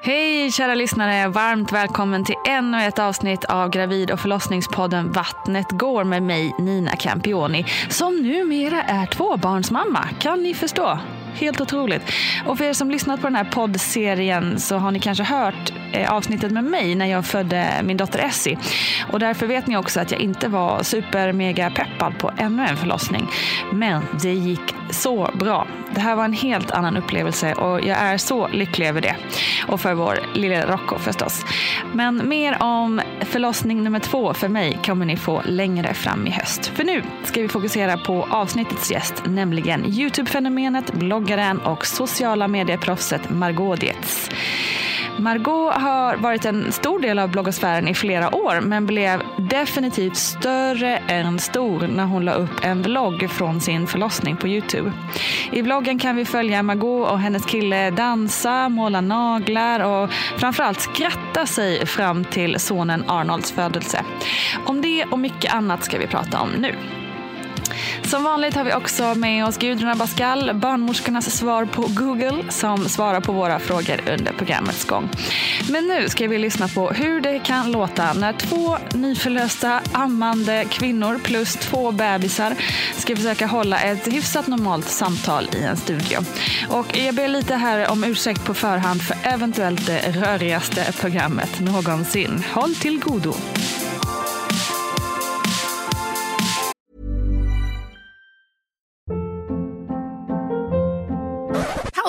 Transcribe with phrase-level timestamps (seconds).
[0.00, 1.28] Hej kära lyssnare!
[1.28, 6.96] Varmt välkommen till ännu ett avsnitt av gravid och förlossningspodden Vattnet går med mig Nina
[6.96, 10.08] Campioni som numera är tvåbarnsmamma.
[10.20, 10.98] Kan ni förstå?
[11.34, 12.02] Helt otroligt.
[12.46, 16.12] Och för er som lyssnat på den här poddserien så har ni kanske hört Eh,
[16.12, 18.58] avsnittet med mig när jag födde min dotter Essie.
[19.12, 22.76] Och därför vet ni också att jag inte var super mega peppad på ännu en
[22.76, 23.28] förlossning.
[23.72, 25.66] Men det gick så bra.
[25.94, 29.16] Det här var en helt annan upplevelse och jag är så lycklig över det.
[29.68, 31.44] Och för vår lilla Rocco förstås.
[31.92, 36.66] Men mer om förlossning nummer två för mig kommer ni få längre fram i höst.
[36.66, 43.80] För nu ska vi fokusera på avsnittets gäst, nämligen Youtube-fenomenet, bloggaren och sociala medieproffset Margot
[43.80, 44.30] Dietz.
[45.18, 50.96] Margot har varit en stor del av bloggosfären i flera år men blev definitivt större
[50.96, 54.92] än stor när hon la upp en vlogg från sin förlossning på Youtube.
[55.52, 61.46] I vloggen kan vi följa Margot och hennes kille dansa, måla naglar och framförallt skratta
[61.46, 64.04] sig fram till sonen Arnolds födelse.
[64.66, 66.74] Om det och mycket annat ska vi prata om nu.
[68.04, 73.20] Som vanligt har vi också med oss Gudrun Abascal, barnmorskornas svar på Google, som svarar
[73.20, 75.08] på våra frågor under programmets gång.
[75.70, 81.20] Men nu ska vi lyssna på hur det kan låta när två nyförlösta ammande kvinnor
[81.24, 82.54] plus två bebisar
[82.96, 86.18] ska försöka hålla ett hyfsat normalt samtal i en studio.
[86.68, 92.44] Och jag ber lite här om ursäkt på förhand för eventuellt det rörigaste programmet någonsin.
[92.52, 93.34] Håll till godo!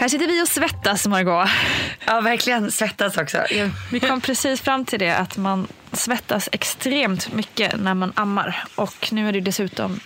[0.00, 1.48] Här sitter vi och svettas, Margot.
[2.06, 3.44] Ja, verkligen svettas också.
[3.92, 8.64] Vi kom precis fram till det att man svettas extremt mycket när man ammar.
[8.74, 10.00] Och nu är det dessutom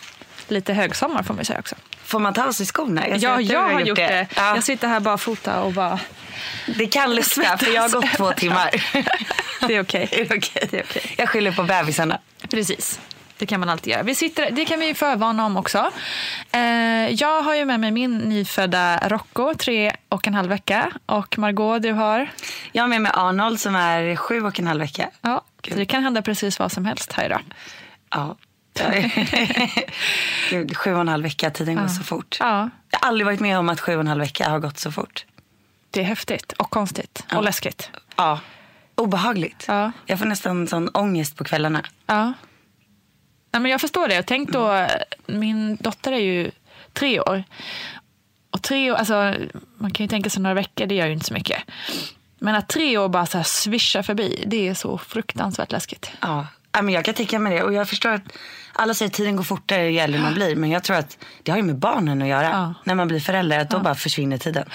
[0.49, 1.75] lite högsommar får man säga också.
[2.05, 3.09] Får man ta av sig skorna?
[3.09, 4.07] Jag ja, jag har gjort det.
[4.07, 4.27] det.
[4.37, 4.55] Ja.
[4.55, 6.01] Jag sitter här barfota och bara...
[6.67, 8.71] Det kan lukta för jag har gått två timmar.
[9.69, 10.09] det är okej.
[10.13, 10.39] Okay.
[10.39, 10.81] okay.
[10.81, 11.03] okay.
[11.17, 12.21] Jag skyller på bebisarna.
[12.51, 13.01] Precis.
[13.45, 14.03] Det kan man alltid göra.
[14.03, 15.91] Vi sitter, det kan vi förvarna om också.
[16.53, 16.61] Eh,
[17.09, 20.93] jag har ju med mig min nyfödda Rocco, tre och en halv vecka.
[21.07, 22.31] Och Margot, du har?
[22.73, 25.11] Jag har med mig Arnold som är sju och en halv vecka.
[25.21, 27.41] Ja, så det kan hända precis vad som helst här idag.
[28.11, 28.37] Ja.
[30.51, 31.81] Gud, sju och en halv vecka, tiden ja.
[31.81, 32.37] går så fort.
[32.41, 32.71] Ja.
[32.91, 34.93] Jag har aldrig varit med om att sju och en halv vecka har gått så
[34.93, 35.25] fort.
[35.91, 37.37] Det är häftigt och konstigt ja.
[37.37, 37.91] och läskigt.
[38.17, 38.41] Ja,
[38.95, 39.65] obehagligt.
[39.69, 39.93] Ja.
[40.07, 41.83] Jag får nästan sån ångest på kvällarna.
[42.07, 42.33] Ja.
[43.55, 44.23] Ja, men jag förstår det.
[44.23, 44.87] Tänk då,
[45.27, 46.51] min dotter är ju
[46.93, 47.45] tre år.
[48.51, 49.35] Och tre år, alltså,
[49.79, 51.63] man kan ju tänka sig några veckor, det gör ju inte så mycket.
[52.39, 56.11] Men att tre år bara så här svischar förbi, det är så fruktansvärt läskigt.
[56.21, 56.47] Ja.
[56.73, 57.63] ja, men jag kan tänka mig det.
[57.63, 58.23] Och jag förstår att
[58.73, 60.57] alla säger att tiden går fortare ju äldre man blir.
[60.57, 62.51] Men jag tror att det har ju med barnen att göra.
[62.51, 62.75] Ja.
[62.85, 64.69] När man blir förälder, att då bara försvinner tiden.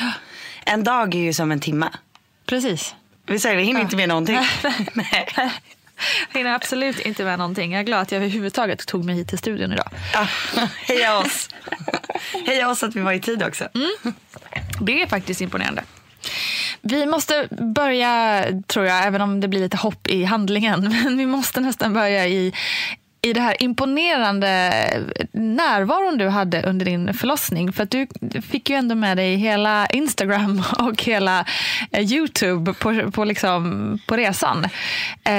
[0.65, 1.89] En dag är ju som en timme.
[2.45, 2.95] Precis.
[3.25, 4.39] Vi säger vi hinner inte med någonting.
[4.93, 5.27] Nej.
[6.31, 7.71] Jag hinner absolut inte med någonting.
[7.71, 9.89] Jag är glad att jag överhuvudtaget tog mig hit till studion idag.
[10.13, 10.27] Ja,
[10.81, 11.49] heja oss.
[12.45, 13.67] heja oss att vi var i tid också.
[14.81, 15.83] Det är faktiskt imponerande.
[16.81, 21.25] Vi måste börja, tror jag, även om det blir lite hopp i handlingen, men vi
[21.25, 22.53] måste nästan börja i,
[23.21, 24.71] i det här imponerande
[25.31, 27.73] närvaron du hade under din förlossning.
[27.73, 28.07] För du
[28.41, 31.45] fick ju ändå med dig hela Instagram och hela
[31.91, 34.65] eh, Youtube på, på, liksom, på resan.
[35.23, 35.33] Eh,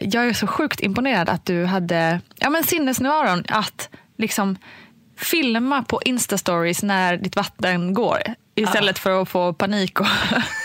[0.00, 3.88] jag är så sjukt imponerad att du hade ja, men sinnesnärvaron att
[4.18, 4.56] liksom
[5.16, 8.18] filma på Insta-stories när ditt vatten går.
[8.54, 10.06] Istället för att få panik och,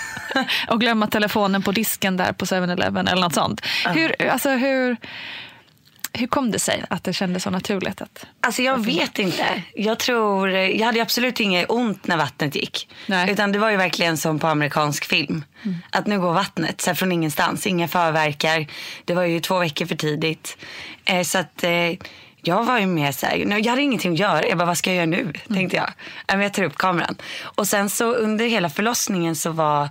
[0.67, 3.61] och glömma telefonen på disken där på 7-Eleven eller något sånt.
[3.85, 4.97] Hur, alltså, hur,
[6.13, 8.01] hur kom det sig att det kändes så naturligt?
[8.01, 9.63] Att, Alltså jag vet inte.
[9.73, 12.89] Jag tror, jag hade absolut inget ont när vattnet gick.
[13.07, 13.31] Nej.
[13.31, 15.45] Utan det var ju verkligen som på amerikansk film.
[15.91, 17.67] Att nu går vattnet så från ingenstans.
[17.67, 18.67] Inga förverkar.
[19.05, 20.57] Det var ju två veckor för tidigt.
[21.05, 21.91] Eh, så att eh,
[22.41, 24.47] jag var ju mer så här, jag hade ingenting att göra.
[24.47, 25.33] Jag bara, vad ska jag göra nu?
[25.53, 26.41] Tänkte jag.
[26.43, 27.15] Jag tar upp kameran.
[27.41, 29.89] Och sen så under hela förlossningen så var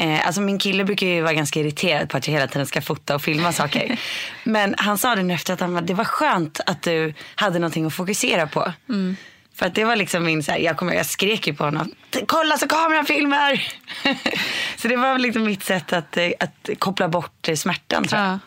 [0.00, 2.82] Eh, alltså min kille brukar ju vara ganska irriterad på att jag hela tiden ska
[2.82, 4.00] fota och filma saker.
[4.44, 7.58] Men han sa det nu efter att han var, det var skönt att du hade
[7.58, 8.72] någonting att fokusera på.
[9.54, 11.92] För att det var liksom min, så här, jag, kommer, jag skrek ju på honom.
[12.26, 13.68] Kolla så kameran filmar!
[14.76, 18.30] så det var liksom mitt sätt att, eh, att koppla bort eh, smärtan tror jag.
[18.30, 18.38] Ja.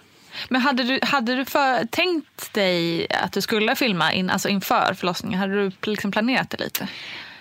[0.49, 4.93] Men hade du, hade du för, tänkt dig att du skulle filma in, alltså inför
[4.93, 5.39] förlossningen?
[5.39, 6.87] Hade du liksom planerat det lite?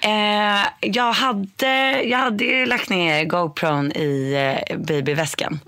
[0.05, 4.35] Eh, jag, hade, jag hade lagt ner GoPron i
[4.69, 5.61] eh, babyväskan.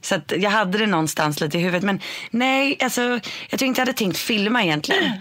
[0.00, 1.82] Så att jag hade det någonstans lite i huvudet.
[1.82, 2.00] Men
[2.30, 3.00] nej, alltså,
[3.50, 5.12] jag tror inte jag hade tänkt filma egentligen.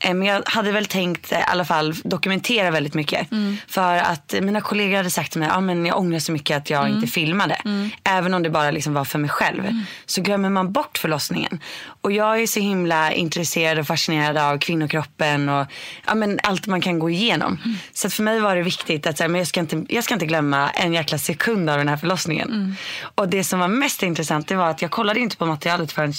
[0.00, 3.28] Eh, Men jag hade väl tänkt eh, i alla fall dokumentera väldigt mycket.
[3.68, 6.56] För att eh, mina kollegor hade sagt till mig att ah, jag ångrar så mycket
[6.56, 7.56] att jag inte filmade.
[8.04, 9.62] Även om det bara liksom var för mig själv.
[10.06, 11.60] Så glömmer man bort förlossningen.
[12.00, 15.66] Och jag är så himla intresserad och fascinerad av kvinnokroppen och
[16.06, 17.58] ja, men allt man kan gå igenom.
[17.92, 20.04] Så att för mig var det viktigt att så här, men jag, ska inte, jag
[20.04, 22.76] ska inte glömma en jäkla sekund av den här förlossningen.
[23.14, 26.12] Och det som var mest intressant det var att jag kollade inte på materialet förrän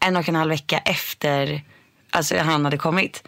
[0.00, 1.62] en och en halv vecka efter
[2.10, 3.22] alltså, han hade kommit.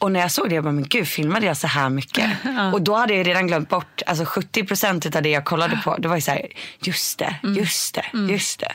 [0.00, 2.30] Och när jag såg det, jag bara, men gud, filmade jag så här mycket?
[2.72, 5.96] Och då hade jag redan glömt bort, alltså 70 procent av det jag kollade på,
[5.96, 6.46] det var ju så här,
[6.80, 8.72] just det, just det, just det.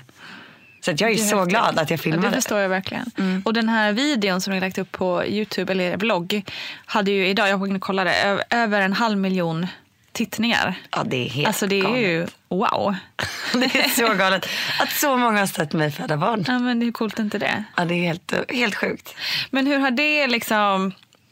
[0.86, 1.50] Så jag är, är så häftigt.
[1.50, 2.28] glad att jag Ja, filmade.
[2.30, 3.42] det förstår jag verkligen.
[3.46, 6.44] Och den här videon som ni lagt upp på Youtube eller er blogg
[6.86, 9.68] hade ju idag, jag kollade, över en halv miljon
[10.14, 10.76] tittningar.
[10.92, 12.00] Ja, det är helt Alltså det är galet.
[12.02, 12.96] ju wow.
[13.54, 14.48] Det är så galet
[14.80, 16.46] att så många har sett mig föda barn.
[16.48, 17.64] Ja, men hur coolt är inte det?
[17.78, 19.16] Ja, det är helt, helt sjukt.
[19.52, 20.92] Men hur har det liksom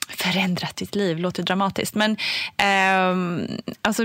[0.09, 1.19] förändrat ditt liv?
[1.19, 1.95] Låter dramatiskt.
[1.95, 2.17] Men
[2.57, 3.47] ehm,
[3.81, 4.03] alltså,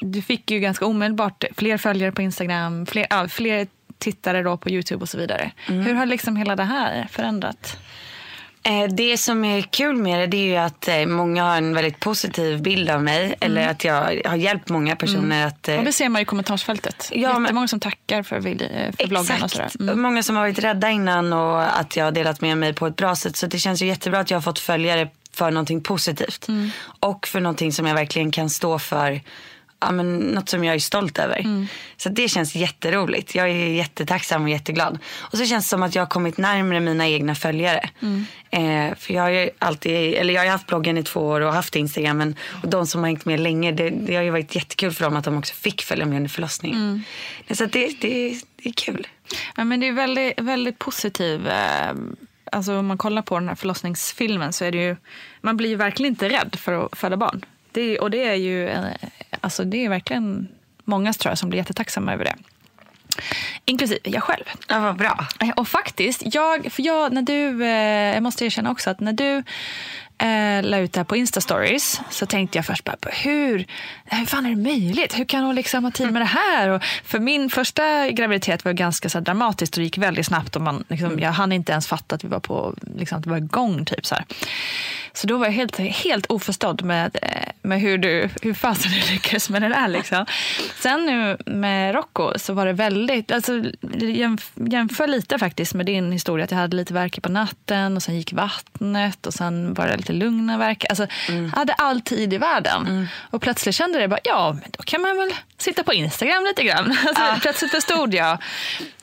[0.00, 3.66] du fick ju ganska omedelbart fler följare på Instagram, fler, ja, fler
[3.98, 5.50] tittare då på Youtube och så vidare.
[5.66, 7.78] Hur har liksom hela det här förändrat?
[8.64, 11.74] Eh, Det som är kul med det, det är ju att eh, många har en
[11.74, 13.34] väldigt positiv bild av mig.
[13.40, 15.68] Eller att jag har hjälpt många personer att...
[15.68, 17.08] eh, Och det ser man i kommentarsfältet.
[17.12, 18.42] Ja, men- Jättemånga som tackar för, eh,
[18.98, 19.70] för bloggen och sådär.
[19.80, 20.02] Mm.
[20.02, 22.96] Många som har varit rädda innan och att jag har delat med mig på ett
[22.96, 23.36] bra sätt.
[23.36, 26.48] Så det känns ju jättebra att jag har fått följare för någonting positivt.
[26.48, 26.70] Mm.
[27.00, 29.20] Och för någonting som jag verkligen kan stå för.
[29.84, 31.40] Ja, men något som jag är stolt över.
[31.40, 31.66] Mm.
[31.96, 33.34] Så det känns jätteroligt.
[33.34, 34.98] Jag är jättetacksam och jätteglad.
[35.16, 37.90] Och så känns det som att jag har kommit närmare mina egna följare.
[38.02, 38.24] Mm.
[38.50, 41.52] Eh, för jag har ju alltid, eller jag har haft bloggen i två år och
[41.52, 42.18] haft Instagram.
[42.18, 45.04] Men, och de som har hängt med länge, det, det har ju varit jättekul för
[45.04, 46.78] dem att de också fick följa med under förlossningen.
[46.78, 47.02] Mm.
[47.50, 49.06] Så det, det, det är kul.
[49.56, 51.48] Ja, men det är väldigt, väldigt positiv.
[51.48, 51.92] Eh,
[52.52, 54.96] alltså om man kollar på den här förlossningsfilmen så är det ju,
[55.40, 57.44] man blir ju verkligen inte rädd för att föda barn.
[57.72, 58.84] Det, och det är ju, eh,
[59.42, 60.48] alltså det är verkligen
[60.84, 62.36] många tror jag som blir jättetacksamma över det.
[63.64, 64.44] Inklusive jag själv.
[64.68, 65.26] Ja, vad bra.
[65.56, 69.42] Och faktiskt, jag, för jag, när du, eh, jag måste erkänna också att när du
[70.18, 73.66] eh, la ut det här på Insta-stories så tänkte jag först bara, hur,
[74.04, 75.18] hur fan är det möjligt?
[75.18, 76.68] Hur kan hon liksom ha tid med det här?
[76.68, 80.56] Och för min första graviditet var ganska så dramatiskt och det gick väldigt snabbt.
[80.56, 83.30] Och man, liksom, jag hann inte ens fatta att vi var på, liksom, att det
[83.30, 83.84] var igång.
[83.84, 84.24] Typ, så, här.
[85.12, 89.12] så då var jag helt, helt oförstådd med, eh, med hur du hur fasen du
[89.12, 89.88] lyckades med det där.
[89.88, 90.26] Liksom.
[90.80, 93.62] Sen nu med Rocco så var det väldigt, alltså,
[94.00, 96.44] jämf, jämför lite faktiskt med din historia.
[96.44, 99.92] Att jag hade lite värk på natten och sen gick vattnet och sen var det
[100.02, 100.84] lite lugna verk.
[100.88, 101.52] Alltså, Mm.
[101.56, 103.08] Hade all tid i världen.
[103.30, 106.62] Och plötsligt kände jag bara, ja, men då kan man väl sitta på Instagram lite
[106.64, 106.96] grann.
[107.06, 108.38] Alltså, Plötsligt förstod jag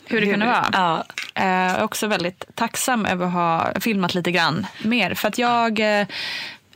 [0.05, 0.69] hur det kunde vara.
[0.73, 1.03] Ja.
[1.35, 5.13] Eh, Jag är också väldigt tacksam över att ha filmat lite grann mer.
[5.13, 6.07] För att jag, eh,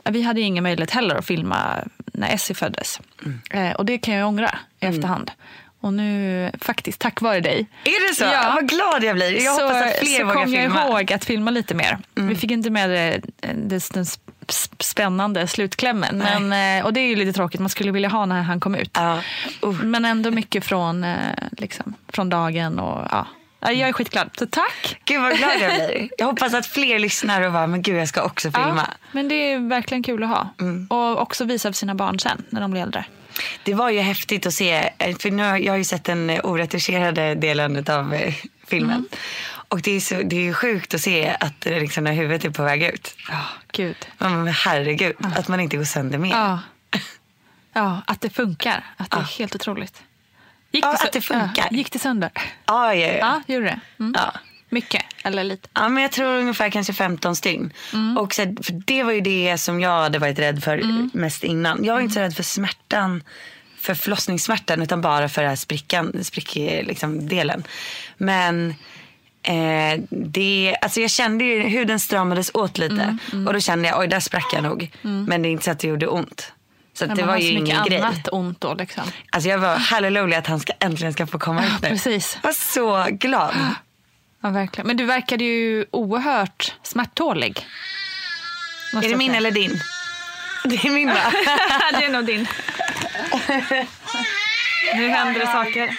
[0.04, 1.74] vi hade ingen möjlighet heller att filma
[2.12, 3.00] när Essie föddes.
[3.24, 3.40] Mm.
[3.50, 5.30] Eh, Och det kan jag ångra i efterhand.
[5.84, 8.24] Och nu, faktiskt tack vare dig, Är det så?
[8.24, 8.52] Ja.
[8.54, 9.44] Vad glad jag blir.
[9.44, 10.80] Jag så, hoppas att fler så vågar kom jag filma.
[10.82, 10.92] Mm.
[10.92, 11.98] ihåg att filma lite mer.
[12.14, 13.20] Vi fick inte med det,
[13.54, 14.18] det, den sp-
[14.80, 16.18] spännande slutklämmen.
[16.18, 18.74] Men, eh, och det är ju lite tråkigt, man skulle vilja ha när han kom
[18.74, 18.90] ut.
[18.92, 19.20] Ja.
[19.64, 19.82] Uh.
[19.82, 21.16] Men ändå mycket från, eh,
[21.58, 22.78] liksom, från dagen.
[22.78, 23.08] Och.
[23.10, 23.26] Ja,
[23.72, 25.00] Jag är skitglad, så tack!
[25.04, 26.08] Gud vad glad jag blir.
[26.18, 28.86] Jag hoppas att fler lyssnar och bara, men gud jag ska också filma.
[28.88, 30.48] Ja, men det är verkligen kul att ha.
[30.60, 30.86] Mm.
[30.90, 33.04] Och också visa för sina barn sen, när de blir äldre.
[33.64, 36.30] Det var ju häftigt att se, eh, för nu, har- jag har ju sett den
[36.30, 38.34] eh, oretuscherade delen av eh,
[38.66, 38.96] filmen.
[38.96, 39.08] Mm.
[39.68, 42.50] Och det är, så, det är ju sjukt att se att liksom, när huvudet är
[42.50, 43.14] på väg ut.
[43.28, 43.40] Ja,
[43.72, 43.96] gud.
[44.18, 46.30] Men herregud, att man inte går sönder mer.
[46.30, 46.58] Ja.
[47.72, 48.84] ja, att det funkar.
[48.96, 50.02] Att det är helt otroligt.
[50.70, 51.68] Gick Ja, det, sö- att det funkar.
[51.70, 52.30] Ja, gick det sönder?
[52.66, 53.16] Ja, ja, ja.
[53.46, 53.80] Ja, gjorde det?
[53.98, 54.14] Mm.
[54.16, 54.32] ja.
[54.74, 55.68] Mycket, eller lite?
[55.74, 57.72] Ja, men jag tror ungefär kanske 15 stygn.
[57.92, 58.18] Mm.
[58.18, 61.10] Och så, för det var ju det som jag hade varit rädd för Mm.
[61.14, 61.84] mest innan.
[61.84, 63.22] Jag var inte så rädd för smärtan,
[63.78, 67.64] för förlossningssmärtan, utan bara för den här sprickan, sprick, liksom, delen.
[68.16, 68.74] Men
[69.42, 73.18] eh, det, alltså jag kände ju huden stramades åt lite.
[73.32, 74.90] Mm, Och då kände jag, oj där sprack jag nog.
[75.02, 76.52] Men det är inte så att det gjorde ont.
[76.96, 78.00] Så det var ju ingen grej.
[78.00, 79.02] annat ont då liksom.
[79.30, 81.88] Alltså jag var hallelujah att han ska, äntligen ska få komma ut nu.
[81.88, 82.38] precis.
[82.42, 83.54] Jag var så glad.
[84.44, 84.86] Ja, verkligen.
[84.86, 87.66] Men du verkade ju oerhört smärttålig.
[88.94, 89.36] Måste Är det min säga.
[89.38, 89.80] eller din?
[90.64, 91.32] Det är min va?
[91.92, 92.48] det är nog din.
[94.94, 95.98] nu händer det saker.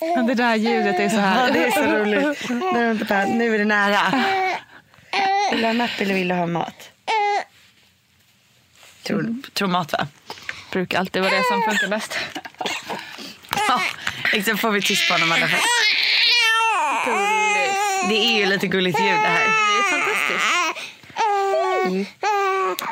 [0.00, 1.52] Ja, det där ljudet är så Ja, här.
[1.52, 2.48] det är så roligt.
[3.34, 4.24] Nu, är det nära.
[5.50, 6.90] Vill du ha napp eller vill du ha mat?
[9.02, 10.06] Tror, tror mat va?
[10.72, 12.18] brukar alltid vara det som funkar bäst.
[13.68, 13.80] Ja,
[14.32, 15.60] exakt får vi tyst på honom i alla fall.
[18.08, 19.44] Det är ju lite gulligt ljud det här.
[19.44, 20.46] Det är fantastiskt.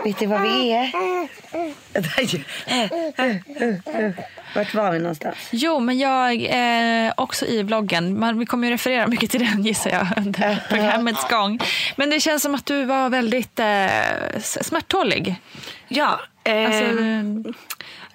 [0.04, 0.90] Vet du vad vi är?
[4.54, 5.36] Vart var vi någonstans?
[5.50, 8.18] Jo, men jag eh, också i vloggen.
[8.18, 11.60] Man, vi kommer ju referera mycket till den gissar jag under programmets gång.
[11.96, 15.34] Men det känns som att du var väldigt eh, s- smärttålig.
[15.88, 16.84] Ja, eh, Alltså,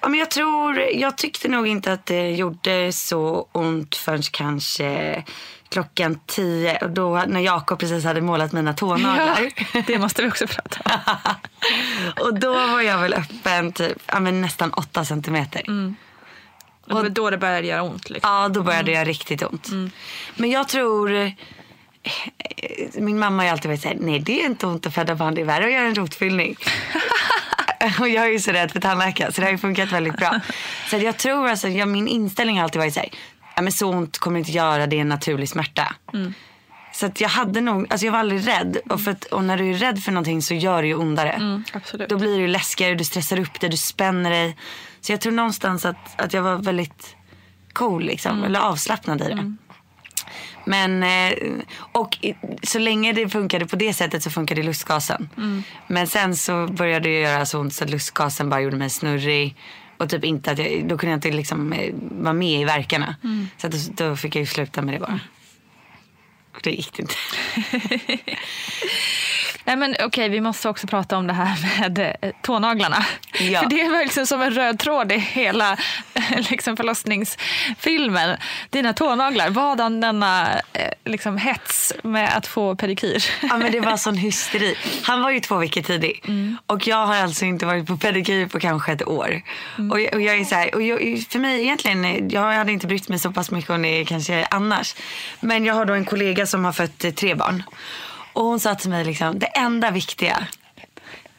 [0.01, 5.23] ja men jag tror, jag tyckte nog inte att det gjorde så ont förrän kanske
[5.69, 6.77] klockan tio.
[6.77, 9.49] Och då när Jakob precis hade målat mina tånaglar.
[9.73, 11.21] ja, det måste vi också prata om.
[12.25, 15.61] och då var jag väl öppen typ, ja, men nästan åtta centimeter.
[16.81, 18.09] Och det var då det började göra ont.
[18.09, 18.31] Liksom.
[18.31, 19.67] Ja, då började jag riktigt ont.
[20.35, 21.13] Men jag tror...
[21.15, 21.31] eh,
[22.95, 25.41] Min mamma har alltid varit såhär, nej det är inte ont att föda barn, det
[25.41, 26.55] är värre att göra en rotfyllning.
[27.99, 30.39] och jag är ju så rädd för tandläkare så det har ju funkat väldigt bra.
[30.89, 33.09] Så jag tror alltså, jag, min inställning har alltid varit såhär,
[33.55, 35.95] ja men så ont kommer inte göra, det är en naturlig smärta.
[36.93, 38.77] Så att jag hade nog, alltså jag var aldrig rädd.
[38.89, 41.63] Och, för att, och när du är rädd för någonting så gör det ju ondare.
[41.73, 42.09] absolut.
[42.09, 44.57] Då blir det ju läskigare, du stressar upp dig, du spänner dig.
[45.01, 47.15] Så jag tror någonstans att, att jag var väldigt
[47.73, 49.55] cool liksom, eller avslappnad i det.
[50.69, 51.33] Men, eh,
[51.91, 52.17] och
[52.63, 55.29] så länge det funkade på det sättet så funkade lustgasen.
[55.87, 59.55] Men sen så började det göra så ont så att lustgasen bara gjorde mig snurrig.
[59.97, 63.15] Och typ inte att jag, då kunde jag inte liksom eh, vara med i verkarna.
[63.57, 65.19] Så att då, då fick jag ju sluta med det bara.
[66.55, 67.15] Och det gick inte.
[69.63, 73.05] Nej, men okej, vi måste också prata om det här med eh, tånaglarna.
[73.39, 73.61] Ja.
[73.61, 75.77] För det är verkligen som en röd tråd i hela
[76.13, 78.37] eh, liksom förlossningsfilmen.
[78.69, 83.23] Dina tånaglar, vadan denna eh, liksom, hets med att få pedikyr?
[83.41, 84.75] Ja men det var sån hysteri.
[85.03, 86.23] Han var ju två veckor tidig.
[86.65, 89.41] Och jag har alltså inte varit på pedikyr på kanske ett år.
[89.91, 90.99] Och, jag, och jag är så här, och jag,
[91.29, 94.95] för mig egentligen, jag hade inte brytt mig så pass mycket om det kanske annars.
[95.39, 97.63] Men jag har då en kollega som har fött tre barn.
[98.33, 100.47] Och hon sa till mig liksom, det enda viktiga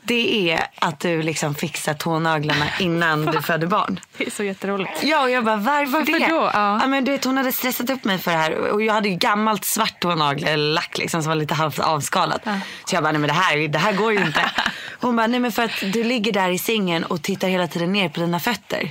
[0.03, 4.01] det är att du liksom fixar tånaglarna innan du föder barn.
[4.17, 5.03] Det är så jätteroligt.
[5.03, 6.27] Ja, och jag bara, varför, Varför det?
[6.27, 6.51] då?
[6.55, 6.87] Ja.
[6.87, 8.53] men du vet, hon hade stressat upp mig för det här.
[8.53, 12.43] Och jag hade ju gammalt svart tånagellack liksom, som var lite halvt avskalat.
[12.85, 14.51] Så jag bara, nej men det här, det här går ju inte.
[15.01, 17.93] Hon bara, nej men för att du ligger där i sängen och tittar hela tiden
[17.93, 18.91] ner på dina fötter.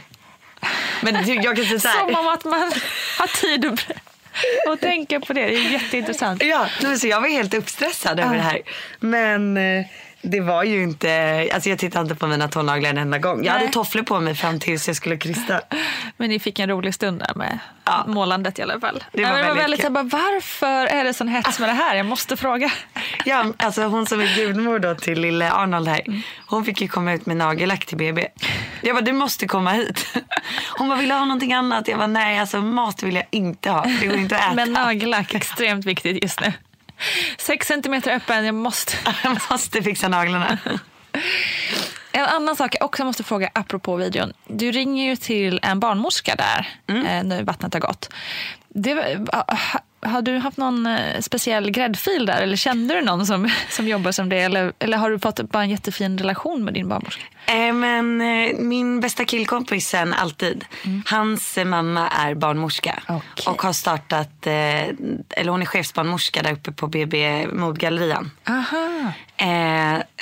[1.01, 1.99] Men du, jag kan säga så här.
[1.99, 2.71] Som om att man
[3.19, 3.79] har tid att
[4.69, 5.45] och tänka på det.
[5.45, 6.43] Det är jätteintressant.
[6.43, 6.67] Ja,
[7.00, 8.62] så jag var helt uppstressad över det här.
[9.00, 9.86] Men, eh,
[10.21, 13.38] det var ju inte, alltså jag tittade inte på mina tånaglar en enda gång.
[13.45, 13.61] Jag Nej.
[13.61, 15.61] hade tofflor på mig fram tills jag skulle krysta.
[16.17, 18.03] Men ni fick en rolig stund där med Ja.
[18.07, 19.03] målandet i alla fall.
[19.11, 19.93] Det var Nej, väldigt väldigt kul.
[19.93, 21.95] så här, bara, varför är det sån hets med det här?
[21.95, 22.71] Jag måste fråga.
[23.25, 26.01] Ja, alltså hon som är gudmor då till lille Arnold här.
[26.47, 28.27] Hon fick ju komma ut med nagellack till BB.
[28.81, 30.05] Jag bara, du måste komma hit.
[30.77, 31.88] Hon bara, vill du ha någonting annat?
[31.88, 33.85] Jag bara, nej alltså mat vill jag inte ha.
[34.01, 34.53] Det går inte att äta.
[34.53, 36.53] Men nagellack, extremt viktigt just nu.
[37.37, 38.93] Sex centimeter öppen, jag måste.
[39.23, 40.57] Jag måste fixa naglarna.
[42.11, 44.33] En annan sak jag också måste fråga apropå videon.
[44.47, 48.09] Du ringer ju till en barnmorska där eh, nu vattnet har gått.
[48.69, 49.17] Det,
[50.01, 54.11] har du haft någon eh, speciell gräddfil där eller kände du någon som, som jobbar
[54.11, 57.23] som det eller, eller har du fått bara en jättefin relation med din barnmorska?
[57.49, 60.65] Eh, men eh, min bästa killkompis sen alltid.
[61.05, 63.03] Hans eh, mamma är barnmorska.
[63.07, 63.45] Okej.
[63.47, 68.31] Och har startat, eller hon är chefsbarnmorska där uppe på BB Modgallerian.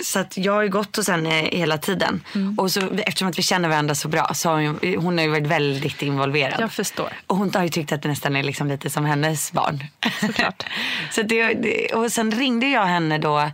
[0.04, 2.24] Så att jag har ju gått hos henne hela tiden.
[2.58, 5.32] Och så, eftersom att vi känner varandra så bra så har hon, hon har ju
[5.32, 6.62] varit väldigt involverad.
[6.62, 7.14] Jag förstår.
[7.28, 9.84] Och hon har ju tyckt att det nästan är liksom lite som hennes barn.
[10.20, 10.64] Såklart.
[11.12, 13.52] så det, det, och sen ringde jag henne då.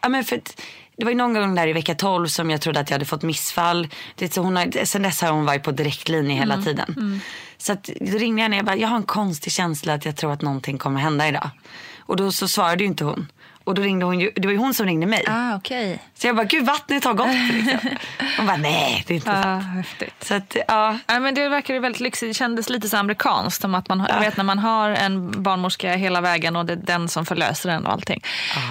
[0.00, 0.60] Ja, men för att,
[0.96, 3.04] det var ju någon gång där i vecka 12 som jag trodde att jag hade
[3.04, 3.88] fått missfall.
[4.14, 7.20] Det, så hon har, sen dess har hon varit på direktlinje hela tiden.
[7.58, 10.16] Så att, då ringde jag henne och bara, jag har en konstig känsla att jag
[10.16, 11.50] tror att någonting kommer hända idag.
[11.98, 13.26] Och då så svarade ju inte hon.
[13.64, 15.24] Och då ringde hon ju, det var ju hon som ringde mig.
[15.28, 15.98] Ah, okej.
[16.14, 17.28] Så jag bara, gud vattnet har gått.
[17.52, 17.90] Liksom.
[18.36, 19.64] Hon bara, nej det är inte Ah, sant.
[19.64, 20.14] häftigt.
[20.24, 20.98] Så att, ja.
[21.06, 22.30] Ja, men det verkar ju väldigt lyxigt.
[22.30, 23.62] Det kändes lite så amerikanskt.
[23.62, 26.76] Som att man, jag vet när man har en barnmorska hela vägen och det är
[26.76, 28.22] den som förlöser den och allting.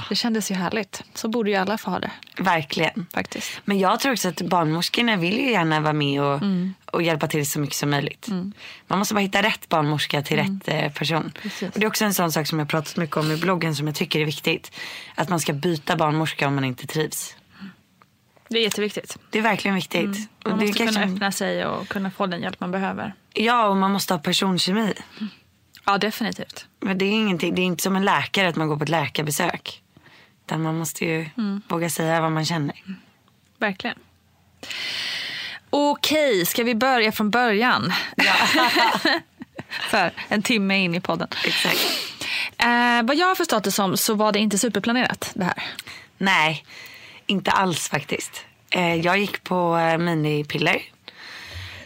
[0.10, 1.04] Det kändes ju härligt.
[1.14, 3.06] Så borde ju alla få ha det Verkligen.
[3.14, 3.52] faktiskt.
[3.66, 6.40] Men jag tror också att barnmorskorna vill ju gärna vara med och,
[6.94, 8.28] och hjälpa till så mycket som möjligt.
[8.88, 11.32] Man måste bara hitta rätt barnmorska till rätt eh, person.
[11.44, 13.88] Och det är också en sån sak som jag pratat mycket om i bloggen som
[13.88, 14.72] jag tycker är viktigt.
[15.16, 17.36] Att man ska byta barnmorska om man inte trivs.
[18.50, 19.18] Det är jätteviktigt.
[19.30, 20.06] Det är verkligen viktigt.
[20.06, 23.14] Man Och det är måste kunna öppna sig och kunna få den hjälp man behöver.
[23.34, 24.94] Ja, och man måste ha personkemi.
[25.86, 26.66] Ja, definitivt.
[26.80, 28.90] Men det är, ingenting, det är inte som en läkare att man går på ett
[28.90, 29.82] läkarbesök.
[30.46, 31.30] Utan man måste ju
[31.68, 32.76] våga säga vad man känner.
[33.58, 33.98] Verkligen.
[35.76, 37.94] Okej, ska vi börja från början?
[39.92, 41.28] så här, en timme in i podden.
[41.46, 41.78] Exakt.
[42.58, 45.64] Eh, vad jag har förstått det som så var det inte superplanerat det här.
[46.18, 46.66] Nej,
[47.26, 48.46] inte alls faktiskt.
[48.70, 50.82] Eh, jag gick på eh, minipiller.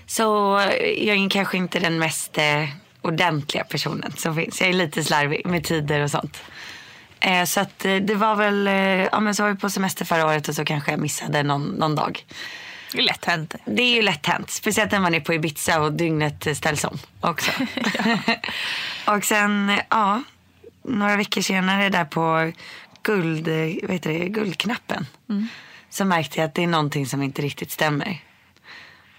[0.05, 2.63] Så eh, jag är kanske inte den mest eh,
[3.01, 4.61] ordentliga personen som finns.
[4.61, 6.41] Jag är lite slarvig med tider och sånt.
[7.19, 8.65] Eh, så att eh, det var väl,
[9.11, 11.63] ja men så var vi på semester förra året och så kanske jag missade någon,
[11.63, 12.25] någon dag.
[12.91, 13.55] Det är lätt hänt.
[13.65, 14.49] Det är ju lätt hänt.
[14.49, 17.51] Speciellt när man är på Ibiza och dygnet ställs om också.
[19.07, 20.23] och sen, ja,
[20.83, 22.51] några veckor senare där på
[23.03, 23.47] guld,
[23.83, 25.05] vad heter det, guldknappen.
[25.89, 28.21] Så märkte jag att det är någonting som inte riktigt stämmer.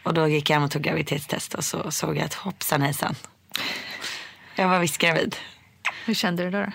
[0.03, 3.15] Och då gick jag hem och tog graviditetstest och så såg jag att hoppsan hejsan.
[4.55, 5.37] Jag var visst gravid.
[6.05, 6.59] Hur kände du då?
[6.59, 6.73] då?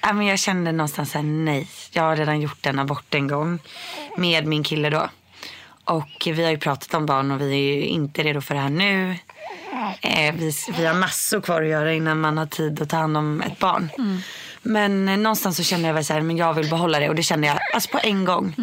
[0.00, 1.68] Ja, men jag kände någonstans här, nej.
[1.92, 3.58] Jag har redan gjort en abort en gång.
[4.16, 5.08] Med min kille då.
[5.84, 8.60] Och vi har ju pratat om barn och vi är ju inte redo för det
[8.60, 9.16] här nu.
[10.00, 13.16] Eh, vi, vi har massor kvar att göra innan man har tid att ta hand
[13.16, 13.90] om ett barn.
[14.62, 17.08] Men eh, någonstans så kände jag väl så här, men jag vill behålla det.
[17.08, 18.54] Och det kände jag alltså på en gång.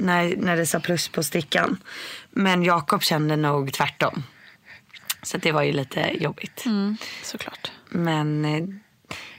[0.00, 1.78] När, när det sa plus på stickan.
[2.30, 4.22] Men Jakob kände nog tvärtom.
[5.22, 6.64] Så det var ju lite jobbigt.
[7.22, 7.70] Såklart.
[7.88, 8.64] Men eh,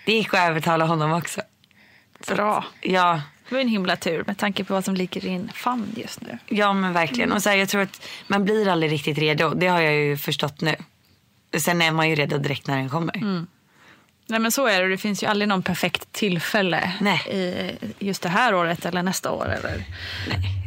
[0.05, 1.41] det gick att övertala honom också.
[2.27, 2.65] Bra.
[2.81, 5.93] Ja, Det var en himla tur med tanke på vad som ligger i din famn
[5.95, 6.37] just nu.
[6.47, 7.31] ja men verkligen.
[7.31, 9.53] Och så här, jag tror att man blir aldrig riktigt redo.
[9.53, 10.75] Det har jag ju förstått nu.
[11.57, 13.45] Sen är man ju redo direkt när den kommer.
[14.27, 14.89] Nej men så är det.
[14.89, 17.21] Det finns ju aldrig någon perfekt tillfälle Nej.
[17.29, 19.45] i just det här året eller nästa år.
[19.45, 19.83] Eller.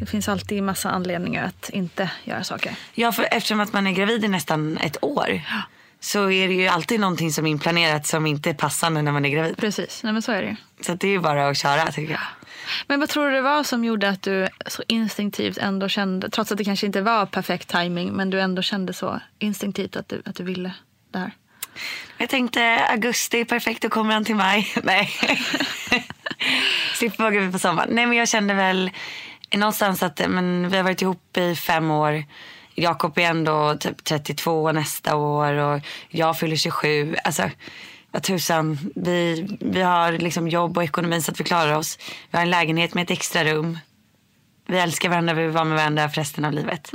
[0.01, 2.77] Det finns alltid massa anledningar att inte göra saker.
[2.95, 5.41] Ja, för eftersom att man är gravid i nästan ett år.
[6.01, 9.25] Så är det ju alltid någonting som är inplanerat som inte är passande när man
[9.25, 9.57] är gravid.
[9.57, 10.57] Precis, Nej, men så är det ju.
[10.81, 12.21] Så det är ju bara att köra tycker jag.
[12.87, 16.53] Men vad tror du det var som gjorde att du så instinktivt ändå kände, trots
[16.53, 20.23] att det kanske inte var perfekt timing, men du ändå kände så instinktivt att du,
[20.25, 20.73] att du ville
[21.13, 21.31] det här?
[22.19, 24.73] Jag tänkte augusti är perfekt, då kommer han till maj.
[24.83, 25.11] Nej.
[26.95, 27.89] Slipper vara gravid på sommaren.
[27.93, 28.91] Nej men jag kände väl
[29.55, 32.25] någonstans att men, vi har varit ihop i fem år.
[32.75, 37.17] Jakob är ändå typ 32 nästa år och jag fyller 27.
[37.25, 37.51] Alltså
[38.21, 38.79] tusan.
[38.95, 41.99] Vi, vi har liksom jobb och ekonomi så att vi klarar oss.
[42.31, 43.79] Vi har en lägenhet med ett extra rum.
[44.67, 46.91] Vi älskar varandra, vi vill vara med varandra för resten av livet.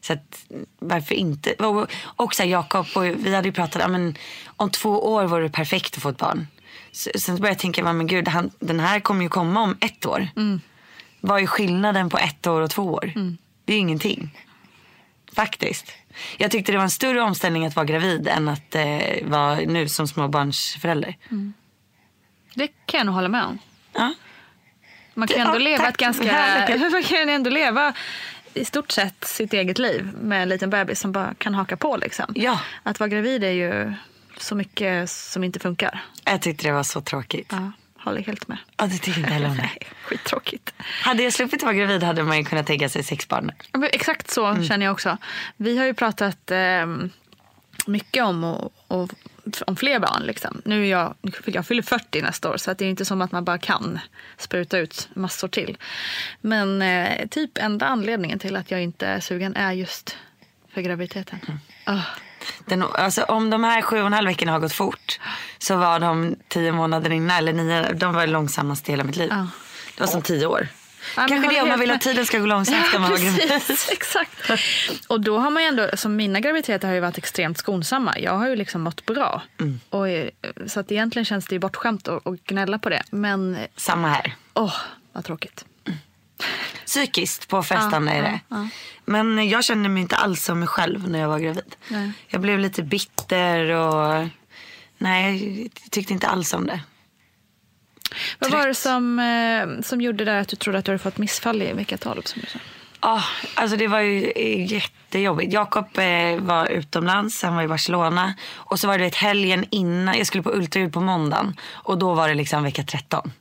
[0.00, 0.46] Så att,
[0.78, 1.52] varför inte?
[1.52, 4.16] Och, och så här, Jakob, och vi hade ju pratat ja, men,
[4.56, 6.46] om två år vore det perfekt att få ett barn.
[6.92, 10.06] Så, sen började jag tänka, men gud, han, den här kommer ju komma om ett
[10.06, 10.28] år.
[11.20, 13.12] vad är skillnaden på ett år och två år?
[13.14, 13.38] Mm.
[13.64, 14.38] Det är ingenting.
[15.32, 15.92] Faktiskt.
[16.36, 18.84] Jag tyckte det var en större omställning att vara gravid än att eh,
[19.22, 21.16] vara nu som småbarnsförälder.
[22.54, 23.58] Det kan jag nog hålla med om.
[23.92, 24.14] Ja.
[25.14, 25.88] Man kan Ja, ändå leva tack.
[25.90, 26.24] ett ganska...
[26.32, 26.92] Härligt.
[26.92, 27.92] Man kan ändå leva
[28.54, 31.96] i stort sett sitt eget liv med en liten bebis som bara kan haka på.
[31.96, 32.24] Liksom.
[32.34, 32.60] Ja.
[32.82, 33.94] Att vara gravid är ju
[34.38, 36.04] så mycket som inte funkar.
[36.24, 37.48] Jag tyckte det var så tråkigt.
[37.50, 37.72] Ja,
[38.06, 38.58] håller helt med.
[38.76, 39.62] Ja, det tycker inte heller om det.
[39.62, 40.74] Nej, skittråkigt.
[41.02, 43.52] Hade jag sluppit vara gravid hade man ju kunnat tänka sig sex barn.
[43.72, 44.64] Ja, Exakt så Mm.
[44.64, 45.16] känner jag också.
[45.56, 46.86] Vi har ju pratat eh,
[47.86, 49.10] mycket om, och, och,
[49.66, 50.22] om fler barn.
[50.22, 50.62] Liksom.
[50.64, 51.14] Nu är jag,
[51.44, 53.98] jag fyller 40 nästa år så att det är inte som att man bara kan
[54.38, 55.76] spruta ut massor till.
[56.40, 60.16] Men eh, typ enda anledningen till att jag inte är sugen är just
[60.74, 61.38] för graviditeten.
[61.48, 61.58] Mm.
[61.84, 62.02] Ah,
[62.66, 65.20] Den, alltså, om de här sju och en halv veckorna har gått fort
[65.58, 69.28] så var de tio månader innan, eller nio, de var långsammast i hela mitt liv.
[69.30, 69.48] Ja.
[69.94, 70.68] Det var som tio år.
[71.16, 73.48] Ja, Kanske det, om man vill att tiden ska gå långsamt ska man vara gravid.
[73.48, 74.50] precis, exakt.
[75.08, 78.18] Och då har man ju ändå, som mina graviditeter har ju varit extremt skonsamma.
[78.18, 79.42] Jag har ju liksom mått bra.
[79.60, 79.80] Mm.
[79.90, 80.30] Och, eh,
[80.66, 83.02] så att egentligen känns det ju bortskämt att, att gnälla på det.
[83.10, 84.34] Men Samma här.
[84.54, 84.74] åh,
[85.12, 85.64] vad tråkigt.
[86.86, 88.40] Psykiskt påfrestande är det.
[89.04, 91.76] Men jag kände mig inte alls som mig själv när jag var gravid.
[91.88, 92.12] Nej.
[92.28, 94.28] Jag blev lite bitter och
[94.98, 96.80] nej, jag tyckte inte alls om det.
[98.38, 98.76] Vad var det Trött.
[98.76, 101.96] som, eh, som gjorde där att du trodde att du hade fått missfall i vecka
[101.96, 102.22] 12?
[102.22, 102.58] Som du sa?
[103.00, 103.22] Ah,
[103.54, 104.32] alltså det var ju
[104.64, 105.52] jättejobbigt.
[105.52, 108.34] Jakob eh, var utomlands, han var i Barcelona.
[108.54, 111.56] Och så var det ett helgen innan, jag skulle på ultraljud på måndagen.
[111.70, 113.32] Och då var det liksom vecka 13.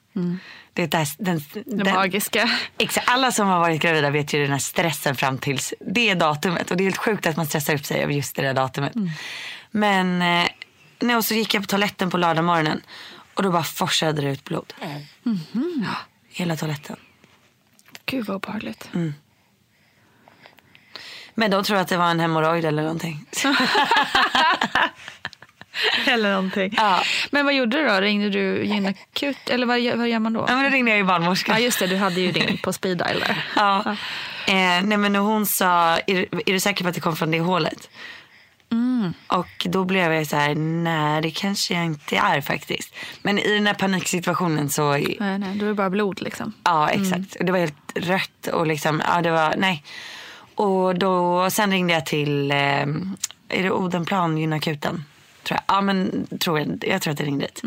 [0.75, 2.49] Det är där, den, Det den, magiska.
[2.77, 6.71] Exakt, alla som har varit gravida vet ju den här stressen fram tills det datumet.
[6.71, 8.93] Och det är helt sjukt att man stressar upp sig över just det där datumet.
[9.71, 10.47] Men eh,
[10.99, 12.81] nej, och så gick jag på toaletten på lördag morgonen
[13.33, 14.73] och då bara forsade det ut blod.
[15.83, 15.95] Ja,
[16.29, 16.95] hela toaletten.
[18.05, 18.89] Gud vad obehagligt.
[21.35, 23.25] Men de tror att det var en hemorrojd eller någonting.
[26.07, 26.73] Eller någonting.
[26.77, 27.01] Ja.
[27.31, 27.93] Men vad gjorde du då?
[27.93, 29.49] Ringde du gynekut?
[29.49, 30.45] Eller vad, vad gör man då?
[30.47, 31.55] Ja, men då ringde jag ju barnmorskan.
[31.55, 33.45] Ja just det, du hade ju din på speed dial där.
[33.55, 33.83] Ja.
[34.47, 37.31] Eh, nej men hon sa, är, du- är du säker på att det kom från
[37.31, 37.89] det hålet?
[39.27, 42.95] Och då blev jag så här, nej det kanske jag inte är faktiskt.
[43.21, 46.53] Men i den här paniksituationen så, Nej, nej, då är det bara blod liksom.
[46.63, 47.35] ja exakt.
[47.35, 49.83] Och det var helt rött och liksom, ja det var, nej.
[50.55, 55.05] Och då, sen ringde jag till, eh, är det Odenplan, gynakuten?
[55.45, 55.75] Tror jag.
[55.77, 57.61] Ja men tror jag, jag tror att jag ringde dit.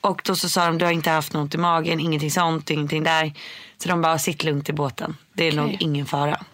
[0.00, 3.02] Och då så sa de, du har inte haft något i magen, ingenting sånt, ingenting
[3.02, 3.32] där.
[3.78, 5.16] Så de bara, sitt lugnt i båten.
[5.32, 5.76] Det är nog Okej.
[5.80, 6.44] ingen fara.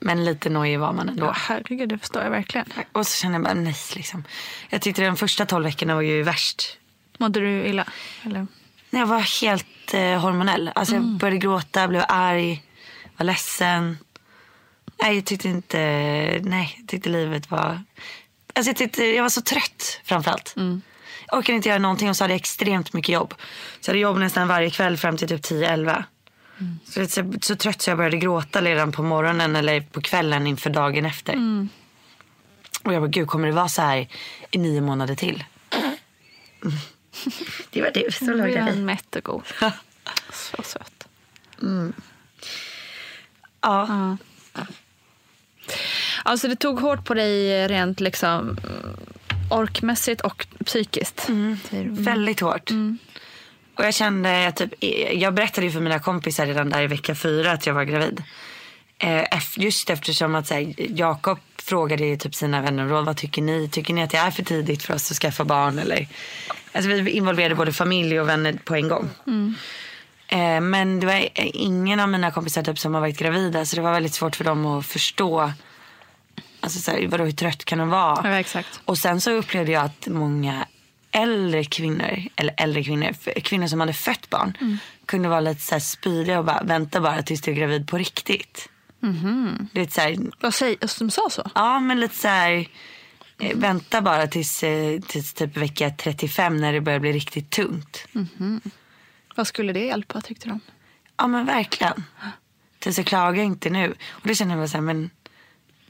[0.00, 1.26] Men lite nojig var man ändå.
[1.26, 2.66] Ja, herregud, det förstår jag verkligen.
[2.92, 4.24] Och så kände jag bara nej liksom.
[4.70, 6.78] Jag tyckte de första tolv veckorna var ju värst.
[7.18, 7.84] Mådde du illa?
[8.22, 8.46] Eller?
[8.90, 10.70] Jag var helt eh, hormonell.
[10.74, 12.62] Alltså jag började gråta, blev arg,
[13.16, 13.98] var ledsen.
[15.02, 15.78] Nej, jag tyckte inte,
[16.42, 17.82] nej, jag tyckte livet var...
[18.56, 20.54] Alltså jag, jag var så trött framförallt.
[21.28, 23.34] Jag orkade inte göra någonting och så hade jag extremt mycket jobb.
[23.80, 26.04] Så jag hade jobb nästan varje kväll fram till typ 10-11.
[26.84, 30.46] Så, jag så, så trött så jag började gråta redan på morgonen eller på kvällen
[30.46, 31.34] inför dagen efter.
[32.84, 34.08] Och jag bara, gud kommer det vara så här
[34.50, 35.44] i nio månader till?
[35.72, 36.76] Mm.
[37.70, 38.76] Det var du Du låg är där i.
[38.76, 39.42] mätt och god.
[40.32, 41.08] Så söt.
[43.60, 44.16] Ja.
[46.26, 48.96] Alltså det tog hårt på dig rent liksom mm,
[49.50, 51.26] orkmässigt och psykiskt.
[51.70, 51.88] du.
[51.90, 52.70] Väldigt hårt.
[53.74, 54.70] Och jag kände, typ,
[55.12, 58.22] jag berättade ju för mina kompisar redan där i vecka fyra att jag var gravid.
[58.98, 59.24] Eh,
[59.56, 63.68] Just eftersom att Jakob frågade ju typ sina vänner råd, vad tycker ni?
[63.68, 65.78] Tycker ni att det är för tidigt för oss att skaffa barn?
[65.78, 66.08] Eller?
[66.72, 69.08] Alltså vi involverade både familj och vänner på en gång.
[70.28, 73.82] Eh, Men det var ingen av mina kompisar typ, som har varit gravida så det
[73.82, 75.52] var väldigt svårt för dem att förstå.
[76.60, 78.30] Alltså så här, vadå, hur trött kan de vara?
[78.30, 78.80] Ja, exakt.
[78.84, 80.66] Och sen så upplevde jag att många
[81.10, 84.78] äldre kvinnor, eller äldre kvinnor, kvinnor som hade fött barn, Mm.
[85.06, 87.98] kunde vara lite så här spydiga och bara vänta bara tills du är gravid på
[87.98, 88.68] riktigt.
[89.00, 89.68] Mhm.
[89.72, 91.50] Lite så här, Vad säger, som sa så?
[91.54, 92.68] ja men lite så här,
[93.40, 98.06] eh, vänta bara tills, eh, tills typ vecka 35 när det börjar bli riktigt tungt.
[99.36, 100.60] Vad skulle det hjälpa tyckte de?
[101.16, 102.04] Ja men verkligen.
[102.78, 103.94] Tills jag klagar inte nu.
[104.08, 105.10] Och då känner jag bara så här, men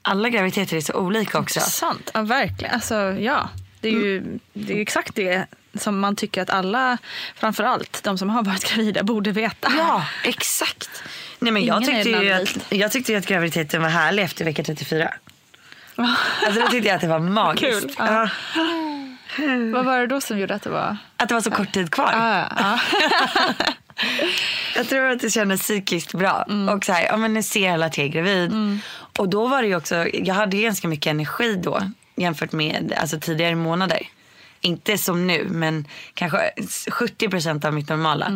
[0.09, 1.61] alla graviditeter är så olika också.
[1.61, 2.75] Sant, ja, verkligen.
[2.75, 3.49] Alltså, ja.
[3.81, 6.99] Det är ju det är exakt det som man tycker att alla,
[7.35, 9.73] framförallt de som har varit gravida, borde veta.
[9.79, 11.03] Ja, exakt.
[11.39, 14.45] Nej, men jag, Ingen tyckte ju att, jag tyckte ju att graviditeten var härlig efter
[14.45, 15.15] vecka 34.
[16.47, 17.81] Alltså då tyckte jag att det var magiskt.
[17.81, 18.29] Kul, ja.
[19.75, 20.97] Vad var det då som gjorde att det var...
[21.17, 22.13] Att det var så kort tid kvar.
[22.13, 22.79] Ja, ja,
[24.77, 26.47] Jag tror att det kändes psykiskt bra.
[26.75, 28.81] Och så här, ja men nu ser alla att jag är gravid.
[29.19, 31.81] Och då var det ju också, jag hade ju ganska mycket energi då
[32.17, 34.01] jämfört med alltså, tidigare månader.
[34.61, 36.51] Inte som nu, men kanske
[36.91, 38.33] 70 procent av mitt normala.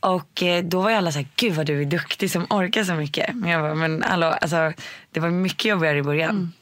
[0.00, 2.84] Och eh, då var ju alla så här, gud vad du är duktig som orkar
[2.84, 3.34] så mycket.
[3.34, 4.72] Men jag bara, men hallå, alltså,
[5.10, 6.52] det var mycket jobbigare i början.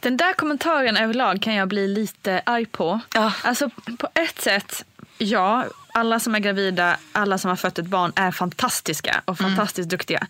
[0.00, 3.00] Den där kommentaren överlag kan jag bli lite arg på.
[3.14, 3.32] Ja.
[3.44, 4.84] Alltså på ett sätt,
[5.18, 9.50] ja, alla som är gravida, alla som har fött ett barn är fantastiska och Mm.
[9.56, 10.26] fantastiskt duktiga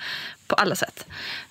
[0.46, 1.06] på alla sätt.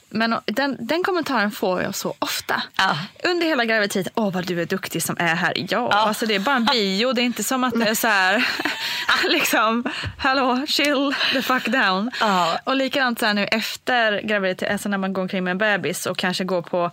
[0.10, 2.64] Men den, den kommentaren får jag så ofta.
[2.78, 2.98] Ja.
[3.24, 4.14] Under hela graviditeten.
[4.16, 5.54] Åh, vad du är duktig som är här.
[5.70, 7.14] Ja, alltså det är bara en bio.
[7.14, 8.48] Det är inte som att det är så här,
[9.30, 9.84] liksom,
[10.18, 12.12] hallå, chill the fuck down.
[12.20, 12.60] Ja.
[12.64, 16.06] Och likadant så här nu efter graviditet, alltså när man går omkring med en bebis
[16.06, 16.92] och kanske går på,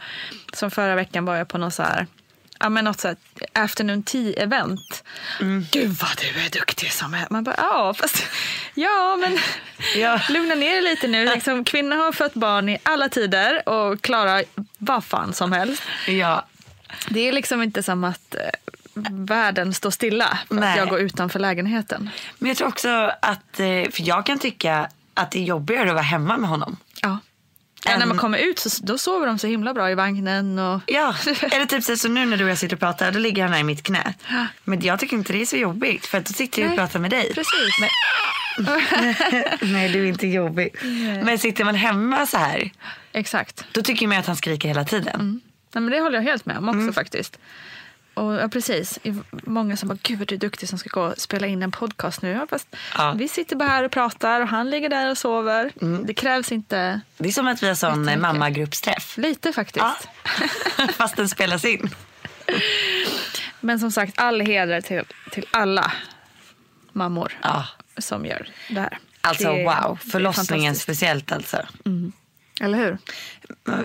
[0.53, 2.07] som förra veckan var jag på någon så här,
[2.61, 3.17] ja men något så här
[3.53, 5.05] afternoon tea event.
[5.73, 7.27] Gud vad du är duktig som är.
[7.31, 8.25] Man bara, ja fast,
[8.75, 9.39] ja men
[9.97, 10.21] Ja.
[10.29, 11.25] lugna ner dig lite nu.
[11.25, 14.45] Liksom, kvinnor har fött barn i alla tider och klarar
[14.79, 15.83] vad fan som helst.
[16.09, 16.47] Ja,
[17.09, 18.41] Det är liksom inte som att eh,
[19.11, 20.71] världen står stilla för Nej.
[20.73, 22.11] att jag går utanför lägenheten.
[22.39, 25.95] men jag tror också att, eh, för jag kan tycka att det är jobbigare att
[25.95, 26.77] vara hemma med honom.
[27.03, 27.19] Ja.
[27.87, 30.59] Ja, när man kommer ut så då sover de så himla bra i vagnen.
[30.59, 30.81] Och...
[30.87, 31.15] Ja,
[31.53, 33.61] eller typ så nu när du och jag sitter och pratar, då ligger han här
[33.61, 34.15] i mitt knä.
[34.65, 36.87] Men jag tycker inte det är så jobbigt för att då sitter jag och Nej,
[36.87, 37.35] pratar med dig.
[37.35, 37.81] Precis.
[37.81, 37.89] Men,
[39.73, 40.69] nej, du är inte jobbig.
[41.25, 42.71] Men sitter man hemma så här,
[43.13, 43.65] Exakt.
[43.73, 45.41] då tycker man att han skriker hela tiden.
[45.75, 46.89] Nej, men det håller jag helt med om Mm.
[46.89, 47.39] också faktiskt.
[48.17, 48.99] Och ja, precis.
[49.31, 51.71] Många som bara, gud vad du är duktig som ska gå och spela in en
[51.71, 52.31] podcast nu.
[52.33, 53.13] Ja, fast Ja.
[53.17, 55.73] Vi sitter bara här och pratar och han ligger där och sover.
[56.05, 59.17] Det krävs inte Det är som att vi har sån mammagruppsträff.
[59.17, 59.85] lite faktiskt.
[60.79, 60.89] Ja.
[60.93, 61.91] Fast den spelas in.
[63.61, 65.93] Men som sagt, all heder till, till alla
[66.93, 67.33] mammor
[67.99, 68.99] som gör det här.
[69.21, 71.67] Alltså Det wow, förlossningen speciellt alltså.
[72.61, 72.99] Eller hur?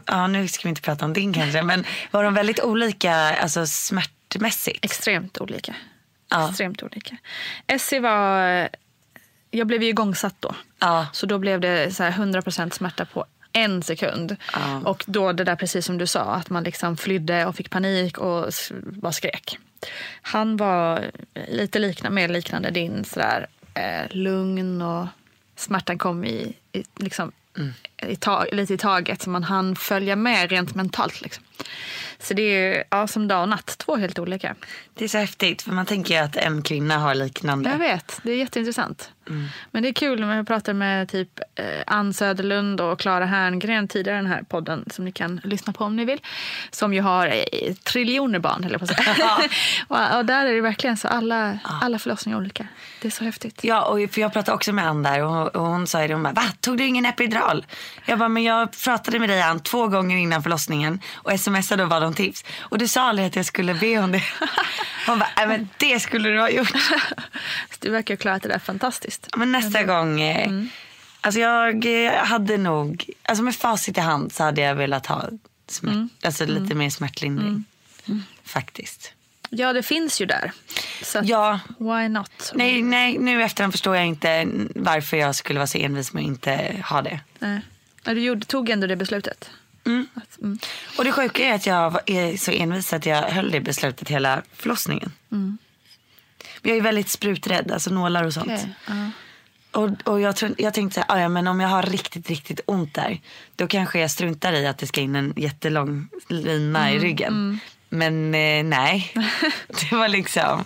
[0.06, 3.66] Ja, nu ska vi inte prata om din kanske, men var de väldigt olika alltså
[3.66, 4.86] smärtmässigt?
[4.86, 5.76] Extremt olika.
[6.30, 6.50] Ja.
[6.50, 7.18] Extremt olika.
[7.68, 8.70] Essie var...
[9.52, 10.56] Jag blev ju igångsatt då.
[10.80, 11.08] Ja.
[11.14, 14.36] Så då blev det så här 100% smärta på en sekund.
[14.54, 14.82] Ja.
[14.86, 18.18] Och då det där precis som du sa, att man liksom flydde och fick panik
[18.18, 18.52] och
[18.84, 19.58] bara skrek.
[20.22, 21.12] Han var
[21.48, 25.08] lite likna, mer liknande din, sådär eh, lugn och
[25.56, 27.32] smärtan kom i, i, liksom,
[28.08, 29.22] i tag, lite i taget.
[29.22, 31.22] Så man hann följa med rent mentalt.
[31.22, 31.44] Liksom.
[32.22, 34.56] Så det är ja, som dag och natt, två helt olika.
[34.94, 37.70] Det är så häftigt, för man tänker ju att en kvinna har liknande.
[37.70, 39.12] Jag vet, det är jätteintressant.
[39.72, 43.88] Men det är kul när jag pratar med typ eh, Ann Söderlund och Clara Herngren
[43.88, 46.22] tidigare i den här podden som ni kan lyssna på om ni vill.
[46.72, 49.38] Som ju har eh, triljoner barn, höll jag på att säga.
[49.88, 52.68] och, och där är det verkligen så, alla, alla förlossningar är olika.
[53.02, 53.60] Det är så häftigt.
[53.64, 56.14] Ja, och för jag pratade också med Ann där och, och hon sa ju det,
[56.14, 56.44] hon bara, va?
[56.60, 57.66] Tog du ingen epidural?
[58.06, 61.90] Jag bara, men jag pratade med dig Ann två gånger innan förlossningen och smsade och
[61.90, 62.46] bad om tips.
[62.60, 64.24] Och du sa aldrig att jag skulle be om det.
[65.08, 66.74] Hon bara, nej men det skulle du ha gjort.
[67.80, 69.28] Du verkar ha klarat det där fantastiskt.
[69.38, 70.52] Men nästa gång, eh,
[71.22, 75.30] alltså jag eh, hade nog, alltså med facit i hand så hade jag velat ha
[75.68, 77.64] smärt, alltså lite mer smärtlindring.
[78.44, 79.14] Faktiskt.
[79.50, 80.52] Ja, det finns ju där.
[81.04, 81.60] Så Ja.
[81.78, 82.52] why not?
[82.54, 86.28] Nej, nej, nu efterhand förstår jag inte varför jag skulle vara så envis med att
[86.28, 87.20] inte ha det.
[87.40, 87.62] Nej.
[88.04, 89.50] Du gjorde, tog ändå det beslutet.
[90.14, 90.60] Att, mm.
[90.98, 94.42] Och det sjuka är att jag är så envis att jag höll det beslutet hela
[94.54, 95.12] förlossningen.
[96.62, 98.52] Men jag är väldigt spruträdd, alltså nålar och sånt.
[98.52, 99.12] Okej, ja.
[99.72, 102.60] Och, och jag, jag tänkte så här, "Ah, ja, men om jag har riktigt, riktigt
[102.66, 103.20] ont där.
[103.56, 107.60] Då kanske jag struntar i att det ska in en jättelång lina i ryggen.
[107.90, 109.14] Men eh, nej,
[109.68, 110.66] det var liksom.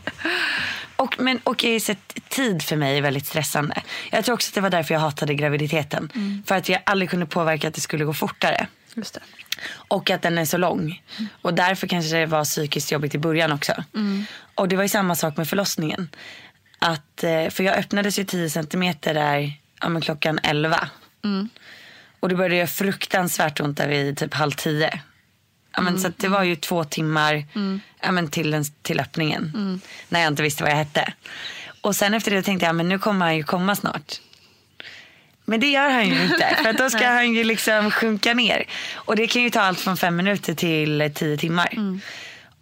[0.95, 3.81] Och, men, och sett tid för mig är väldigt stressande.
[4.11, 6.11] Jag tror också att det var därför jag hatade graviditeten.
[6.45, 8.67] För att jag aldrig kunde påverka att det skulle gå fortare.
[8.95, 9.19] Just det.
[9.87, 11.01] Och att den är så lång.
[11.41, 13.83] Och därför kanske det var psykiskt jobbigt i början också.
[14.55, 16.09] Och det var ju samma sak med förlossningen.
[16.79, 20.89] Att, eh, för jag öppnades ju 10 centimeter där ja, men klockan 11.
[22.19, 24.99] Och det började göra fruktansvärt ont där vid typ halv tio.
[25.75, 27.45] Ja, men, Så att det var ju två timmar
[28.01, 29.81] ja, men till, den, till öppningen.
[30.09, 31.13] När jag inte visste vad jag hette.
[31.81, 34.21] Och sen efter det tänkte jag men nu kommer han ju komma snart.
[35.45, 36.57] Men det gör han ju inte.
[36.63, 38.63] För då ska han ju liksom sjunka ner.
[38.93, 41.99] Och det kan ju ta allt från fem minuter till tio timmar.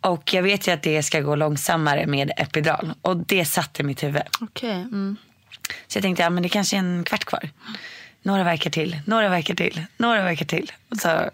[0.01, 2.93] Och jag vet ju att det ska gå långsammare med epidural.
[3.01, 4.21] Och det satt i mitt huvud.
[4.41, 4.71] Okej.
[4.71, 5.17] Mm.
[5.87, 7.49] Så jag tänkte, ja men det kanske är en kvart kvar.
[8.21, 10.71] Några verkar till, några verkar till, några verkar till.
[10.89, 11.29] Och så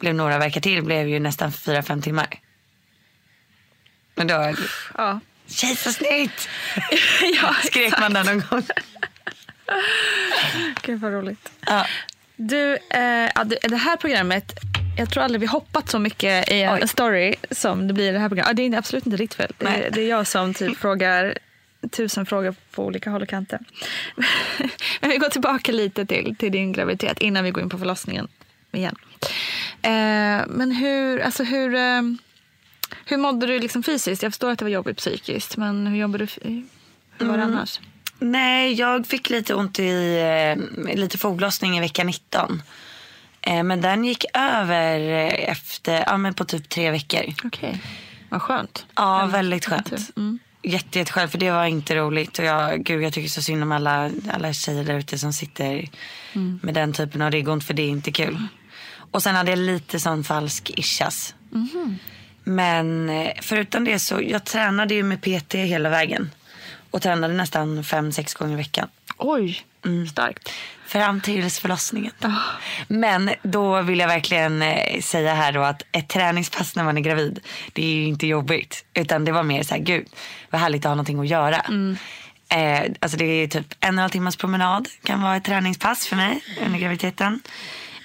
[0.00, 2.26] blev några verkar till, blev ju nästan fyra, fem timmar.
[4.14, 4.54] Men då,
[4.98, 5.20] Ja.
[5.48, 6.48] kejsarsnitt!
[7.42, 8.62] ja, Skrek man där någon gång.
[10.82, 11.52] Gud vad roligt.
[11.66, 11.86] Ja.
[12.36, 13.30] Du, eh,
[13.62, 14.52] det här programmet,
[14.98, 16.88] jag tror aldrig vi hoppat så mycket i en Oj.
[16.88, 18.56] story som det blir i det här programmet.
[18.56, 19.52] Det är absolut inte ditt fel.
[19.58, 21.38] Det, är- det är jag som typ frågar
[21.90, 23.58] tusen frågor på olika håll och kanter.
[25.00, 28.28] Men vi går tillbaka lite till, till din graviditet innan vi går in på förlossningen
[28.72, 28.96] igen.
[29.82, 32.02] Eh, men hur, alltså hur, eh,
[33.04, 34.22] hur mådde du liksom fysiskt?
[34.22, 36.62] Jag förstår att det var jobbigt psykiskt, men hur jobbade du?
[37.18, 37.80] Hur var det annars?
[38.18, 40.18] Nej, jag fick lite ont i
[40.86, 42.62] eh, lite foglossning i vecka 19.
[43.42, 47.34] Eh, men den gick över eh, efter, ja men på typ tre veckor.
[47.44, 47.80] Okej,
[48.28, 48.86] vad skönt.
[48.94, 49.92] Ja, väldigt skönt.
[50.16, 50.38] Mm.
[50.62, 52.38] Jätte, jätteskönt för det var inte roligt.
[52.38, 55.88] Och jag, gud, jag tycker så synd om alla, alla tjejer där ute som sitter
[56.32, 56.60] Mm.
[56.62, 58.42] med den typen av ryggont för det är inte kul.
[59.10, 61.34] Och sen hade jag lite sån falsk ischias.
[61.50, 61.98] Mhm.
[62.44, 63.10] Men
[63.42, 66.30] förutom det så, jag tränade ju med PT hela vägen.
[66.90, 68.88] Och tränade nästan fem, sex gånger i veckan.
[69.16, 70.06] Oj, Mm.
[70.08, 70.52] starkt.
[70.86, 72.12] Fram till förlossningen.
[72.88, 77.00] Men då vill jag verkligen eh, säga här då att ett träningspass när man är
[77.00, 77.40] gravid,
[77.72, 78.84] det är ju inte jobbigt.
[78.94, 80.06] Utan det var mer så här, gud
[80.50, 81.56] vad härligt att ha någonting att göra.
[82.48, 86.06] Eh, alltså det är typ en och en halv timmas promenad kan vara ett träningspass
[86.06, 87.40] för mig under graviditeten.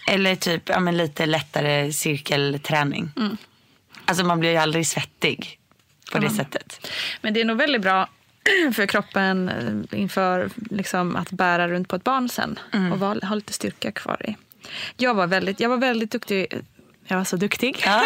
[0.07, 3.11] Eller typ ja, men lite lättare cirkelträning.
[4.05, 5.59] Alltså man blir ju aldrig svettig
[6.11, 6.87] på det sättet.
[7.21, 8.09] Men det är nog väldigt bra
[8.73, 9.49] för kroppen
[9.93, 12.59] eh, inför liksom, att bära runt på ett barn sen
[12.93, 14.35] och vara- ha lite styrka kvar i.
[14.97, 16.47] Jag var väldigt, jag var väldigt duktig.
[17.07, 18.03] Jag var så duktig Ja.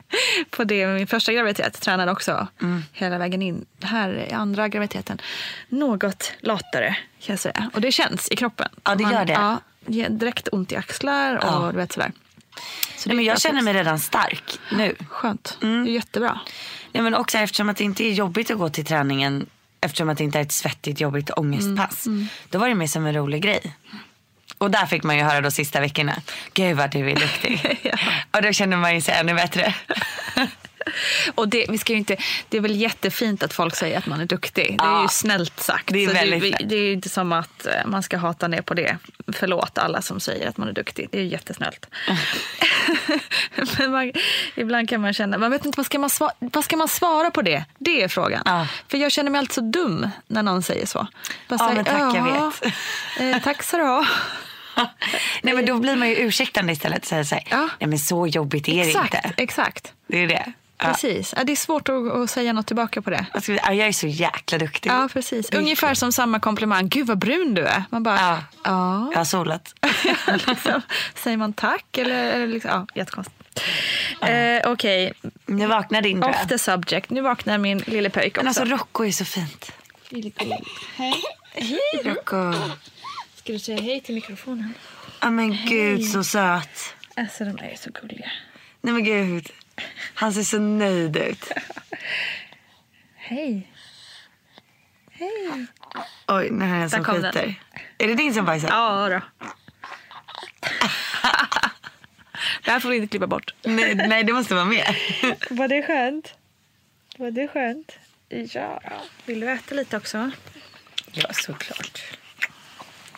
[0.50, 1.80] på det min första graviditet.
[1.80, 2.46] Tränade också
[2.92, 3.64] hela vägen in.
[3.82, 5.20] Här i andra graviditeten,
[5.68, 7.70] något latare kan jag säga.
[7.74, 8.68] Och det känns i kroppen.
[8.84, 9.32] Ja, det gör det.
[9.32, 9.60] Ja,
[10.08, 11.68] direkt ont i axlar och Ja.
[11.72, 12.12] du vet sådär.
[12.96, 14.94] Så Nej, men jag är känner mig redan stark nu.
[15.08, 15.58] Skönt.
[15.60, 16.40] Det är jättebra.
[16.92, 19.46] Nej, men också eftersom att det inte är jobbigt att gå till träningen
[19.80, 22.06] eftersom att det inte är ett svettigt jobbigt ångestpass.
[22.48, 23.76] Då var det mer som en rolig grej.
[24.58, 26.16] Och där fick man ju höra de sista veckorna.
[26.54, 27.60] Gud vad du är duktig.
[28.30, 29.74] Och då känner man ju sig ännu bättre.
[31.34, 32.16] Och det, vi ska inte,
[32.48, 34.76] det är väl jättefint att folk säger att man är duktig.
[34.78, 35.02] Det är Ja.
[35.02, 35.86] ju snällt sagt.
[35.92, 38.74] Det är väldigt det, det är inte som att eh, man ska hata ner på
[38.74, 38.96] det.
[39.32, 41.08] Förlåt alla som säger att man är duktig.
[41.12, 41.86] Det är ju jättesnällt.
[43.78, 44.12] Men man,
[44.54, 47.30] ibland kan man känna, man vet inte vad ska man, svara, vad ska man svara
[47.30, 47.64] på det?
[47.78, 48.42] Det är frågan.
[48.44, 48.66] Ja.
[48.88, 50.98] För jag känner mig alltid så dum när någon säger så.
[50.98, 51.06] Bara
[51.48, 54.06] Ja, säger, men tack, jag "Ja, vet." Eh, tack så du ha.
[55.42, 57.04] Nej men då blir man ju ursäktande istället.
[57.04, 57.68] Säga så här, Ja.
[57.78, 59.42] Nej men så jobbigt är Exakt, det inte.
[59.42, 59.92] exakt.
[60.06, 60.52] Det är det.
[60.82, 60.88] Ja.
[60.88, 61.34] Precis.
[61.36, 63.26] Ja, det är svårt att, att säga något tillbaka på det.
[63.34, 64.90] Jag, ska, ja, jag är så jäkla duktig.
[64.90, 65.50] Ja, precis.
[65.52, 66.88] Ungefär som samma komplimang.
[66.88, 67.84] Gud vad brun du är.
[67.90, 68.38] Man bara, Ja.
[68.64, 69.08] ja.
[69.12, 69.74] Jag har solat.
[70.46, 70.82] liksom,
[71.14, 73.36] säger man tack eller, eller liksom, ja, jättekonstigt.
[74.22, 75.12] Eh, Okej,
[75.46, 77.10] Nu vaknar din off the subject.
[77.10, 78.40] Nu vaknar min lille pöjk också.
[78.40, 79.72] Men alltså Rocco är så fint.
[81.54, 81.74] hej.
[82.04, 82.52] Rocco.
[83.36, 84.74] Ska du säga hej till mikrofonen?
[85.20, 86.94] Ja men gud så söt.
[87.16, 88.30] Alltså de är så gulliga.
[88.80, 89.50] Nej men gud.
[90.14, 91.52] Han ser så nöjd ut.
[93.14, 93.72] Hej.
[95.10, 95.66] Hej.
[96.28, 97.14] Oj, nu har jag som den.
[97.22, 97.54] skiter.
[97.98, 98.68] Är det din som bajsar?
[98.68, 99.20] Ja då.
[102.64, 103.54] Det här får du inte klippa bort.
[103.62, 104.94] Nej, nej, det måste vara med.
[105.50, 106.34] Var det skönt?
[107.16, 107.98] Var det skönt?
[108.28, 108.82] Ja.
[109.24, 110.30] Vill du äta lite också?
[111.12, 112.02] Ja, såklart.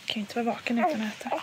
[0.07, 1.43] kan ju inte vara vaken utan att äta.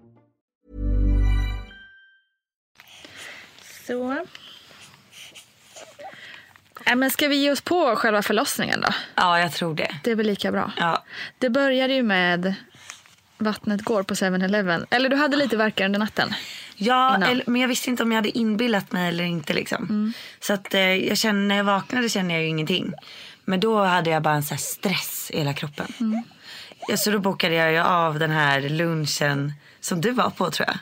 [3.91, 4.25] Så.
[6.85, 8.87] Äh, men ska vi ge oss på själva förlossningen då?
[9.15, 9.95] Ja, jag tror det.
[10.03, 10.71] Det är väl lika bra.
[10.77, 11.03] Ja.
[11.37, 12.55] Det började ju med
[13.37, 14.85] vattnet går på 7-Eleven.
[14.89, 16.33] Eller du hade lite verkar under natten.
[16.75, 19.53] Ja, eller, men jag visste inte om jag hade inbillat mig eller inte.
[19.53, 20.13] Liksom.
[20.39, 22.93] Så att, eh, jag kände, när jag vaknade kände jag ju ingenting.
[23.45, 25.93] Men då hade jag bara en så stress i hela kroppen.
[26.87, 30.77] Ja, så då bokade jag av den här lunchen som du var på tror jag.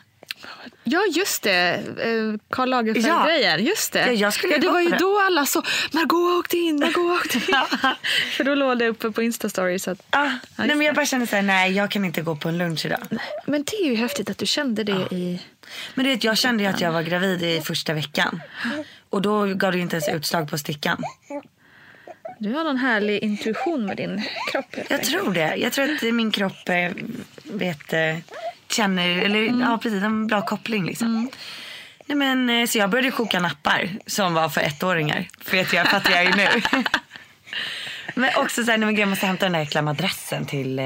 [0.91, 1.69] Ja, just det.
[1.97, 2.75] Eh, Karl Ja.
[2.75, 3.65] Lagerfeld-grejen.
[3.65, 3.99] Just det.
[4.05, 4.97] Ja, jag skulle ja, det var ju det.
[4.97, 7.43] då alla så Margot åkte in, Margot åkte in.
[8.37, 10.95] För då låg det uppe på att, Ah, Ja, nej, just men jag det.
[10.95, 12.99] bara kände så här, nej jag kan inte gå på en lunch idag.
[13.45, 15.39] Men det är ju häftigt att du kände det i...
[15.95, 18.41] Men du vet, jag kände ju att jag var gravid i första veckan.
[19.09, 21.03] Och då gav det ju inte ens utslag på stickan.
[22.39, 24.21] Du har någon härlig intuition med din
[24.51, 24.75] kropp.
[24.89, 25.55] Jag tror det.
[25.55, 26.91] Jag tror att min kropp eh,
[27.43, 28.17] vet, eh,
[28.71, 31.29] känner, eller ja precis, en bra koppling liksom.
[32.09, 35.27] Nej, men, eh, så jag började koka nappar som var för ettåringar.
[35.41, 36.47] För vet jag fattar jag ju nu.
[38.15, 40.79] men också så här, nej, men gud, jag måste hämta den där jäkla madrassen till,
[40.79, 40.85] eh,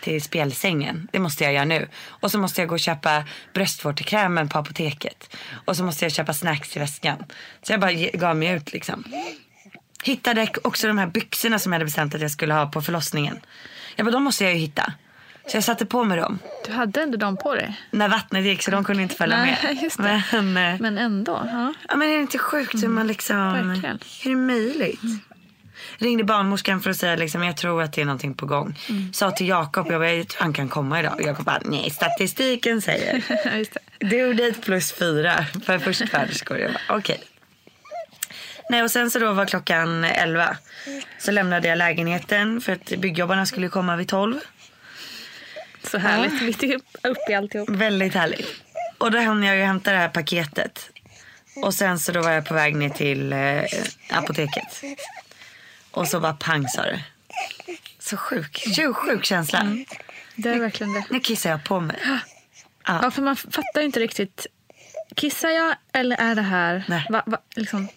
[0.00, 1.08] till spjälsängen.
[1.12, 1.88] Det måste jag göra nu.
[2.06, 5.36] Och så måste jag gå och köpa bröstvårtekrämen på apoteket.
[5.64, 7.24] Och så måste jag köpa snacks i väskan.
[7.62, 9.04] Så jag bara gav mig ut liksom.
[10.04, 13.40] Hittade också de här byxorna som jag hade bestämt att jag skulle ha på förlossningen.
[13.96, 14.92] Jag bara, de måste jag ju hitta.
[15.46, 16.38] Så jag satte på mig dem.
[16.66, 17.80] Du hade ändå dem på dig.
[17.90, 19.82] När vattnet gick så de kunde inte följa Nej, med.
[19.82, 20.22] just det.
[20.32, 21.48] Men, eh, Men ändå.
[21.52, 21.74] Ja.
[21.88, 23.68] ja, men är det inte sjukt hur man liksom...
[23.68, 23.98] verkligen.
[24.22, 25.00] Hur är det möjligt?
[25.98, 28.78] Ringde barnmorskan för att säga liksom, jag tror att det är någonting på gång.
[29.12, 31.20] Sa till Jakob, jag, bara, jag tror han kan komma idag.
[31.26, 33.24] Jakob bara, nej statistiken säger.
[33.58, 34.06] Just det.
[34.06, 36.58] Due date plus fyra för förstföderskor.
[36.58, 37.20] Jag bara, okej.
[38.70, 40.56] Nej, och sen så då var klockan 11.
[41.18, 44.40] Så lämnade jag lägenheten för att byggjobbarna skulle komma vid 12.
[45.90, 46.42] Så härligt.
[46.42, 47.68] Mitt i- upp i alltihop.
[47.68, 48.46] Väldigt härligt.
[48.98, 50.90] Och då hann jag ju hämta det här paketet.
[51.56, 53.62] Och sen så då var jag på väg ner till eh,
[54.10, 54.82] apoteket.
[55.90, 57.04] Och så bara pang sa det.
[57.98, 59.76] Så sjuk, så sjuk känsla.
[60.36, 61.04] Det är verkligen det.
[61.10, 61.96] Nu kissar jag på mig.
[62.86, 64.46] Ja, för man fattar ju inte riktigt.
[65.16, 66.84] Kissar jag eller är det här...
[66.88, 67.06] Nej.
[67.10, 67.88] Va, va, liksom,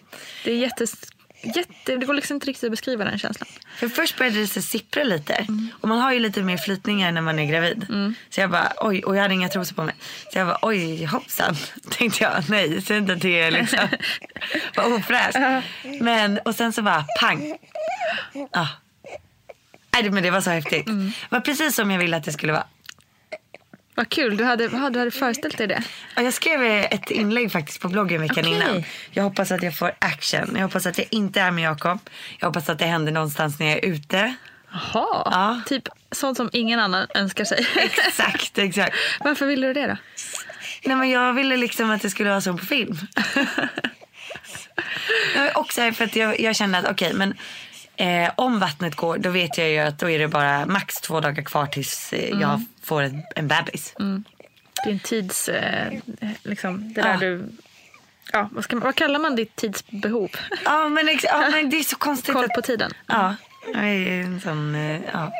[0.43, 0.93] det är jättes,
[1.41, 1.95] jätte...
[1.97, 3.47] Det går liksom inte riktigt att beskriva den känslan.
[3.77, 5.47] För först började det så sippra lite.
[5.81, 7.85] Och man har ju lite mer flytningar när man är gravid.
[8.29, 9.95] Så jag bara oj, och jag hade inga trosor på mig.
[10.33, 11.55] Så jag bara oj hoppsan.
[11.89, 13.79] Tänkte jag, nej, säg inte att det är liksom
[14.75, 15.38] var ofräscht.
[16.01, 17.57] Men, och sen så bara pang.
[18.53, 18.67] Ja.
[19.93, 20.85] Nej, men det var så häftigt.
[20.85, 22.67] Det var precis som jag ville att det skulle vara.
[23.97, 24.37] Vad kul.
[24.37, 25.83] Du hade, ja, du hade föreställt dig det.
[26.15, 28.53] Ja, Jag skrev ett inlägg faktiskt på bloggen veckan Okej.
[28.55, 28.83] innan.
[29.11, 30.51] Jag hoppas att jag får action.
[30.55, 31.99] Jag hoppas att jag inte är med Jakob.
[32.39, 34.35] Jag hoppas att det händer någonstans när jag är ute.
[34.71, 35.21] Jaha.
[35.25, 35.61] Ja.
[35.65, 37.67] Typ sånt som ingen annan önskar sig.
[37.75, 38.95] Exakt, exakt.
[39.19, 39.97] Varför ville du det då?
[40.85, 42.97] Nej, men jag ville liksom att det skulle vara som på film.
[45.35, 47.33] jag är också för att jag, jag kände att okej, men
[47.97, 51.19] eh, om vattnet går då vet jag ju att då är det bara max två
[51.19, 53.93] dagar kvar tills eh, jag får en, en bebis.
[54.85, 55.49] Din tids...
[55.49, 55.93] Eh,
[56.43, 57.17] liksom, det där Ja.
[57.19, 57.49] du...
[58.33, 60.29] Ja, vad, man, vad kallar man ditt tidsbehov?
[60.65, 62.33] Ja, men, ex- ja, men det är så konstigt.
[62.33, 62.91] Koll på tiden.
[63.07, 63.35] Ja.
[63.75, 65.33] En sån, eh, ja.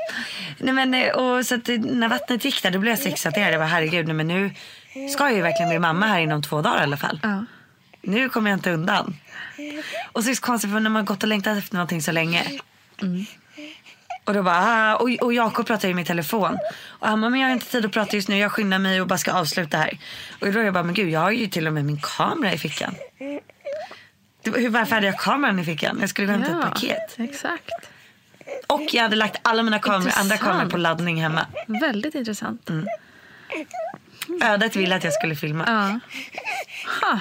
[0.58, 3.54] Nej, men, eh, och så att när vattnet gick där då blev jag så exalterad.
[3.54, 4.52] Jag bara herregud, nej, men nu
[5.14, 7.20] ska jag ju verkligen bli mamma här inom två dagar i alla fall.
[7.24, 7.46] Ja.
[8.02, 9.16] Nu kommer jag inte undan.
[10.12, 12.02] Och så är det så konstigt för när man har gått och längtat efter någonting
[12.02, 12.60] så länge.
[14.24, 16.58] Och då bara, ah, och, och Jakob pratar ju med telefon.
[16.88, 19.02] Och han bara, men jag har inte tid att prata just nu, jag skyndar mig
[19.02, 19.98] och bara ska avsluta här.
[20.42, 22.54] Och då är jag bara, men gud jag har ju till och med min kamera
[22.54, 22.96] i fickan.
[24.44, 25.98] Hur, varför hade jag kameran i fickan?
[26.02, 27.16] Jag skulle gå och hämta ett paket.
[27.18, 27.72] Exakt.
[28.68, 31.46] Och jag hade lagt alla mina kameror, andra kameror på laddning hemma.
[31.68, 32.70] Väldigt intressant.
[34.44, 35.64] Ödet ville att jag skulle filma.
[35.68, 36.00] Ja.
[37.02, 37.20] Ha.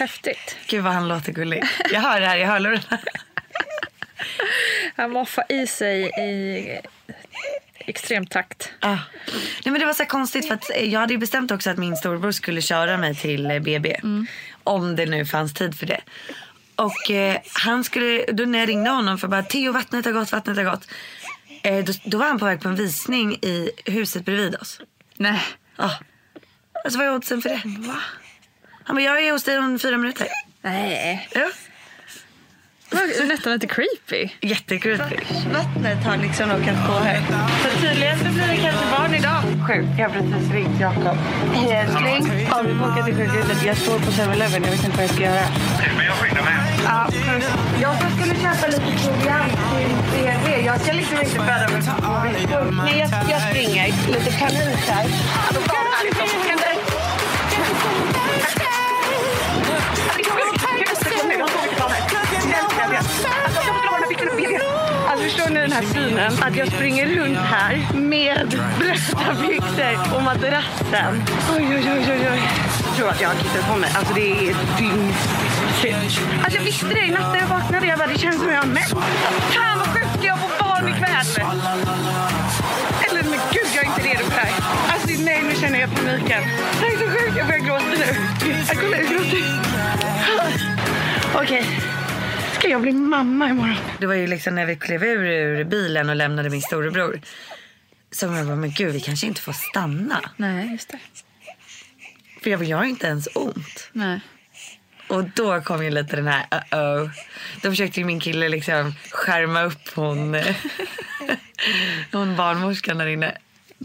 [0.00, 0.56] Häftigt.
[0.66, 1.64] Gud vad han låter gullig.
[1.92, 2.98] Jag hör det här i hörlurarna.
[4.96, 6.80] Han moffar i sig i
[7.78, 8.72] extrem takt.
[8.80, 8.88] Ah.
[8.94, 8.98] Nej,
[9.64, 12.62] men det var så konstigt för att jag hade bestämt också att min storebror skulle
[12.62, 14.00] köra mig till eh, BB.
[14.64, 16.00] Om det nu fanns tid för det.
[16.76, 20.32] Och eh, han skulle, då när jag ringde honom för bara Theo vattnet har gått,
[20.32, 20.88] vattnet har gått.
[21.62, 24.80] Eh, då, då var han på väg på en visning i huset bredvid oss.
[25.16, 25.40] Nej.
[25.76, 25.90] Ja.
[26.84, 27.62] Alltså vad är oddsen för det?
[27.64, 27.96] Va?
[28.90, 30.26] Han bara, jag är hos dig om fyra minuter.
[30.62, 31.28] Nej.
[31.34, 31.48] Ja.
[32.90, 34.28] Det var nästan lite creepy.
[34.40, 35.16] Jättecreepy.
[35.52, 37.22] Vattnet har liksom råkat på här.
[37.62, 39.40] Så tydligen så blir det kanske barn idag.
[39.66, 39.88] Sjukt.
[39.98, 41.16] Jag har precis ringt Jakob.
[41.54, 42.46] Hej älskling.
[42.50, 43.64] Har vi åka till sjukhuset?
[43.66, 44.62] Jag står på 7-Eleven.
[44.64, 45.46] Jag vet inte vad jag ska göra.
[45.96, 46.54] Men jag skyndar mig.
[46.84, 47.08] Ja,
[47.80, 50.66] jag skulle köpa lite proviant till BB.
[50.66, 52.60] Jag ska liksom inte föda mig på
[53.32, 53.86] jag springer.
[54.14, 55.04] Lite panik här.
[55.46, 55.60] Alltså
[65.08, 66.32] Alltså förstår ni den här synen?
[66.42, 71.22] Att jag springer runt här med blöta byxor och madrassen.
[71.56, 72.42] Oj, oj, oj, oj, oj.
[72.86, 73.90] Jag tror att jag har kissat på mig.
[73.96, 75.12] Alltså det är ett dygn.
[76.42, 77.86] Alltså jag visste det i natt när jag vaknade.
[77.86, 78.90] Jag bara, det känns som jag har mens.
[78.90, 81.46] Fan vad sjukt, jag får barn ikväll.
[83.10, 84.52] Eller men gud, jag är inte redo för det här.
[84.92, 86.42] Alltså nej, nu känner jag paniken.
[86.80, 88.16] Det här är så sjukt, jag börjar gråta nu.
[88.68, 89.60] Jag kollar, jag gråter.
[91.34, 91.80] Okej.
[92.60, 93.76] Ska jag bli mamma imorgon?
[93.98, 97.20] Det var ju liksom när vi klev ur, ur bilen och lämnade min storebror.
[98.10, 100.30] Som jag bara, men gud vi kanske inte får stanna.
[100.36, 100.98] Nej, just det.
[102.42, 103.90] För jag, jag har inte ens ont.
[103.92, 104.20] Nej.
[105.08, 107.10] Och då kom ju lite den här uh-oh.
[107.62, 110.34] Då försökte ju min kille liksom skärma upp hon,
[112.12, 113.36] hon barnmorskan där inne.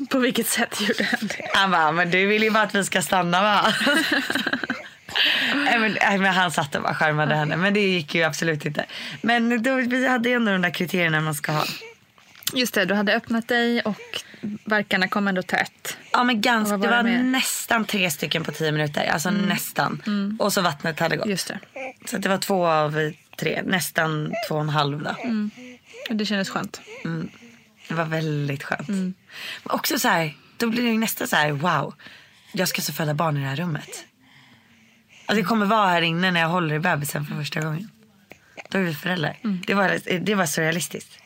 [0.10, 1.50] På vilket sätt gjorde han det?
[1.54, 3.74] Han bara, men du vill ju bara att vi ska stanna va?
[5.56, 7.58] Nej, men, nej, men han satt och bara skärmade henne.
[7.58, 8.86] Men det gick ju absolut inte.
[9.22, 11.66] Men då, vi hade ju ändå de där kriterierna man ska ha.
[12.54, 14.24] Just det, du hade öppnat dig och
[14.66, 15.98] verkarna kom ändå tätt.
[16.12, 17.24] Ja men ganska, Och det var var mer?
[17.24, 19.06] nästan tre stycken på tio minuter.
[19.06, 20.02] Alltså nästan.
[20.40, 21.28] Och så vattnet hade gått.
[21.28, 21.60] Just det.
[22.06, 23.62] Så det var två av tre.
[23.66, 25.16] Nästan två och en halv då.
[26.10, 26.82] Det kändes skönt.
[27.88, 28.88] Det var väldigt skönt.
[28.88, 29.16] Men
[29.64, 31.94] också så här, då blir det nästan så här, wow.
[32.54, 34.06] Jag ska så föda barn i det här rummet.
[35.26, 37.90] Alltså jag kommer vara här inne när jag håller i bebisen för första gången.
[38.70, 39.38] Då är vi föräldrar.
[39.68, 41.20] Det, var, det var så realistiskt.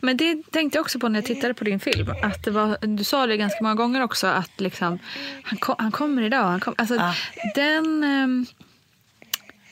[0.00, 2.10] Men det tänkte jag också på när jag tittade på din film.
[2.22, 4.98] Att det var, du sa det ganska många gånger också att liksom,
[5.42, 6.44] han, kom, han kommer idag.
[6.44, 7.14] Han kom, alltså, Ja.
[7.54, 8.46] den, ehm,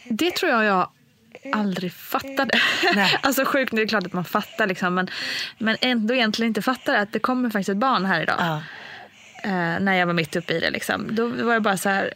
[0.08, 0.88] det tror jag jag
[1.52, 2.60] aldrig fattade.
[2.94, 3.18] Nej.
[3.22, 5.08] alltså sjukt, det är klart att man fattar liksom, men,
[5.58, 8.36] men ändå egentligen inte fattar att det kommer faktiskt ett barn här idag.
[8.38, 8.62] Ja.
[9.44, 10.70] Eh, när jag var mitt uppe i det.
[10.70, 11.14] Liksom.
[11.14, 12.14] Då var jag bara så här,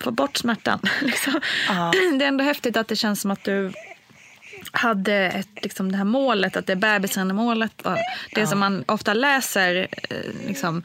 [0.00, 0.80] få bort smärtan.
[1.02, 1.40] Liksom.
[1.68, 1.92] Ja.
[2.18, 3.72] Det är ändå häftigt att det känns som att du
[4.72, 7.82] hade ett, liksom det här målet, att det är bebisen är målet.
[7.82, 7.96] Och
[8.34, 10.82] det som man ofta läser, eh, liksom,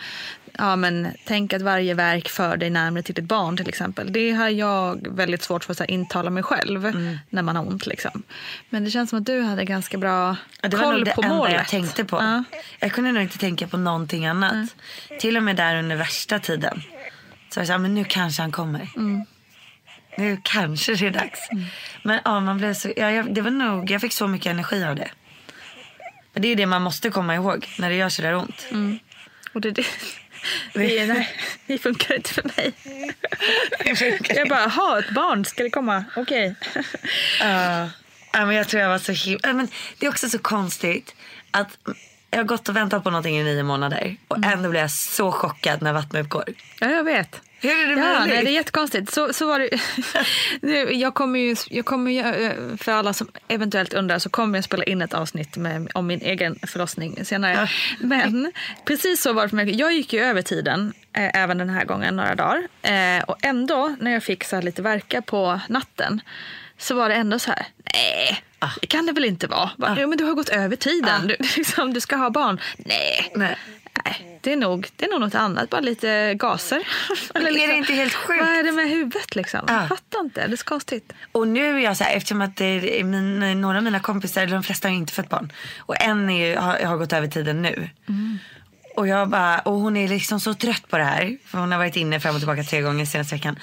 [0.60, 4.14] ja, men, tänk att varje verk för dig närmare till ett barn till exempel.
[4.14, 7.18] Det har jag väldigt svårt för att så här, intala mig själv Mm.
[7.30, 7.86] när man har ont.
[7.88, 8.24] Liksom.
[8.70, 11.12] Men det känns som att du hade ganska bra Ja, det var koll nog det
[11.16, 11.54] på enda målet.
[11.54, 12.18] jag tänkte på.
[12.18, 12.44] Ja.
[12.80, 14.76] Jag kunde nog inte tänka på någonting annat.
[15.20, 16.82] Till och med där under värsta tiden.
[17.54, 18.90] Så jag sa, men nu kanske han kommer.
[18.96, 19.26] Mm.
[20.18, 21.40] Nu kanske det är dags.
[22.04, 24.84] Men ja, man blev så, ja, jag, det var nog, jag fick så mycket energi
[24.84, 25.10] av det.
[26.34, 28.66] Men det är det man måste komma ihåg när det gör så där ont.
[29.54, 29.86] Och det, det,
[30.74, 31.30] det, nej,
[31.66, 32.74] det funkar inte för mig.
[34.36, 36.06] Jag bara, ha ett barn, ska det komma?
[36.16, 36.56] Okej.
[37.40, 37.90] Ja,
[38.34, 39.54] ja, men jag tror jag var så himla...
[39.54, 41.16] Men det är också så konstigt
[41.52, 41.78] att
[42.32, 45.32] jag har gått och väntat på någonting i nio månader och ändå blir jag så
[45.32, 46.44] chockad när vattnet går.
[46.80, 47.42] Ja, jag vet.
[47.62, 48.34] Hur är det Ja, möjligt?
[48.36, 49.12] nej, det är jättekonstigt.
[49.14, 49.70] Så, så var det.
[50.62, 54.58] nu, jag kommer ju, jag kommer ju, eh, för alla som eventuellt undrar så kommer
[54.58, 57.70] jag spela in ett avsnitt med, om min egen förlossning senare.
[58.00, 58.52] Men
[58.86, 59.76] precis så var det för mig.
[59.76, 62.68] Jag gick ju över tiden eh, även den här gången, några dagar.
[62.82, 66.22] Eh, och ändå, när jag fick så lite verka på natten
[66.80, 68.44] så var det ändå så här, nej,
[68.82, 69.70] det kan det väl inte vara?
[69.78, 71.28] Bara, Jo, men du har gått över tiden.
[71.28, 72.62] Du, liksom, du ska ha barn.
[72.78, 73.32] Nej.
[73.36, 73.58] Nej.
[74.06, 75.70] Nej, det är, nog, det är nog något annat.
[75.70, 76.76] Bara lite gaser.
[77.34, 78.40] Är det inte helt sjukt?
[78.46, 79.60] Vad är det med huvudet liksom?
[79.68, 79.74] Ja.
[79.74, 80.48] Jag fattar inte.
[80.48, 81.14] Det är så konstigt.
[81.32, 84.64] Och nu är jag så här, eftersom att min, några av mina kompisar, eller de
[84.64, 85.52] flesta har inte fött barn.
[85.78, 87.90] Och en är, har, har gått över tiden nu.
[88.96, 91.38] Och jag bara, och hon är liksom så trött på det här.
[91.46, 93.60] För hon har varit inne fram och tillbaka tre gånger senaste veckan.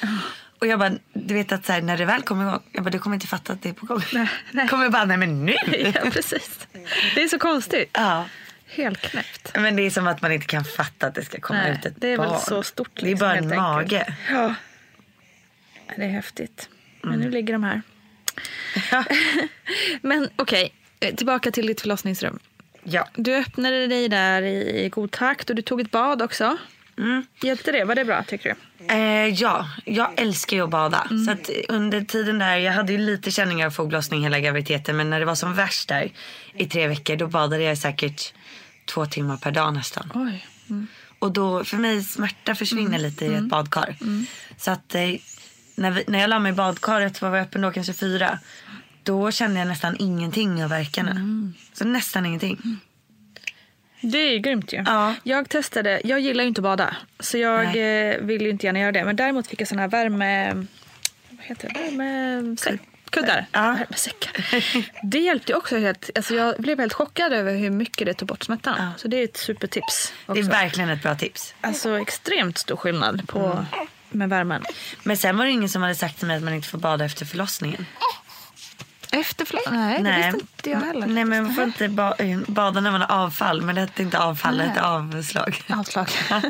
[0.59, 2.91] Och jag bara, du vet att så här, när det väl kommer igång, jag bara,
[2.91, 4.03] du kommer inte fatta att det är på gång.
[4.13, 4.69] Nej, nej.
[4.69, 5.55] Kommer bara, nej men nu.
[5.95, 6.67] Ja, precis.
[7.15, 7.91] Det är så konstigt.
[7.93, 8.25] Ja.
[8.69, 9.53] Helt knäppt.
[9.55, 11.87] Men det är som att man inte kan fatta att det ska komma Nej, ut
[11.87, 12.41] ett det är väl barn.
[12.41, 14.09] så stort, Det är liksom, bara en helt enkelt.
[14.09, 14.15] mage.
[14.31, 14.55] Ja.
[15.97, 16.69] Det är häftigt.
[17.03, 17.83] Men nu ligger de här.
[20.03, 22.39] Men okej, eh, tillbaka till ditt förlossningsrum.
[22.83, 23.09] Ja.
[23.15, 26.57] Du öppnade dig där i god takt och du tog ett bad också.
[27.43, 27.85] Hjälpte det?
[27.85, 28.76] Var det bra tycker du?
[28.89, 31.09] Eh, ja, jag älskar ju att bada.
[31.27, 34.97] Så att under tiden där, jag hade ju lite känningar av foglossning hela graviditeten.
[34.97, 36.13] Men när det var som värst där
[36.55, 38.35] i tre veckor, då badade jag säkert
[38.85, 40.13] två timmar per dag nästan.
[40.15, 40.47] Oj.
[41.19, 43.97] Och då, för mig, smärta försvinner lite i ett badkar.
[44.57, 45.01] Så att eh,
[45.77, 48.39] när, vi, när jag la mig i badkaret, var vi öppen då kanske fyra.
[49.03, 51.17] Då kände jag nästan ingenting av verkarna.
[51.73, 52.79] Så nästan ingenting.
[54.01, 54.83] Det är grymt ju.
[54.87, 55.15] Ja.
[55.23, 56.97] Jag testade, jag gillar ju inte att bada.
[57.21, 59.05] Så jag eh, vill ju inte gärna göra det.
[59.05, 60.55] Men däremot fick jag såna här värme...
[61.31, 61.97] Vad heter det?
[61.97, 62.81] Värmesäck.
[63.11, 63.47] Kuddar.
[63.53, 63.61] Ja.
[63.61, 64.47] Värmesäckar.
[65.03, 66.11] Det hjälpte ju också helt...
[66.15, 68.91] Alltså jag blev helt chockad över hur mycket det tog bort smärtan.
[68.97, 70.13] Så det är ett supertips.
[70.27, 70.51] Det är Också.
[70.51, 71.55] verkligen ett bra tips.
[71.61, 73.65] Alltså extremt stor skillnad på,
[74.11, 74.65] med värmen.
[75.03, 77.05] Men sen var det ingen som hade sagt till mig att man inte får bada
[77.05, 77.87] efter förlossningen.
[79.21, 80.03] Efter förlossningen?
[80.03, 81.07] Nej, det visste inte jag heller.
[81.07, 83.63] Nej, men man får inte ba- eh, bada när man har avfall.
[83.63, 85.63] Men det hette inte avfall, det hette avslag.
[85.69, 86.09] Avslag.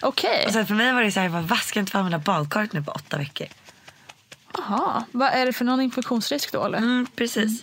[0.00, 0.44] Okej.
[0.46, 1.98] Och sen för mig var det så här, jag bara, vad ska jag inte få
[1.98, 3.46] använda badkaret nu på åtta veckor?
[4.56, 5.04] Jaha.
[5.12, 6.78] Vad är det för någon infektionsrisk då eller?
[6.78, 7.62] Mm, precis.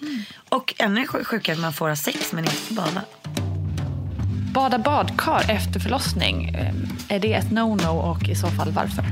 [0.50, 3.02] Och ännu sj- sjukare att man får ha sex men inte bada.
[4.54, 6.50] Bada badkar efter förlossning.
[6.56, 9.04] eh, Är det ett no-no och i så fall varför?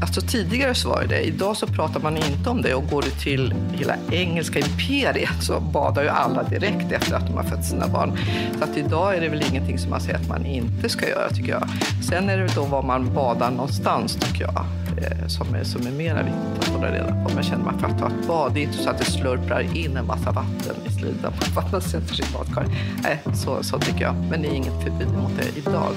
[0.00, 1.20] Alltså tidigare så var det det.
[1.20, 5.60] Idag så pratar man inte om det och går du till hela engelska imperiet så
[5.60, 8.18] badar ju alla direkt efter att de har fött sina barn.
[8.58, 11.28] Så att idag är det väl ingenting som man säger att man inte ska göra
[11.28, 11.68] tycker jag.
[12.08, 14.64] Sen är det då var man badar någonstans tycker jag
[15.02, 17.30] eh, som är, som är mera viktigt att hålla reda på.
[17.34, 19.76] Men känner man för att ta ett bad, det är inte så att det slurprar
[19.76, 22.66] in en massa vatten i slidan på att man sätter sig i badkar.
[23.02, 24.14] Nej, så, så tycker jag.
[24.30, 25.92] Men det är inget förbud mot det idag.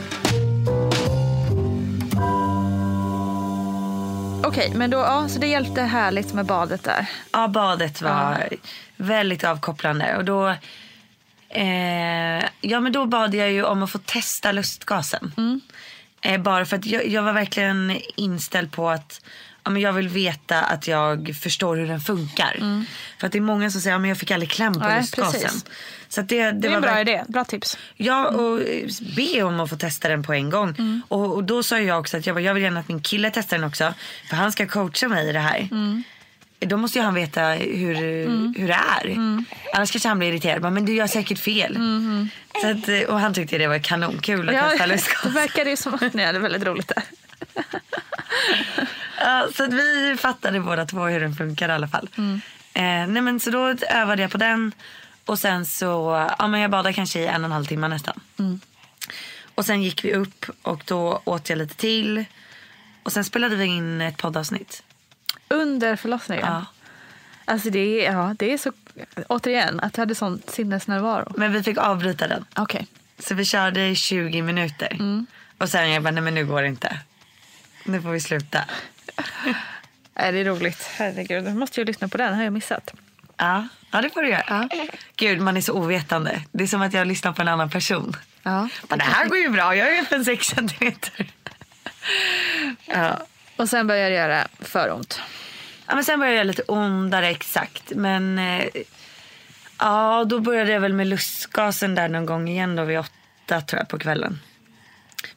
[4.44, 7.06] Okej, men då, ja, så det hjälpte härligt med badet där.
[7.32, 8.50] Ja, badet var
[8.96, 10.18] väldigt avkopplande.
[10.18, 10.50] Och då,
[11.50, 15.62] eh, ja, men då bad jag ju om att få testa lustgasen.
[16.22, 19.22] Eh, bara för att jag, jag var verkligen inställd på att
[19.64, 22.86] ja, men jag vill veta att jag förstår hur den funkar.
[23.20, 25.00] För att det är många som säger att ja, jag fick aldrig kläm på Nej,
[25.00, 25.42] lustgasen.
[25.42, 25.66] precis.
[26.12, 27.24] Så det, det, Det är var en bra verk- idé.
[27.28, 27.78] Bra tips.
[27.96, 31.02] Ja, och eh, be om att få testa den på en gång.
[31.08, 33.32] Och, och då sa jag också att jag, bara, jag vill gärna att min kille
[33.34, 33.94] testar den också.
[34.30, 35.68] För han ska coacha mig i det här.
[36.60, 37.96] Då måste ju han veta hur,
[38.60, 39.18] hur det är.
[39.74, 40.74] Annars kanske han blir irriterad.
[40.74, 41.78] Men du gör säkert fel.
[42.62, 45.36] Så att, eh, och han tyckte det var kanonkul att testa det lustgas.
[45.36, 47.04] verkar ju som att ni hade väldigt roligt där.
[49.24, 52.10] Ja, så att vi fattade båda två hur den funkar i alla fall.
[52.74, 54.72] Eh, nej, men så då övade jag på den.
[55.26, 58.20] Och sen så, ja men jag badade kanske i en och en halv timme nästan.
[59.56, 62.26] Och sen gick vi upp och då åt jag lite till.
[63.04, 64.84] Och sen spelade vi in ett poddavsnitt.
[65.48, 66.46] Under förlossningen?
[66.48, 66.66] Ja.
[67.46, 68.72] Alltså det är, ja, det är så...
[69.28, 71.34] Återigen, att du hade sån sinnesnärvaro.
[71.38, 72.46] Men vi fick avbryta den.
[72.56, 72.88] Okej.
[73.20, 74.98] Så vi körde i 20 minuter.
[75.58, 77.00] Och sen jag bara, nej men nu går det inte.
[77.86, 78.66] Nu får vi sluta.
[80.14, 80.90] Nej, det är roligt.
[80.92, 82.34] Herregud, jag måste ju lyssna på den.
[82.34, 82.94] Har jag missat.
[83.38, 84.70] Ja, ja det får du göra.
[85.16, 86.42] Gud, man är så ovetande.
[86.52, 88.16] Det är som att jag lyssnar på en annan person.
[88.44, 88.70] Ja.
[88.90, 91.26] Men det här går ju bra, jag är öppen 6 centimeter.
[92.86, 93.20] ja.
[93.56, 95.22] Och sen börjar det göra för ont.
[95.88, 97.92] ja, men sen började jag lite ondare exakt.
[97.96, 98.66] Men eh,
[99.80, 103.80] ja, då började jag väl med lustgasen där någon gång igen då vid åtta tror
[103.80, 104.40] jag på kvällen.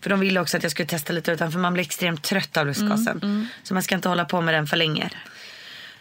[0.01, 2.57] För de ville också att jag skulle testa lite utan för man blir extremt trött
[2.57, 3.49] av lustgasen.
[3.63, 5.11] Så man ska inte hålla på med den för länge.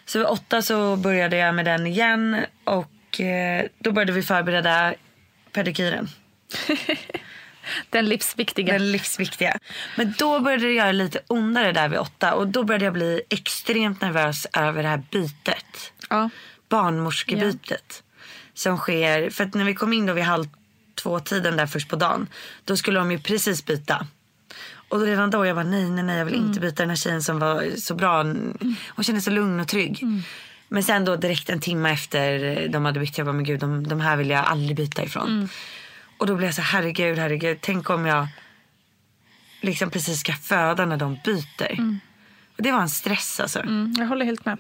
[0.06, 4.93] Så vid åtta så började jag med den igen och eh, då började vi förbereda
[5.51, 6.10] pedikyren.
[7.89, 8.74] Den livsviktiga.
[8.74, 9.60] Den livsviktiga.
[9.97, 12.34] Men då började det göra lite ondare där vid åtta.
[12.34, 15.93] Och då började jag bli extremt nervös över det här bytet.
[16.10, 16.30] Ja.
[16.70, 18.04] Barnmorskebytet.
[18.54, 20.45] Som sker, för att när vi kom in då vid halv
[20.95, 22.28] två tiden där först på dagen.
[22.66, 24.08] Då skulle de ju precis byta.
[24.94, 27.24] Och redan då jag var nej, nej, nej, jag vill inte byta den här tjejen
[27.24, 28.24] som var så bra.
[28.88, 30.06] Hon kände sig lugn och trygg.
[30.68, 33.88] Men sen då direkt en timme efter de hade bytt, jag bara, men gud, de,
[33.88, 35.50] de här vill jag aldrig byta ifrån.
[36.18, 37.58] Och då blev jag så herregud, herregud.
[37.62, 38.28] Tänk om jag
[39.62, 42.00] liksom precis ska föda när de byter.
[42.58, 43.60] Och det var en stress alltså.
[43.60, 44.58] Mm, jag håller helt med.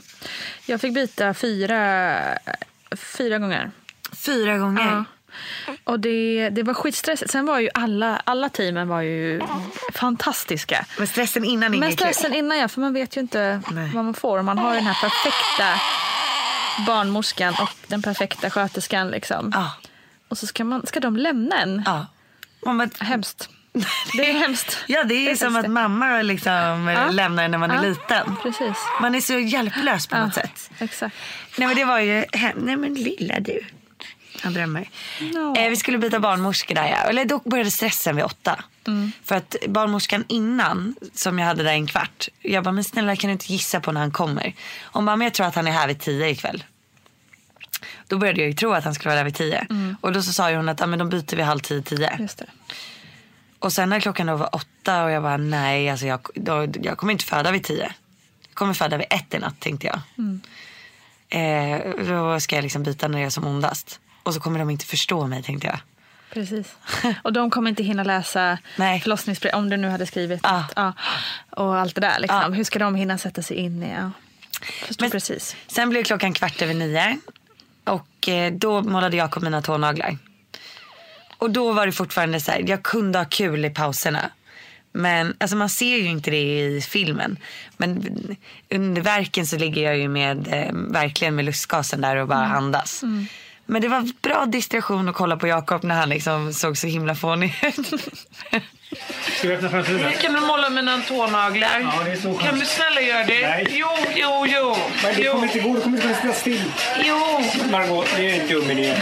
[0.65, 2.17] Jag fick byta fyra,
[2.95, 3.71] fyra gånger.
[4.13, 4.91] Fyra gånger?
[4.91, 5.05] Ja.
[5.83, 7.31] Och det, det var skitstressigt.
[7.31, 9.41] Sen var ju alla, alla teamen var ju
[9.93, 10.85] fantastiska.
[10.97, 13.91] Men stressen innan Men stressen innan ja, för man vet ju inte Nej.
[13.93, 14.41] vad man får.
[14.41, 15.79] Man har den här perfekta
[16.87, 19.51] barnmorskan och den perfekta sköterskan liksom.
[19.53, 19.71] Ja.
[20.27, 21.83] Och så ska, man, ska de lämna en.
[21.85, 22.05] Ja.
[22.65, 23.49] Bara, Hemskt.
[24.17, 24.77] Det är hemskt.
[24.87, 27.11] ja, det är, Det är som att mamma liksom Ja.
[27.11, 27.81] lämnar en när man är Ja.
[27.81, 28.35] liten.
[28.43, 28.77] Precis.
[29.01, 30.69] Man är så hjälplös på något sätt.
[30.79, 31.15] Exakt.
[31.57, 32.25] Nej men det var ju,
[32.55, 33.65] nej men lilla du.
[34.43, 34.89] Han drömmer.
[35.33, 35.55] Ja.
[35.57, 36.97] Eh, vi skulle byta barnmorska där ja.
[36.97, 38.63] Eller då började stressen vid åtta.
[38.87, 39.11] Mm.
[39.23, 42.27] För att barnmorskan innan, som jag hade där en kvart.
[42.41, 44.53] Jag bara, men snälla kan du inte gissa på när han kommer?
[44.83, 46.63] Hon bara, men jag tror att han är här vid tio ikväll.
[48.07, 49.67] Då började jag ju tro att han skulle vara där vid tio.
[50.01, 52.17] Och då så sa hon att, ja men de byter vid halv tio, tio.
[52.19, 52.45] Just det.
[53.59, 56.97] Och sen när klockan då var åtta och jag bara, nej alltså jag, då, jag
[56.97, 57.93] kommer inte föda vid tio.
[58.47, 59.99] Jag kommer föda vid ett i natt tänkte jag.
[61.29, 63.99] Eh, då ska jag liksom byta när jag är som ondast.
[64.23, 65.79] Och så kommer de inte förstå mig tänkte jag.
[66.33, 66.75] Precis.
[67.23, 68.99] Och de kommer inte hinna läsa Nej.
[69.01, 70.57] förlossningsbrev om du nu hade skrivit Ja.
[70.59, 70.71] något.
[70.75, 70.93] Ja.
[71.49, 72.19] Och allt det där.
[72.19, 72.41] Liksom.
[72.41, 72.49] Ja.
[72.49, 73.93] Hur ska de hinna sätta sig in i?
[73.93, 74.11] Ja.
[74.99, 75.55] Men- precis.
[75.67, 77.19] Sen blev klockan kvart över nio.
[77.83, 80.17] Och eh, då målade Jakob mina tånaglar.
[81.37, 84.29] Och då var det fortfarande så här, jag kunde ha kul i pauserna.
[84.91, 87.37] Men alltså man ser ju inte det i filmen.
[87.77, 88.05] Men
[88.69, 93.03] under verken så ligger jag ju med, eh, verkligen med lustgasen där och bara andas.
[93.65, 97.15] Men det var bra distraktion att kolla på Jakob när han liksom såg så himla
[97.15, 97.93] fånig ut.
[99.37, 100.11] Ska vi öppna framsidan?
[100.21, 101.79] Kan du måla mina tånaglar?
[101.79, 103.47] Ja, det är så Kan du snälla göra det?
[103.47, 103.67] Nej.
[103.69, 104.75] Jo, jo, jo.
[105.03, 106.71] Men det kommer inte gå, du kommer inte kunna sitta still.
[107.05, 107.15] Jo.
[107.71, 108.95] Margot, det är en dum idé.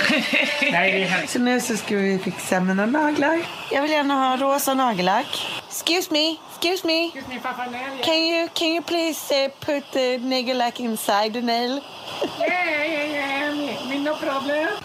[0.71, 1.33] Nej, det är hemskt.
[1.33, 3.39] Så nu så ska vi fixa mina naglar.
[3.71, 5.47] Jag vill gärna ha rosa nagellack.
[5.69, 7.11] Excuse me, excuse me.
[8.03, 11.81] Can you, can you please uh, put the nagellack inside the nail?
[12.39, 13.90] Yeah, yeah, yeah.
[14.01, 14.69] No problem.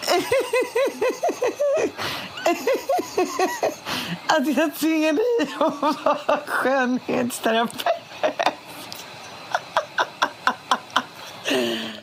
[4.26, 7.84] Att jag tvingar dig att vara skönhetsterapeut.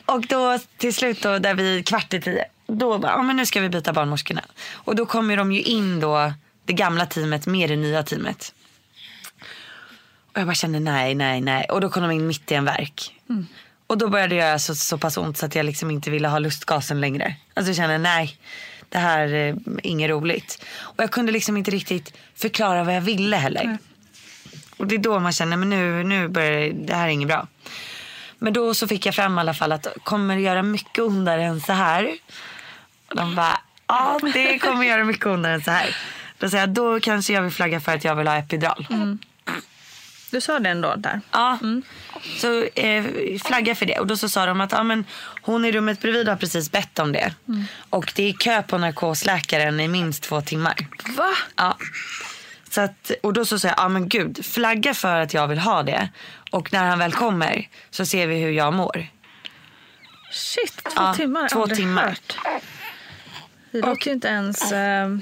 [0.06, 3.46] Och då till slut då, där vi kvart i tio, då bara, ja men nu
[3.46, 4.44] ska vi byta barnmorskorna.
[4.72, 6.32] Och då kommer de ju in då,
[6.64, 8.54] det gamla teamet med det nya teamet.
[10.32, 11.66] Och jag bara kände nej, nej, nej.
[11.70, 13.20] Och då kom de in mitt i en verk.
[13.86, 16.28] Och då började jag göra så, så pass ont så att jag liksom inte ville
[16.28, 17.36] ha lustgasen längre.
[17.54, 18.38] Alltså jag kände nej,
[18.88, 20.64] det här är inget roligt.
[20.76, 23.78] Och jag kunde liksom inte riktigt förklara vad jag ville heller.
[24.76, 27.28] Och det är då man känner, men nu, nu börjar det, det här är inget
[27.28, 27.46] bra.
[28.38, 31.44] Men då så fick jag fram i alla fall att kommer det göra mycket ondare
[31.44, 32.18] än så här?
[33.08, 35.96] Och de bara, ja det kommer göra mycket ondare än så här.
[36.38, 38.86] Då säger jag, då kanske jag vill flagga för att jag vill ha epidural.
[40.30, 41.20] Du sa det ändå där.
[41.30, 41.58] Ja,
[42.38, 43.04] så eh,
[43.44, 43.98] flagga för det.
[43.98, 45.04] Och då så sa de att ja, men
[45.42, 47.34] hon i rummet bredvid har precis bett om det.
[47.90, 50.74] Och det är kö på narkosläkaren i minst två timmar.
[51.16, 51.30] Va?
[51.56, 51.76] Ja.
[52.70, 55.58] Så att, och då så sa jag, ja men gud, flagga för att jag vill
[55.58, 56.08] ha det.
[56.50, 59.06] Och när han väl kommer så ser vi hur jag mår.
[60.32, 61.48] Shit, två Ja, timmar.
[61.48, 62.06] två Aldrig timmar.
[62.06, 62.36] Hört.
[63.70, 65.16] Det låter ju inte ens eh,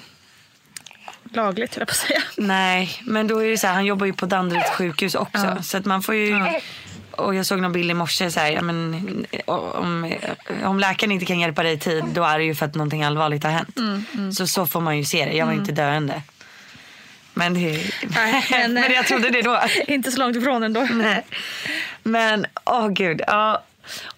[1.32, 2.22] lagligt, höll jag på att säga.
[2.36, 5.46] Nej, men då är det så här, han jobbar ju på Danderyds sjukhus också.
[5.56, 5.62] Ja.
[5.62, 6.36] Så att man får ju...
[7.22, 10.14] Och jag såg någon bild i morse så här, ja, men, om,
[10.64, 13.02] om läkaren inte kan hjälpa dig i tid då är det ju för att någonting
[13.02, 13.78] allvarligt har hänt.
[13.78, 15.32] Mm, Så så får man ju se det.
[15.32, 16.22] Jag var inte döende.
[17.34, 17.60] Men, det,
[18.14, 19.60] Nej, men, men jag trodde det då.
[19.86, 20.88] Inte så långt ifrån ändå.
[20.92, 21.24] Nej.
[22.02, 23.20] Men åh gud.
[23.26, 23.62] Ja.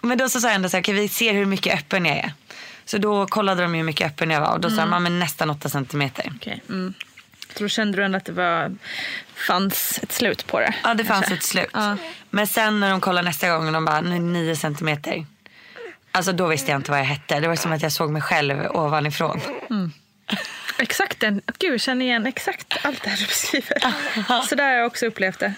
[0.02, 2.16] Men då så sa jag ändå så här, okej vi ser hur mycket öppen jag
[2.16, 2.32] är.
[2.84, 5.18] Så då kollade de hur mycket öppen jag var och då sa de, ja, men
[5.18, 6.32] nästan 8 centimeter.
[6.36, 6.94] Okej, mm.
[7.58, 8.76] Då kände du ändå att det var,
[9.34, 10.74] fanns ett slut på det?
[10.82, 11.34] Ja det fanns kanske?
[11.34, 11.70] ett slut.
[11.72, 11.96] Ja.
[12.30, 15.26] Men sen när de kollade nästa gång och de bara, nu är det 9 centimeter.
[16.12, 17.40] Alltså då visste jag inte vad jag hette.
[17.40, 19.40] Det var som att jag såg mig själv ovanifrån.
[20.78, 21.42] Exakt den.
[21.58, 23.78] Gud, jag känner igen exakt allt det här du beskriver.
[24.48, 25.54] Så där har jag också upplevt det.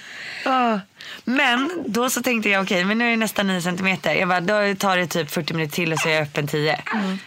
[1.24, 4.14] Men då så tänkte jag okej, men nu är det nästan 9 centimeter.
[4.14, 6.80] Jag bara, då tar det typ 40 minuter till och så är jag öppen 10.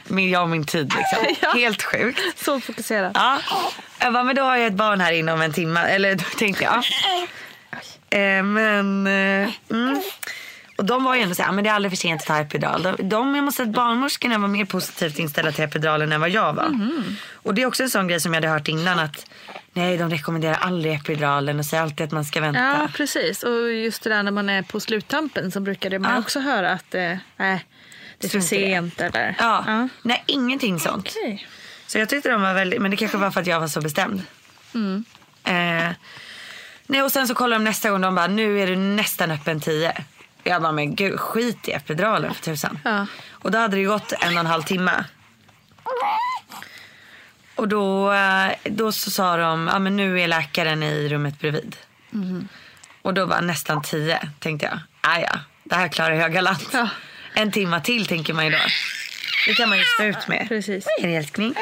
[0.08, 1.36] Min, jag och min tid liksom.
[1.42, 1.54] Ja.
[1.54, 2.20] Helt sjukt.
[2.46, 3.12] Så fokuserad.
[3.16, 3.40] Ja.
[4.00, 5.80] Jag bara, men då har jag ett barn här inom en timme.
[5.80, 6.78] Eller då tänkte jag.
[8.10, 10.02] Eh, men, eh, mm.
[10.78, 12.38] Och de var ju ändå så här, men det är aldrig för sent att ta
[12.38, 12.84] epidural.
[12.84, 16.30] De, de jag måste säga att barnmorskorna var mer positivt inställda till epiduralen än vad
[16.30, 16.72] jag var.
[17.34, 19.26] Och det är också en sån grej som jag hade hört innan att
[19.74, 22.60] nej, de rekommenderar aldrig epiduralen och säger alltid att man ska vänta.
[22.60, 23.44] Ja, precis.
[23.44, 26.20] Och just det där när man är på sluttampen så brukade man Ja.
[26.20, 29.36] också höra att eh, det är för sent eller...
[29.40, 29.64] Ja.
[29.68, 29.88] Ja.
[30.02, 31.08] Nej, ingenting sånt.
[31.18, 31.48] Okej.
[31.90, 33.82] Så jag tyckte de var väldigt, men det kanske var för att jag var så
[33.82, 34.22] bestämd.
[34.74, 35.06] Mm.
[35.44, 35.96] Eh,
[36.88, 39.60] nej, och sen så kollar de nästa gång, de bara nu är du nästan öppen
[39.60, 39.94] 10.
[40.44, 42.80] Jag bara men gud skit i epiduralen för tusan.
[42.84, 43.06] Ja.
[43.30, 45.04] Och då hade det gått en och en halv timme.
[47.56, 51.76] Och då, eh, då så sa de, ja men nu är läkaren i rummet bredvid.
[52.10, 52.48] Mhm.
[53.02, 54.80] Och då var nästan tio tänkte jag.
[55.02, 56.76] Ah, ja, det här klarar jag galant.
[57.34, 58.58] En timma till tänker man ju då.
[59.48, 60.46] Det kan man ju stå ut med.
[60.48, 60.86] Precis.
[60.86, 61.54] Vad är det älskling?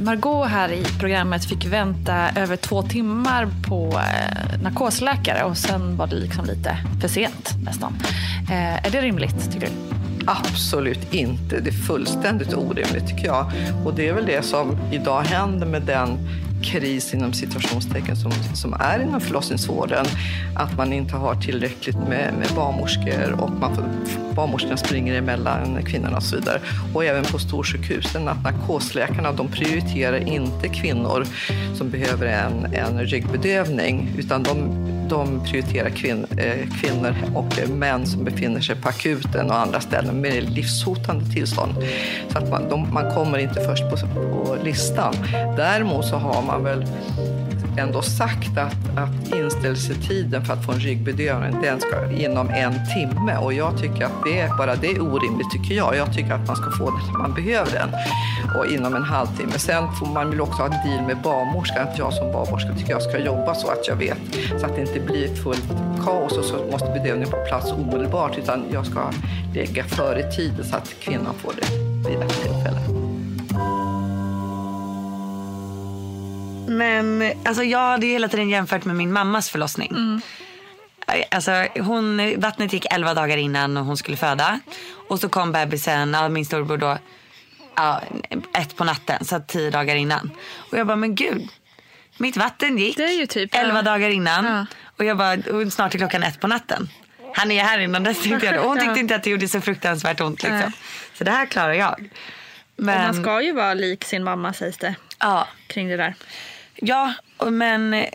[0.00, 6.06] Margot här i programmet fick vänta över två timmar på eh, narkosläkare och sen var
[6.06, 7.94] det liksom lite för sent nästan.
[8.50, 9.72] Eh, är det rimligt tycker du?
[10.26, 11.60] Absolut inte.
[11.60, 13.52] Det är fullständigt orimligt tycker jag.
[13.84, 16.18] Och det är väl det som idag händer med den
[16.62, 20.06] kris inom situationstecken som, som är inom förlossningsvården.
[20.54, 23.84] Att man inte har tillräckligt med, med barnmorskor och man får,
[24.34, 26.60] barnmorskorna springer emellan kvinnorna och så vidare.
[26.94, 31.26] Och även på storsjukhusen att narkosläkarna de prioriterar inte kvinnor
[31.74, 34.56] som behöver en, en ryggbedövning utan de
[35.08, 40.20] de prioriterar kvin, eh, kvinnor och män som befinner sig på akuten och andra ställen
[40.20, 41.74] med livshotande tillstånd.
[42.28, 45.14] Så att man, de, man kommer inte först på, på listan.
[45.56, 46.86] Däremot så har man väl
[47.78, 53.36] ändå sagt att, att inställelsetiden för att få en ryggbedövning den ska inom en timme
[53.36, 55.96] och jag tycker att det bara det är orimligt tycker jag.
[55.96, 57.88] Jag tycker att man ska få den när man behöver den
[58.58, 59.58] och inom en halvtimme.
[59.58, 62.90] Sen får man väl också ha en deal med barnmorskan att jag som barnmorska tycker
[62.90, 64.18] jag ska jobba så att jag vet
[64.60, 65.68] så att det inte blir fullt
[66.04, 69.10] kaos och så måste bedövningen på plats omedelbart utan jag ska
[69.54, 71.66] lägga före tiden så att kvinnan får det
[72.08, 72.95] vid rätt tillfälle.
[76.66, 80.20] Men alltså, jag hade ju hela tiden jämfört med min mammas förlossning.
[81.30, 84.60] Alltså, hon, vattnet gick 11 dagar innan och hon skulle föda.
[85.08, 86.98] Och så kom bebisen, ja, min storebror då,
[87.76, 88.02] ja,
[88.54, 89.24] ett på natten.
[89.24, 90.30] Så 10 dagar innan.
[90.70, 91.48] Och jag bara, men gud.
[92.18, 92.96] Mitt vatten gick
[93.28, 93.82] typ, 11 ja.
[93.82, 94.66] dagar innan.
[94.98, 96.88] Och jag bara, och snart är klockan ett på natten.
[97.34, 98.60] Han är här innan dess tänkte jag då.
[98.68, 100.72] Hon tyckte inte att det gjorde så fruktansvärt ont liksom.
[101.14, 102.10] Så det här klarar jag.
[102.76, 104.94] Och man Men, ska ju vara lik sin mamma sägs det.
[105.18, 105.48] ja.
[105.66, 106.14] Kring det där.
[106.76, 107.14] Ja,
[107.50, 108.06] men,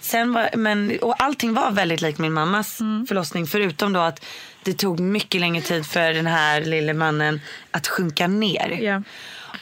[0.00, 3.06] sen var, men och allting var väldigt likt min mammas Mm.
[3.06, 3.46] förlossning.
[3.46, 4.24] Förutom då att
[4.62, 7.40] det tog mycket längre tid för den här lille mannen
[7.70, 8.78] att sjunka ner.
[8.82, 9.02] Ja.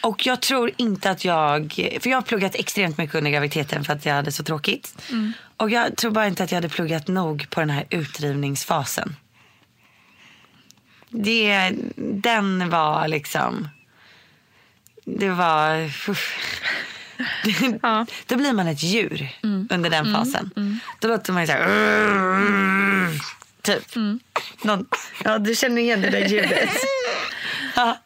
[0.02, 3.92] Och jag tror inte att jag, för jag har pluggat extremt mycket under graviditeten för
[3.92, 5.02] att jag hade så tråkigt.
[5.10, 5.32] Mm.
[5.56, 9.16] Och jag tror bara inte att jag hade pluggat nog på den här utdrivningsfasen.
[11.10, 13.68] Det, den var liksom,
[15.04, 16.36] det var, uff.
[18.26, 19.28] Då blir man ett djur
[19.70, 20.80] under den fasen.
[21.00, 21.68] Då låter man ju så här.
[23.62, 23.94] Typ.
[24.62, 24.86] Någon,
[25.24, 26.70] ja, du känner igen det där ljudet.
[27.76, 27.98] ja.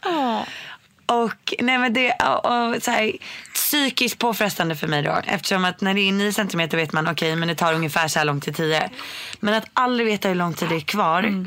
[1.06, 3.12] Och, nej, men det, och, och, så här,
[3.54, 5.20] psykiskt påfrestande för mig då.
[5.26, 8.18] Eftersom att när det är 9 centimeter vet man okej men det tar ungefär så
[8.18, 8.90] här långt till 10.
[9.40, 11.44] Men att aldrig veta hur lång tid det är kvar.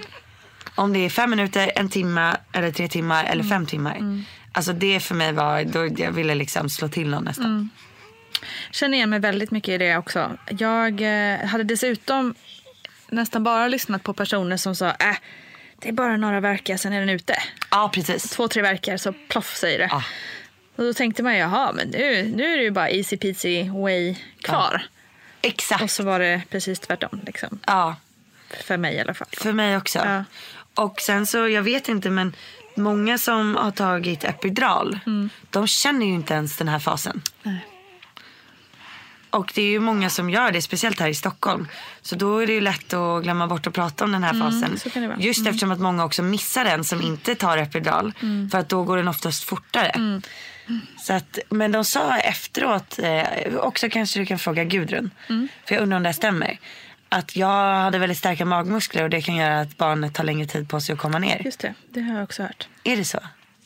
[0.75, 4.25] Om det är fem minuter, en timme eller tre timmar eller fem timmar.
[4.55, 7.69] Alltså det för mig var, då jag ville liksom slå till någon nästan.
[8.71, 10.37] Känner igen mig väldigt mycket i det också.
[10.59, 12.35] Jag eh, hade dessutom
[13.07, 15.15] nästan bara lyssnat på personer som sa äh,
[15.79, 17.37] det är bara några verkar sen är den ute.
[17.71, 18.23] Ja precis.
[18.23, 19.91] Två, tre verkar så ploff säger det.
[20.75, 24.15] Och då tänkte man jaha men nu, nu är det ju bara easy peasy way
[24.41, 24.81] kvar.
[25.41, 25.83] Exakt.
[25.83, 27.21] Och så var det precis tvärtom.
[27.25, 27.59] Liksom.
[27.67, 27.95] Ja.
[28.63, 29.27] För mig i alla fall.
[29.31, 29.99] För mig också.
[29.99, 30.23] Ja.
[30.83, 32.35] Och sen så, jag vet inte men
[32.75, 34.99] många som har tagit epidural,
[35.49, 37.21] de känner ju inte ens den här fasen.
[37.43, 37.65] Nej.
[39.29, 41.67] Och det är ju många som gör det, speciellt här i Stockholm.
[42.01, 44.51] Så då är det ju lätt att glömma bort att prata om den här Mm,
[44.51, 44.77] fasen.
[45.19, 45.49] Just Mm.
[45.49, 48.13] eftersom att många också missar den som inte tar epidural.
[48.21, 48.49] Mm.
[48.49, 50.21] För att då går den oftast fortare.
[51.03, 55.11] Så att, men de sa efteråt, eh, också kanske du kan fråga Gudrun.
[55.29, 55.47] Mm.
[55.65, 56.59] För jag undrar om det här stämmer.
[57.09, 60.69] Att jag hade väldigt starka magmuskler och det kan göra att barnet tar längre tid
[60.69, 61.41] på sig att komma ner.
[61.45, 62.67] Just det, det har jag också hört.
[62.83, 63.19] Är det så?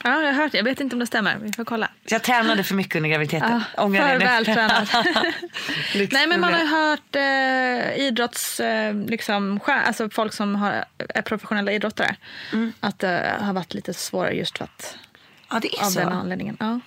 [0.03, 0.57] Ja, jag har hört det.
[0.57, 1.37] Jag vet inte om det stämmer.
[1.41, 1.89] Vi får kolla.
[2.03, 3.61] Jag tränade för mycket under graviditeten.
[3.77, 4.87] Ja, för vältränad.
[6.11, 8.59] Nej, men man har hört eh, idrotts...
[8.59, 12.15] Eh, liksom, alltså folk som har, är professionella idrottare.
[12.79, 14.97] Att det har varit lite svårare just för att...
[15.49, 15.99] Ja, det är av så.
[15.99, 16.57] den anledningen.
[16.59, 16.79] Ja.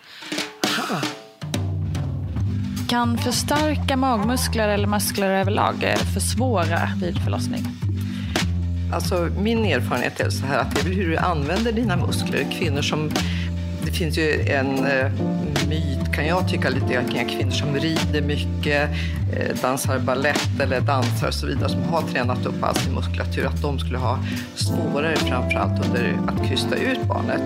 [2.92, 7.66] Kan för starka magmuskler eller muskler överlag eh, försvåra vid förlossning?
[8.92, 12.46] Alltså, min erfarenhet är så här att det är hur du använder dina muskler.
[12.50, 13.10] Kvinnor som
[13.84, 15.12] det finns ju en eh,
[15.68, 18.90] myt kan jag tycka lite kring kvinnor som rider mycket,
[19.32, 23.46] eh, dansar ballett eller dansar och så vidare som har tränat upp all sin muskulatur,
[23.46, 24.18] att de skulle ha
[24.54, 27.40] svårare framförallt under att krysta ut barnet.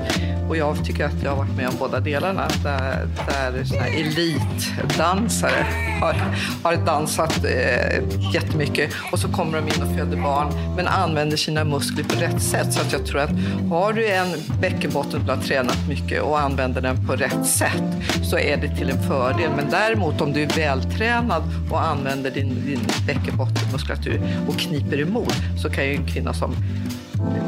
[0.49, 4.01] Och jag tycker att jag har varit med om båda delarna där, där såna här
[4.01, 5.67] elitdansare
[6.01, 6.15] har,
[6.63, 8.03] har dansat eh,
[8.35, 12.43] jättemycket och så kommer de in och föder barn men använder sina muskler på rätt
[12.43, 12.73] sätt.
[12.73, 13.31] Så att jag tror att
[13.71, 14.29] har du en
[14.61, 17.83] bäckenbotten du har tränat mycket och använder den på rätt sätt
[18.23, 19.51] så är det till en fördel.
[19.57, 25.71] Men däremot om du är vältränad och använder din, din bäckenbottenmuskulatur och kniper emot så
[25.71, 26.55] kan ju en kvinna som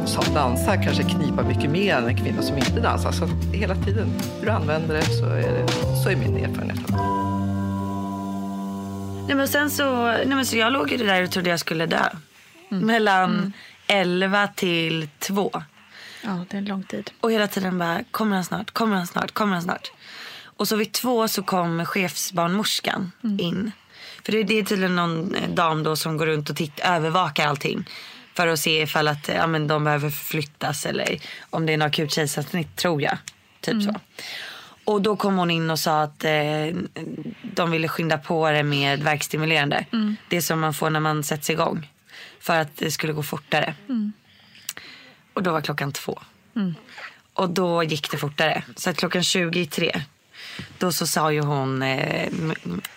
[0.07, 3.13] som dansar kanske knipa mycket mer än en kvinna som inte dansar.
[3.13, 5.69] Så hela tiden, hur du använder det så är, det,
[6.03, 6.81] så är min erfarenhet.
[9.27, 11.87] Nej, men sen så, nej, men så jag låg ju där och trodde jag skulle
[11.87, 12.05] dö.
[12.69, 13.53] Mellan Mm.
[13.87, 15.51] 11 till 2.
[16.23, 17.11] Ja, det är en lång tid.
[17.21, 19.93] Och hela tiden bara, kommer han snart, kommer han snart, kommer han snart.
[20.43, 23.41] Och så vid två så kom chefsbarnmorskan Mm.
[23.41, 23.73] in.
[24.25, 27.47] För det, det är tydligen någon eh, dam då som går runt och titt, övervakar
[27.49, 27.85] allting.
[28.35, 31.19] För att se ifall att, ja, men de behöver förflyttas eller
[31.51, 33.19] om det är något akut kejsarsnitt tror jag.
[33.61, 33.85] Typ Mm.
[33.85, 33.95] så.
[34.85, 36.31] Och då kom hon in och sa att eh,
[37.43, 39.85] de ville skynda på det med verkstimulerande.
[39.93, 40.17] Mm.
[40.29, 41.93] Det som man får när man sätts igång.
[42.41, 43.75] För att det skulle gå fortare.
[43.89, 44.13] Mm.
[45.39, 46.19] Och då var klockan två.
[46.57, 46.75] Mm.
[47.33, 48.63] Och då gick det fortare.
[48.77, 50.03] Så att klockan 23
[50.79, 52.29] då så sa ju hon eh,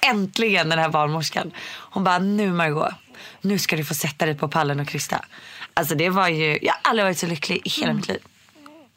[0.02, 1.52] äntligen den här barnmorskan.
[1.68, 2.94] Hon bara nu Margot,
[3.42, 5.26] nu ska du få sätta dig på pallen och krysta.
[5.74, 7.98] Alltså det var ju, jag har aldrig varit så lycklig i hela Mm.
[7.98, 8.20] mitt liv.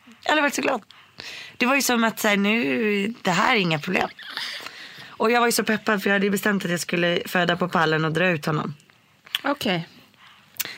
[0.07, 0.83] Jag har aldrig varit så glad.
[1.57, 4.09] Det var ju som att så här, nu, det här är inga problem.
[5.07, 7.57] Och jag var ju så peppad för jag hade ju bestämt att jag skulle föda
[7.57, 8.75] på pallen och dra ut honom.
[9.45, 9.89] Okej.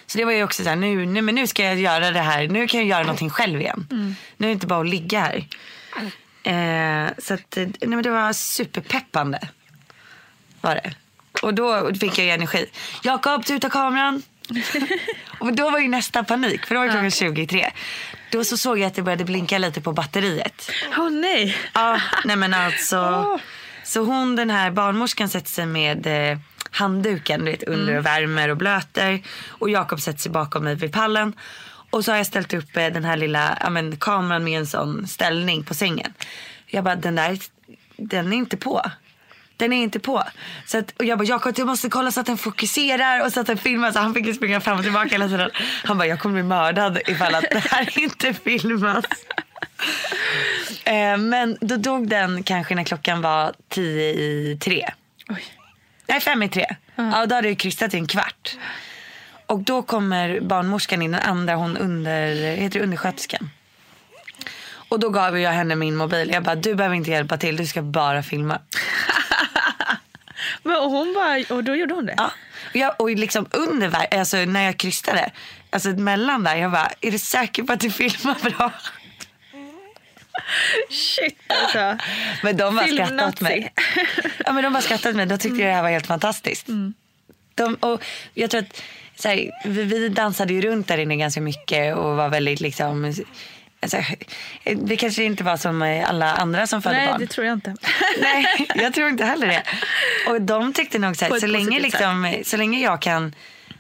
[0.07, 2.21] Så det var ju också så här, nu, nu, men nu ska jag göra det
[2.21, 2.49] här.
[2.49, 3.89] Nu kan jag göra någonting själv igen.
[3.91, 4.17] Mm.
[4.37, 5.47] Nu är det inte bara att ligga här.
[6.43, 9.49] Eh, så att, eh, nej, men det var superpeppande.
[10.61, 10.95] Var det.
[11.43, 12.67] Och då fick jag ju energi.
[13.03, 14.23] Jakob, tuta kameran.
[15.39, 17.71] och då var ju nästa panik, för då var klockan 23.
[18.31, 20.71] Då så såg jag att det började blinka lite på batteriet.
[20.99, 21.57] Åh nej.
[21.73, 23.39] Ja, nej men alltså.
[23.85, 26.39] Så hon, den här barnmorskan sätter sig med eh,
[26.77, 27.99] handduken du vet, under Mm.
[27.99, 29.23] och värmer och blöter.
[29.49, 31.35] Och Jakob sätter sig bakom mig vid pallen.
[31.91, 34.67] Och så har jag ställt upp eh, den här lilla ja, men, kameran med en
[34.67, 36.13] sån ställning på sängen.
[36.67, 37.39] Jag bara, den där,
[37.97, 38.83] den är inte på.
[39.57, 40.23] Den är inte på.
[40.67, 43.41] Så att, och jag bara, Jakob jag måste kolla så att den fokuserar och så
[43.41, 43.93] att den filmar.
[43.93, 45.51] Så han fick ju springa fram och tillbaka hela tiden.
[45.85, 49.05] Han bara, jag kommer bli mördad ifall att det här inte filmas.
[50.85, 54.91] Eh, men då dog den kanske när klockan var tio i tre.
[56.07, 56.67] Nej, fem i tre.
[56.95, 57.23] Ja.
[57.23, 58.57] och då hade jag krystat i en kvart.
[59.47, 63.51] Och då kommer barnmorskan in, den andra, hon under, heter det undersköterskan.
[64.89, 66.31] Och då gav jag henne min mobil.
[66.31, 68.59] Jag bara, du behöver inte hjälpa till, du ska bara filma.
[70.63, 72.15] Men och hon bara, och då gjorde hon det?
[72.17, 72.31] Ja.
[72.71, 75.31] Och, jag, och liksom under, alltså när jag krystade,
[75.71, 78.73] alltså mellan där, jag bara, är du säker på att du filmar bra?
[80.91, 81.99] Shit alltså.
[82.43, 83.73] Men de har skrattat åt mig.
[84.45, 85.27] Ja, men de har skrattat åt mig.
[85.27, 86.67] De tyckte det här var helt fantastiskt.
[87.55, 88.83] De, och jag tror att
[89.17, 93.15] så här, vi, vi dansade ju runt där inne ganska mycket och var väldigt liksom...
[93.81, 93.97] Alltså,
[94.75, 97.21] det kanske inte var som alla andra som födde Nej, barn.
[97.21, 97.75] det tror jag inte.
[98.21, 99.63] Nej, jag tror inte heller det.
[100.29, 103.35] Och de tyckte nog så här, så länge, liksom, så länge jag kan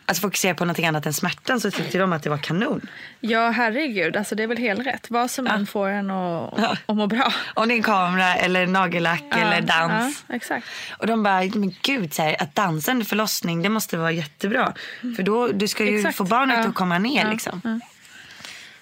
[0.07, 2.81] alltså, fokusera på något annat än smärtan så tyckte de att det var kanon.
[3.21, 4.17] Ja, herregud.
[4.17, 5.07] Alltså, det är väl helt rätt.
[5.11, 7.33] Vad som än får en att, att må bra.
[7.55, 10.25] Om det är en kamera eller nagellack eller dans.
[10.29, 10.67] Ja, exakt.
[10.99, 14.73] Och de bara, men gud, så här, att dansa under förlossning det måste vara jättebra.
[15.17, 16.17] För då, du ska ju Exakt.
[16.17, 16.69] få barnet Ja.
[16.69, 17.61] att komma ner Ja, liksom.
[17.65, 17.81] ja.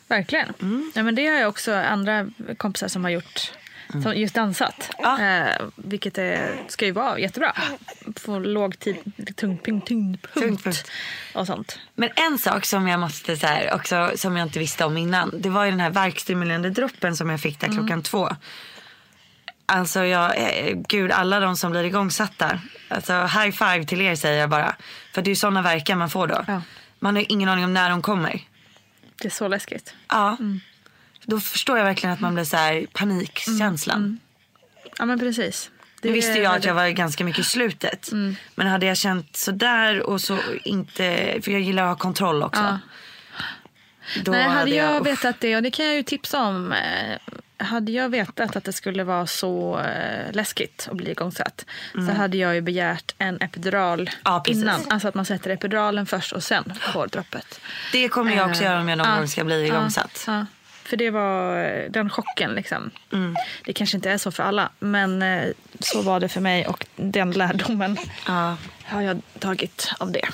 [0.09, 0.53] Verkligen.
[0.63, 0.93] Mm.
[0.95, 3.53] Ja, men det har jag också andra kompisar som har gjort.
[4.03, 4.91] Som just dansat.
[5.21, 7.53] Eh, vilket är, ska ju vara jättebra.
[8.17, 8.97] Få låg tid,
[9.37, 10.91] tyngdpunkt tyngdpunkt
[11.35, 11.79] och sånt.
[11.95, 15.31] Men en sak som jag måste så här, också, som jag inte visste om innan.
[15.41, 17.79] Det var ju den här värkstimulerande droppen som jag fick där Mm.
[17.79, 18.29] klockan två.
[19.67, 22.61] Alltså jag, eh, gud alla de som blir igångsatta.
[22.89, 24.77] Alltså high five till er säger jag bara.
[25.15, 26.45] För det är ju sådana verkar man får då.
[26.99, 28.41] Man har ju ingen aning om när de kommer.
[29.23, 29.95] Det är så läskigt.
[30.09, 30.37] Ja.
[31.27, 34.19] Då förstår jag verkligen att man blir så här panikkänslan.
[34.99, 35.71] Ja men precis.
[36.03, 38.11] Nu Det visste är jag att jag var ganska mycket i slutet.
[38.55, 42.63] Men hade jag känt sådär och så inte, för jag gillar att ha kontroll också.
[42.63, 42.79] Ja.
[44.25, 45.07] Då Nej, hade jag, uff.
[45.07, 46.73] vetat det, och det kan jag ju tipsa om.
[46.73, 47.19] eh,
[47.57, 52.07] Hade jag vetat att det skulle vara så eh, läskigt att bli igångsatt Mm.
[52.07, 54.81] så hade jag ju begärt en epidural Ja, innan.
[54.91, 57.61] Alltså att man sätter epiduralen först och sen får droppet.
[57.93, 60.25] Det kommer jag också Eh, göra om jag någon ja, gång ska bli igångsatt.
[60.27, 60.47] ja.
[60.85, 62.55] För det var eh, den chocken.
[62.55, 62.91] Liksom.
[63.13, 63.37] Mm.
[63.65, 65.49] Det kanske inte är så för alla, men eh,
[65.81, 66.67] så var det för mig.
[66.67, 68.57] Och den lärdomen Ja.
[68.85, 70.29] har jag tagit av det.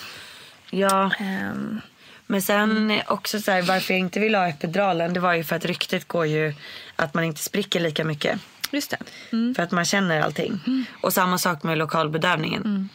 [0.71, 1.11] Ja.
[1.19, 1.81] Ehm,
[2.27, 5.57] Men sen också så här, varför jag inte ville ha epiduralen det var ju för
[5.57, 6.55] att ryktet går ju
[6.97, 8.39] att man inte spricker lika mycket.
[8.71, 8.97] just det.
[9.33, 9.55] Mm.
[9.55, 10.61] För att man känner allting.
[11.01, 12.89] Och samma sak med lokalbedövningen.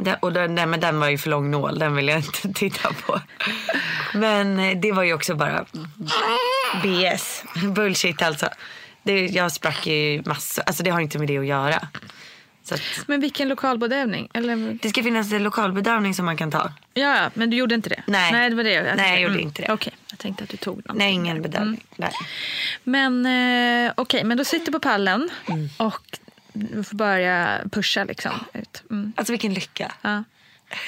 [0.00, 0.04] Mm.
[0.04, 2.52] Den, och den, den, men den var ju för lång nål, den vill jag inte
[2.54, 3.20] titta på.
[4.14, 5.64] Men eh, det var ju också bara
[6.82, 7.44] BS.
[7.74, 8.48] Bullshit alltså.
[9.02, 10.64] Det, jag sprack ju massor.
[10.66, 11.88] Alltså det har inte med det att göra.
[12.72, 14.28] Att, Men vilken lokalbedövning?
[14.34, 14.78] Eller...
[14.82, 16.72] det ska finnas en lokalbedövning som man kan ta.
[16.94, 18.02] Ja, ja, men du gjorde inte det?
[18.06, 18.32] Nej.
[18.32, 19.72] Nej, det var det jag Nej, jag gjorde inte det.
[19.72, 20.98] Okej, jag tänkte att du tog någon.
[20.98, 21.84] Nej, ingen bedövning.
[21.98, 22.10] Mm.
[22.12, 22.12] Nej.
[22.84, 23.26] Men
[23.86, 25.30] eh, okej, men då sitter du på pallen
[25.76, 26.18] och
[26.52, 28.82] du får börja pusha liksom ut.
[28.90, 29.12] Mm.
[29.16, 29.92] Alltså vilken lycka.
[30.02, 30.24] Ja.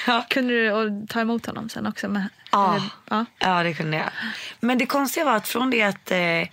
[0.07, 0.25] Ja.
[0.29, 2.07] Kunde du ta emot honom sen också?
[2.07, 2.75] Med, Ja.
[2.75, 3.25] eller- ja.
[3.39, 4.09] Ja, det kunde jag.
[4.59, 6.47] Men det konstiga var att från det att eh,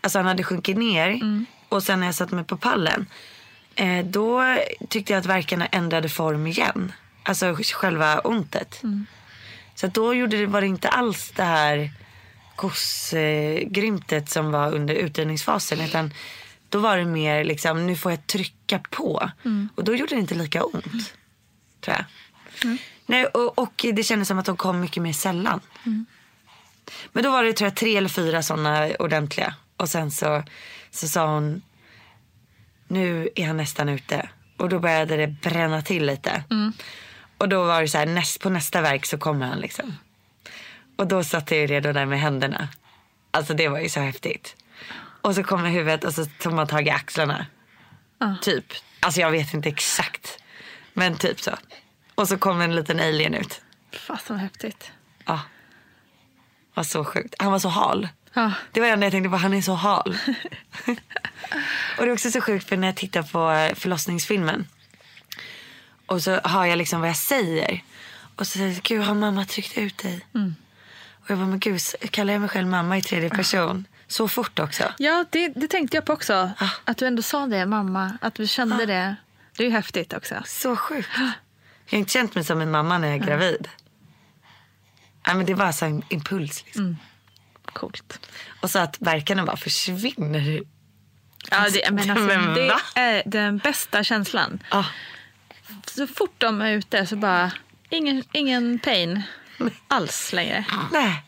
[0.00, 1.20] alltså han hade sjunkit ner
[1.68, 3.06] och sen när jag satte mig på pallen.
[3.74, 4.56] Eh, då
[4.88, 6.92] tyckte jag att verkarna ändrade form igen.
[7.22, 8.82] Alltså själva ontet.
[9.74, 11.90] Så att då gjorde det, var det inte alls det här
[12.56, 15.80] kossgrymtet som var under utdrivningsfasen.
[15.80, 16.12] Utan
[16.72, 19.30] då var det mer liksom, nu får jag trycka på.
[19.74, 21.14] Och då gjorde det inte lika ont.
[21.80, 22.04] Tror jag.
[23.06, 25.60] Nej, och, och det kändes som att de kom mycket mer sällan.
[27.12, 29.54] Men då var det tror jag tre eller fyra sådana ordentliga.
[29.76, 30.42] Och sen så,
[30.90, 31.62] så sa hon,
[32.88, 34.28] nu är han nästan ute.
[34.56, 36.44] Och då började det bränna till lite.
[37.38, 39.94] Och då var det så här, näst, på nästa verk så kommer han liksom.
[40.96, 42.68] Och då satt jag ju redo där med händerna.
[43.30, 44.56] Alltså det var ju så häftigt.
[45.22, 47.46] Och så kommer huvudet och så tog man tag i axlarna.
[48.42, 48.64] Typ.
[49.00, 50.38] Alltså jag vet inte exakt.
[50.92, 51.50] Men typ så.
[52.14, 53.60] Och så kom en liten alien ut.
[53.92, 54.92] Fasen vad häftigt.
[55.26, 55.40] Ja.
[56.74, 57.34] Var så sjukt.
[57.38, 58.08] Han var så hal.
[58.32, 58.52] Ja.
[58.72, 59.36] Det var det enda jag tänkte på.
[59.36, 60.16] Han är så hal.
[61.98, 64.66] och det är också så sjukt för när jag tittar på eh, förlossningsfilmen.
[66.06, 67.82] Och så hör jag liksom vad jag säger.
[68.36, 70.26] Och så säger jag, gud har mamma tryckt ut dig?
[71.22, 73.86] Och jag bara, men gud, kallar jag mig själv mamma i tredje person?
[74.12, 74.92] Så fort också.
[74.98, 76.50] Ja, det, det tänkte jag på också.
[76.58, 76.68] Ah.
[76.84, 78.18] Att du ändå sa det, mamma.
[78.20, 79.16] Att du kände det.
[79.56, 80.42] Det är ju häftigt också.
[80.46, 81.08] Så sjukt.
[81.16, 83.68] Jag har inte känt mig som en mamma när jag är gravid.
[85.26, 86.64] Nej, men det var så en impuls.
[86.64, 86.96] Liksom.
[87.64, 88.28] Coolt.
[88.60, 90.62] Och så att verkarna bara försvinner.
[91.50, 94.62] Ja, det, men alltså, Men det är den bästa känslan.
[94.68, 94.84] Ah.
[95.86, 97.52] Så fort de är ute så bara,
[97.90, 99.22] ingen, ingen pain
[99.88, 100.64] alls längre.
[100.92, 101.22] Nej.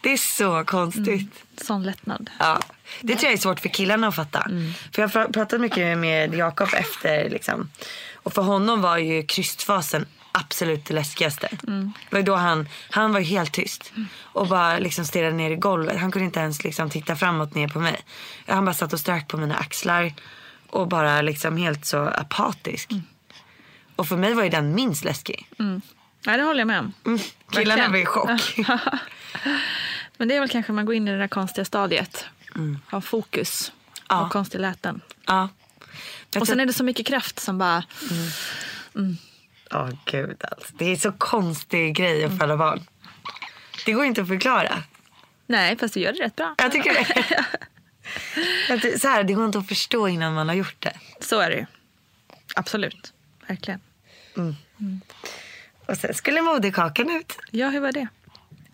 [0.00, 1.44] Det är så konstigt.
[1.62, 2.30] Sån lättnad.
[2.38, 2.60] Ja.
[3.00, 4.48] Det tror jag är svårt för killarna att fatta.
[4.92, 7.30] För jag har pratat mycket med Jakob efter.
[7.30, 7.70] Liksom.
[8.14, 11.48] Och för honom var ju krystfasen absolut det läskigaste.
[12.10, 13.92] Det var då han, han var helt tyst.
[14.22, 16.00] Och bara liksom stirrade ner i golvet.
[16.00, 18.00] Han kunde inte ens liksom titta framåt ner på mig.
[18.46, 20.12] Han bara satt och strök på mina axlar.
[20.70, 22.90] Och bara liksom helt så apatisk.
[23.96, 25.48] Och för mig var ju den minst läskig.
[26.26, 26.92] Nej, det håller jag med om.
[27.52, 27.92] Killarna Verkligen.
[27.92, 28.68] var i chock.
[30.16, 32.24] Men det är väl kanske man går in i det där konstiga stadiet.
[32.86, 33.72] Har fokus.
[34.08, 34.24] Ja.
[34.26, 35.00] Och konstig läten.
[35.26, 35.48] ja.
[36.30, 37.84] Jag Och sen är det så mycket kraft som bara...
[39.70, 40.72] Ja, gud alltså.
[40.78, 42.80] Det är så konstig grej att föda barn.
[43.86, 44.82] Det går inte att förklara.
[45.46, 46.54] Nej, fast du gör det rätt bra.
[46.58, 46.92] Jag tycker
[48.82, 48.98] det.
[48.98, 50.98] Så här, det går inte att förstå innan man har gjort det.
[51.20, 51.66] Så är det ju.
[52.54, 53.12] Absolut.
[53.46, 53.80] Verkligen.
[55.86, 57.38] Och sen skulle moderkakan ut.
[57.50, 58.08] Ja, hur var det?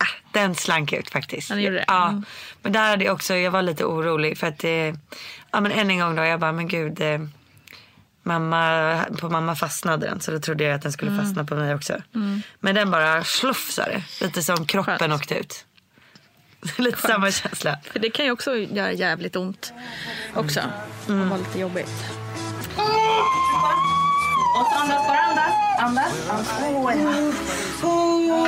[0.01, 1.49] Ah, den slank ut faktiskt.
[1.49, 1.85] Ja, den gjorde det.
[1.87, 2.07] Ja.
[2.09, 2.25] Mm.
[2.61, 4.71] Men där hade jag också, jag var lite orolig för att, eh,
[5.51, 7.01] ja men än en gång då, jag bara, men gud.
[7.01, 7.19] Eh,
[8.23, 11.25] mamma, på mamma fastnade den så då trodde jag att den skulle Mm.
[11.25, 12.01] fastna på mig också.
[12.59, 15.13] Men den bara slufsade, lite som kroppen Skönt.
[15.13, 15.65] åkte ut.
[16.77, 17.77] lite samma känsla.
[17.91, 19.73] För det kan ju också göra jävligt ont.
[20.35, 20.59] Också.
[21.07, 21.91] Och vara lite jobbigt.
[24.59, 25.53] Och andas bara, andas.
[25.79, 26.13] Andas.
[27.81, 28.47] So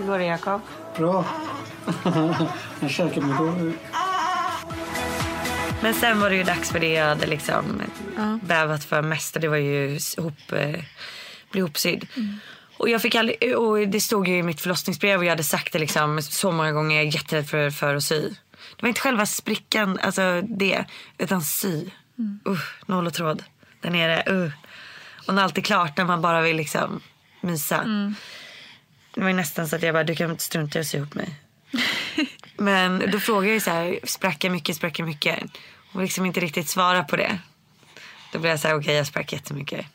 [0.00, 0.60] Hur går det Jakob?
[0.96, 1.24] Bra.
[2.80, 3.72] Jag käkar mig då.
[5.82, 7.82] Men sen var det ju dags för det jag hade liksom
[8.42, 10.80] bävat för mest det var ju ihop, eh,
[11.50, 12.06] bli ihopsydd.
[12.76, 15.72] Och, jag fick aldrig, och det stod ju i mitt förlossningsbrev och jag hade sagt
[15.72, 16.96] det liksom så många gånger.
[16.96, 18.20] Jag är jätterädd för, för att sy.
[18.76, 20.84] Det var inte själva sprickan, alltså det,
[21.18, 21.90] utan sy.
[22.18, 22.40] Mm.
[22.48, 23.44] Uh, nål och tråd
[23.80, 24.24] där nere.
[24.30, 24.52] Uh.
[25.26, 27.00] Och när allt är klart, när man bara vill liksom
[27.40, 27.76] mysa.
[27.76, 28.14] Mm.
[29.14, 31.34] Det var nästan så att jag bara, du kan strunta i att sy ihop mig.
[32.56, 35.38] Men då frågade jag så här, sprack jag mycket, sprack jag mycket?
[35.92, 37.38] Och liksom inte riktigt svara på det.
[38.32, 39.86] Då blev jag så här, okej jag sprack jättemycket.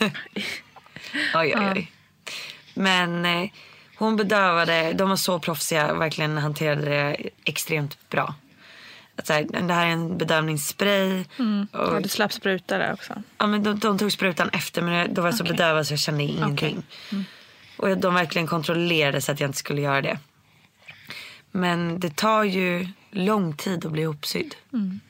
[1.34, 1.90] oj, oj, oj.
[2.74, 3.50] Men eh,
[3.96, 8.34] hon bedövade, de var så proffsiga och verkligen hanterade det extremt bra.
[9.16, 11.24] Att så här, det här är en bedövningsspray.
[11.38, 11.66] Mm.
[11.72, 13.22] Och- Ja, du slapp spruta där också.
[13.38, 15.56] Ja, men de, de tog sprutan efter men då var jag så Okej.
[15.56, 16.82] bedövad så jag kände ingenting.
[17.12, 17.24] Mm.
[17.76, 20.18] Och de verkligen kontrollerade så att jag inte skulle göra det.
[21.50, 24.54] Men det tar ju lång tid att bli ihopsydd.
[24.72, 25.00] Mm.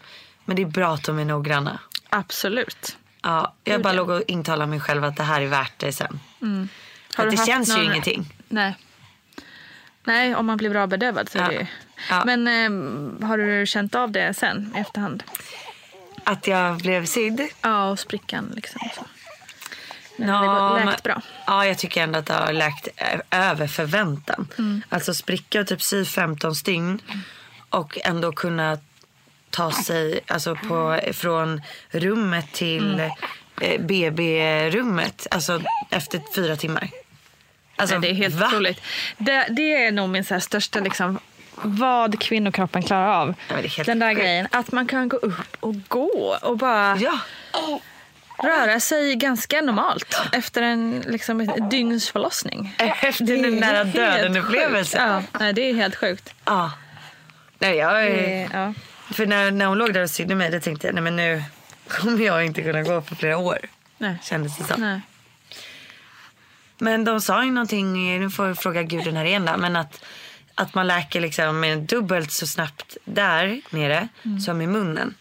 [0.45, 1.79] Men det är bra att de är noggranna.
[2.09, 2.97] Absolut.
[3.23, 6.21] Ja, jag bara låg och intalade mig själv att det här är värt det sen.
[6.43, 6.69] Mm.
[7.17, 8.27] Att du det känns ju någon- ingenting.
[8.49, 8.75] Nej.
[10.05, 11.49] Nej, om man blir bra bedövad så är Ja.
[11.49, 11.67] det ju.
[12.11, 12.23] Ja.
[12.27, 15.23] Men eh, har du känt av det sen i efterhand?
[16.25, 17.49] Att jag blev sydd?
[17.61, 18.81] Ja, och sprickan liksom.
[18.97, 19.05] Så.
[20.17, 21.21] Ja, det men- läkt bra.
[21.47, 24.49] Ja, jag tycker ändå att det har läkt ö- över förväntan.
[24.59, 24.83] Mm.
[24.89, 27.01] Alltså spricka och typ sy 15 stygn
[27.71, 28.79] och ändå kunna
[29.51, 33.11] ta sig alltså på, från rummet till Mm.
[33.61, 35.61] eh, BB-rummet alltså
[35.91, 36.91] efter fyra timmar.
[37.77, 38.47] Alltså, Nej, det är helt va?
[38.47, 38.81] otroligt.
[39.19, 41.19] Det, det är nog min så största liksom,
[41.63, 43.35] vad kvinnokroppen klarar av.
[43.49, 44.21] Ja, Den där sjukt.
[44.21, 44.49] grejen.
[44.51, 46.99] Att man kan gå upp och gå och bara
[48.43, 52.75] röra sig ganska normalt efter en liksom, ett dygns förlossning.
[52.79, 54.47] Efter Det den nära helt döden sjukt.
[54.47, 54.97] upplevelse.
[54.99, 56.35] Ja, nej, det är helt sjukt.
[56.45, 56.73] Ja.
[57.59, 58.11] Nej, jag är...
[58.11, 58.75] Det- ja.
[59.15, 61.43] För när, när hon låg där och sydde mig då tänkte jag nej men nu
[61.89, 63.59] kommer jag inte kunna gå på flera år.
[63.99, 64.17] Nej.
[64.23, 64.81] Kändes det som.
[64.81, 65.01] Nej.
[66.79, 70.05] Men de sa ju någonting, nu får jag fråga guden här igen då, men att,
[70.55, 74.41] att man läker liksom med dubbelt så snabbt där nere Mm.
[74.41, 75.15] som i munnen.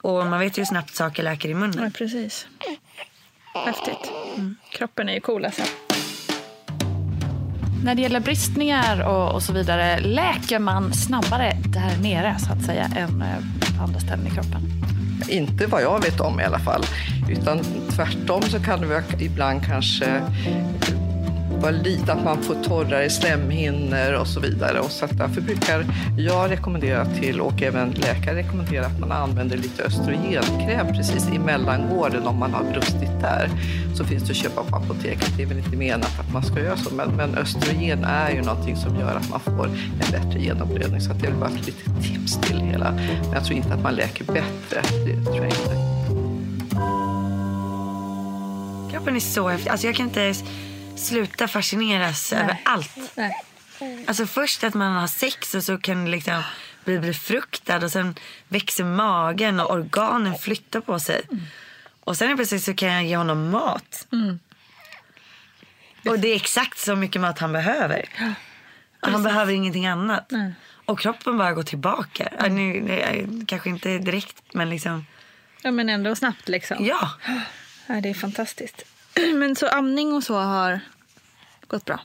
[0.00, 1.84] Och man vet ju hur snabbt saker läker i munnen.
[1.84, 2.46] Ja, precis.
[3.64, 4.12] Häftigt.
[4.70, 5.62] Kroppen är ju cool alltså.
[7.84, 12.64] När det gäller bristningar och, och så vidare, läker man snabbare där nere så att
[12.64, 14.60] säga än eh, på andra ställen i kroppen?
[15.28, 16.82] Inte vad jag vet om i alla fall.
[17.30, 20.22] Utan tvärtom så kan det ibland kanske
[21.60, 24.80] vara lite att man får torrare slemhinnor och så vidare.
[24.80, 25.84] Och så att därför brukar
[26.18, 32.26] jag rekommendera till och även läkare rekommendera att man använder lite östrogenkräm precis i mellangården
[32.26, 33.50] om man har brustit där.
[33.94, 35.32] Så finns det att köpa på apoteket.
[35.36, 38.42] Det är väl inte menat att man ska göra så men, men östrogen är ju
[38.42, 41.00] någonting som gör att man får en bättre genomblödning.
[41.00, 42.92] Så att det är väl bara ett litet tips till hela.
[42.92, 44.82] Men jag tror inte att man läker bättre.
[45.06, 45.96] Det tror jag inte.
[48.92, 49.70] Kroppen är så häftig.
[49.70, 50.44] Alltså jag kan inte ens
[50.96, 52.96] sluta fascineras över allt.
[53.14, 53.44] Nej.
[54.06, 56.42] Alltså först att man har sex och så kan liksom
[56.84, 58.14] bli befruktad och sen
[58.48, 61.22] växer magen och organen flyttar på sig.
[62.00, 64.06] Och sen plötsligt så kan jag ge honom mat.
[64.12, 64.38] Mm.
[66.08, 68.08] Och det är exakt så mycket mat han behöver.
[69.02, 70.26] Och han behöver ingenting annat.
[70.30, 70.52] Nej.
[70.84, 72.28] Och kroppen bara går tillbaka.
[72.38, 75.06] Ja, nu, det- kanske inte direkt men liksom.
[75.62, 76.84] Ja, men ändå snabbt liksom.
[76.86, 77.10] Ja.
[77.86, 78.82] Ja, det är fantastiskt.
[79.34, 80.80] Men så amning och så har
[81.66, 82.00] gått bra?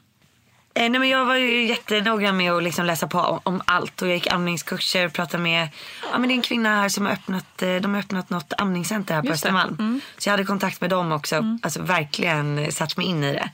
[0.73, 4.01] Eh, nej, men jag var ju jättenoggrann med att liksom läsa på om, om allt.
[4.01, 5.69] Och jag gick amningskurser och pratade med
[6.11, 8.53] ja, men det är en kvinna här som har öppnat, eh, de har öppnat något
[8.57, 9.45] amningscenter här på Just.
[9.45, 9.75] Östermalm.
[9.79, 10.01] Mm.
[10.17, 11.57] Så jag hade kontakt med dem också.
[11.61, 13.49] Alltså verkligen satt mig in i det.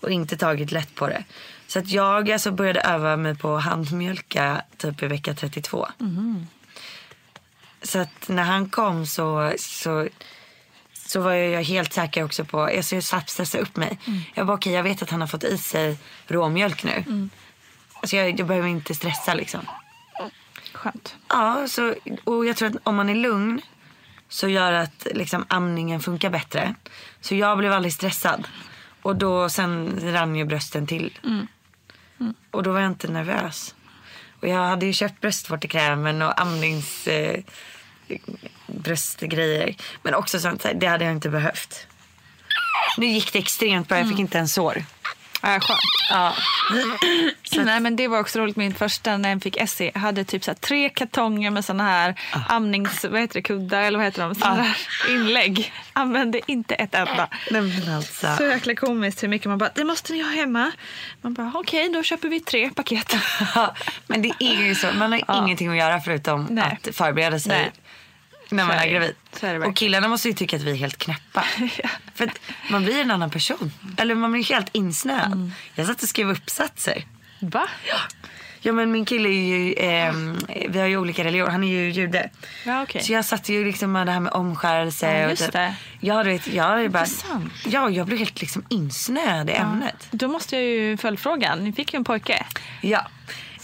[0.00, 1.24] Och inte tagit lätt på det.
[1.66, 5.88] Så att jag alltså, började öva mig på handmjölka typ i vecka 32.
[7.82, 10.08] Så att när han kom så, så,
[11.06, 13.98] så var jag helt säker också på, alltså jag satt stressa upp mig.
[14.34, 17.28] Jag bara okej jag vet att han har fått i sig råmjölk nu.
[17.94, 19.60] Alltså jag, jag behöver inte stressa liksom.
[20.72, 21.16] Skönt.
[21.28, 21.94] Ja, så,
[22.24, 23.60] och jag tror att om man är lugn
[24.28, 26.74] så gör att liksom, amningen funkar bättre.
[27.20, 28.48] Så jag blev aldrig stressad.
[29.02, 31.18] Och då sen rann ju brösten till.
[32.50, 33.74] Och då var jag inte nervös.
[34.40, 37.40] Och jag hade ju köpt bröstvårtekrämen och amnings eh,
[38.74, 39.74] bröstgrejer.
[40.02, 41.86] Men också sånt, så här, det hade jag inte behövt.
[42.96, 44.84] Nu gick det extremt bra, jag fick inte en sår.
[45.44, 45.80] Ja, skönt.
[46.10, 46.34] Ja.
[47.64, 48.56] Nej, men det var också roligt.
[48.56, 52.20] Min första när jag fick SE jag hade typ så tre kartonger med såna här
[52.48, 53.04] amnings...
[53.04, 53.42] Vad heter det?
[53.42, 54.34] Kuddar eller vad heter de?
[54.34, 54.76] Såna här
[55.10, 55.72] inlägg.
[55.92, 57.28] Använde inte ett enda.
[57.50, 58.36] Nej, alltså.
[58.36, 60.72] Så jäkla komiskt hur mycket man bara, det måste ni ha hemma.
[61.20, 63.16] Man bara, okej då köper vi tre paket.
[64.06, 66.78] Men det är ju så, man har ingenting att göra förutom Nej.
[66.82, 67.52] att förbereda sig.
[67.52, 67.72] Nej.
[68.50, 69.14] När man är gravid.
[69.66, 71.44] Och killarna måste ju tycka att vi är helt knäppa.
[72.14, 72.40] För att
[72.70, 73.72] man blir en annan person.
[73.96, 75.32] Eller man blir helt insnöad.
[75.32, 75.52] Mm.
[75.74, 77.04] Jag satt och skrev uppsatser.
[77.40, 77.68] Va?
[78.66, 80.38] Ja men min kille är ju, ehm,
[80.68, 82.30] vi har ju olika religioner, han är ju jude.
[82.66, 83.02] Ja, okej.
[83.02, 85.18] Så jag satt ju liksom med det här med omskärelse.
[85.18, 85.74] Ja, och just typ- det.
[86.00, 87.06] Ja, du vet, jag är bara,
[87.66, 90.08] ja, jag blev helt liksom insnöad i ämnet.
[90.10, 91.64] Då måste jag ju följdfrågan.
[91.64, 92.46] Ni fick ju en pojke.
[92.80, 93.06] Ja.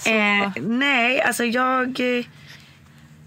[0.07, 2.01] Eh, nej, alltså jag...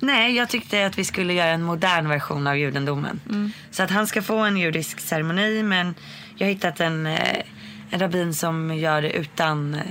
[0.04, 3.20] Nej, jag tyckte att vi skulle göra en modern version av judendomen.
[3.30, 3.52] Mm.
[3.72, 5.96] Så att han ska få en judisk ceremoni men
[6.36, 7.38] jag har hittat en, eh,
[7.90, 9.82] en rabbin som gör det utan, eh,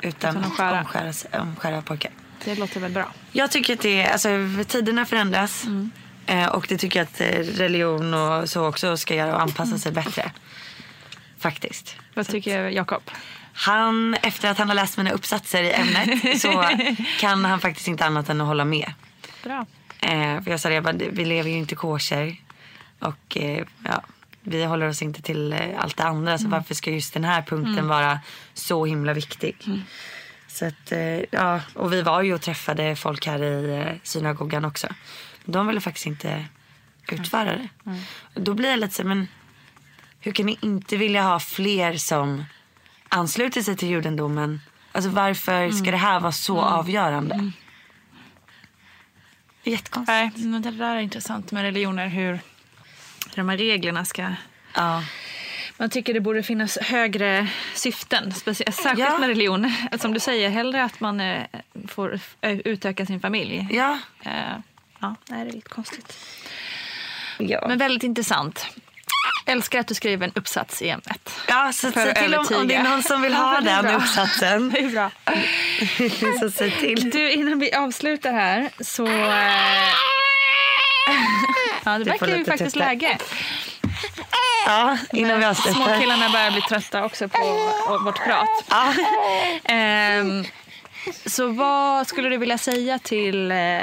[0.00, 0.80] utan, Utan att skära.
[0.80, 2.10] omskära, omskära pojkar.
[2.44, 3.12] Det låter väl bra.
[3.32, 4.28] Jag tycker att det, alltså
[4.68, 5.64] tiderna förändras.
[5.64, 5.90] Mm.
[6.26, 7.20] Eh, och det tycker jag att
[7.58, 10.32] religion och så också ska göra och anpassa sig bättre.
[11.38, 11.96] Faktiskt.
[12.14, 13.02] Vad tycker Jakob?
[13.52, 16.64] Han, efter att han har läst mina uppsatser i ämnet så
[17.20, 18.92] kan han faktiskt inte annat än att hålla med.
[19.44, 19.66] Bra.
[20.00, 22.36] Eh, för jag sa det, jag bara, vi lever ju inte kosher.
[22.98, 24.02] Och eh, ja,
[24.42, 26.38] vi håller oss inte till eh, allt det andra.
[26.38, 27.88] Så varför ska just den här punkten Mm.
[27.88, 28.20] vara
[28.54, 29.56] så himla viktig?
[30.48, 34.64] Så att, eh, ja, och vi var ju och träffade folk här i eh, synagogan
[34.64, 34.86] också.
[35.44, 36.44] De ville faktiskt inte
[37.12, 37.68] utföra det.
[38.34, 39.28] Och Då blir jag lite så men
[40.20, 42.44] hur kan ni inte vilja ha fler som
[43.08, 44.60] ansluter sig till judendomen?
[44.92, 47.50] Alltså varför ska det här vara så avgörande?
[49.64, 50.08] Jättekonstigt.
[50.08, 52.06] Nej, men det där är intressant med religioner.
[52.08, 52.40] Hur
[53.34, 54.32] de här reglerna ska...
[54.74, 55.04] Ja.
[55.78, 58.32] Man tycker det borde finnas högre syften.
[58.34, 59.18] Speciellt, särskilt Ja.
[59.18, 59.72] med religion.
[60.00, 61.42] Som du säger, hellre att man eh,
[61.88, 63.68] får utöka sin familj.
[63.70, 63.98] Ja.
[64.24, 64.32] Eh,
[64.98, 66.18] ja, det är lite konstigt.
[67.38, 67.64] Ja.
[67.68, 68.66] Men väldigt intressant.
[69.52, 71.30] Älskar att du skriver en uppsats i ämnet.
[71.48, 73.60] Ja, så För säg att till om, om det är någon som vill Ja, ha
[73.60, 73.94] det är den bra.
[73.94, 74.70] uppsatsen.
[74.74, 75.10] Det är bra.
[76.40, 77.10] så säg till.
[77.10, 79.06] Du, innan vi avslutar här så...
[79.06, 79.12] Eh...
[81.84, 82.88] ja, det verkar ju faktiskt tystnad.
[82.88, 83.18] läge.
[84.66, 85.84] Ja, innan vi avslutar.
[85.84, 87.70] Småkillarna börjar bli trötta också på
[88.04, 88.64] vårt prat.
[89.64, 90.44] Ehm,
[91.26, 93.80] så vad skulle du vilja säga till, eh,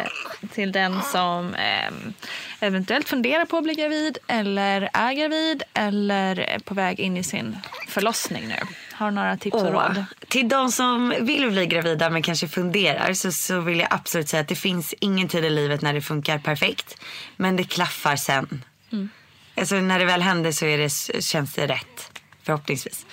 [0.53, 2.13] till den som ehm,
[2.59, 7.23] eventuellt funderar på att bli gravid eller är gravid eller är på väg in i
[7.23, 8.55] sin förlossning nu?
[8.93, 10.05] Har du några tips och Åh, råd?
[10.27, 14.41] Till de som vill bli gravida men kanske funderar så, så vill jag absolut säga
[14.41, 17.01] att det finns ingen tid i livet när det funkar perfekt.
[17.35, 18.63] Men det klaffar sen.
[18.91, 19.09] Mm.
[19.55, 22.21] Alltså när det väl händer så är det, känns det rätt.
[22.43, 23.05] Förhoppningsvis.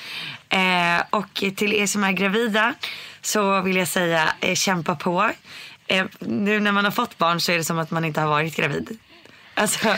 [0.49, 2.75] Eh, och till er som är gravida
[3.27, 5.31] så vill jag säga eh, kämpa på.
[5.87, 8.29] Eh, nu när man har fått barn så är det som att man inte har
[8.29, 8.99] varit gravid.
[9.55, 9.89] Alltså,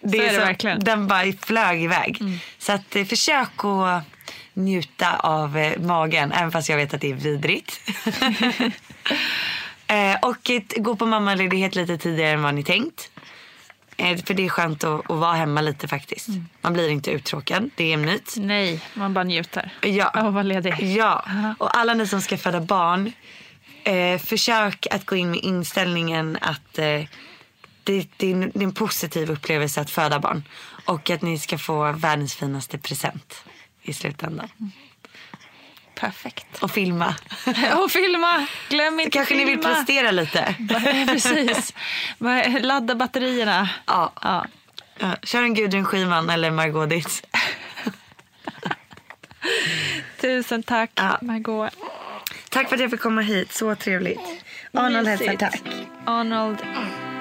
[0.00, 0.84] det Så är det som- verkligen.
[0.84, 2.22] Den bara flög iväg.
[2.58, 4.04] Så att, eh, försök att
[4.54, 7.80] njuta av eh, magen även fast jag vet att det är vidrigt.
[9.86, 13.10] eh, och gå på mammaledighet lite tidigare än vad ni tänkt.
[13.96, 16.28] Eh, för det är skönt att, att vara hemma lite faktiskt.
[16.60, 18.34] Man blir inte uttråkad, det är en myt.
[18.36, 20.08] Nej, man bara njuter Ja.
[20.14, 20.74] av att vara ledig.
[20.96, 21.24] Ja,
[21.58, 23.12] och alla ni som ska föda barn.
[23.84, 26.84] Eh, försök att gå in med inställningen att eh,
[27.84, 30.44] det, det, är en, det är en positiv upplevelse att föda barn.
[30.84, 33.44] Och att ni ska få världens finaste present
[33.82, 34.48] i slutändan.
[36.00, 36.62] Perfekt.
[36.62, 37.14] Och filma.
[37.84, 38.46] Och filma!
[38.68, 40.54] Glöm inte Kanske ni vill prestera lite.
[41.06, 41.74] Precis.
[42.60, 43.68] Ladda batterierna.
[43.86, 44.12] Ja.
[44.22, 44.46] Ja.
[44.98, 47.22] Ja, kör en Gudrun Schyman eller Margot Ditz.
[50.20, 50.90] Tusen tack,
[51.20, 51.70] Margot.
[52.50, 53.52] Tack för att jag fick komma hit.
[53.52, 54.20] Så trevligt.
[54.72, 55.62] Arnold hälsar tack.
[56.06, 56.58] Arnold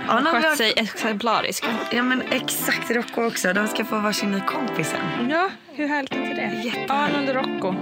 [0.08, 1.66] Arnold skött har- sig exemplariskt.
[1.92, 3.54] Ja men exakt, Rocco också.
[3.54, 5.30] De ska få varsin ny kompis sen.
[5.30, 6.94] Ja, hur härligt är inte det?
[6.94, 7.76] Arnold och Rocco.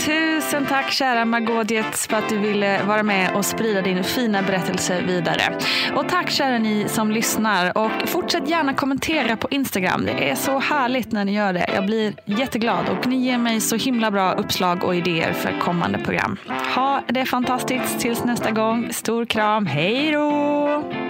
[0.00, 4.42] Tusen tack kära Margot Dietz för att du ville vara med och sprida din fina
[4.42, 5.58] berättelse vidare.
[5.94, 10.04] Och tack kära ni som lyssnar och fortsätt gärna kommentera på Instagram.
[10.04, 11.66] Det är så härligt när ni gör det.
[11.74, 15.98] Jag blir jätteglad och ni ger mig så himla bra uppslag och idéer för kommande
[15.98, 16.36] program.
[16.74, 18.92] Ha det fantastiskt tills nästa gång.
[18.92, 19.66] Stor kram.
[19.66, 21.09] Hej då!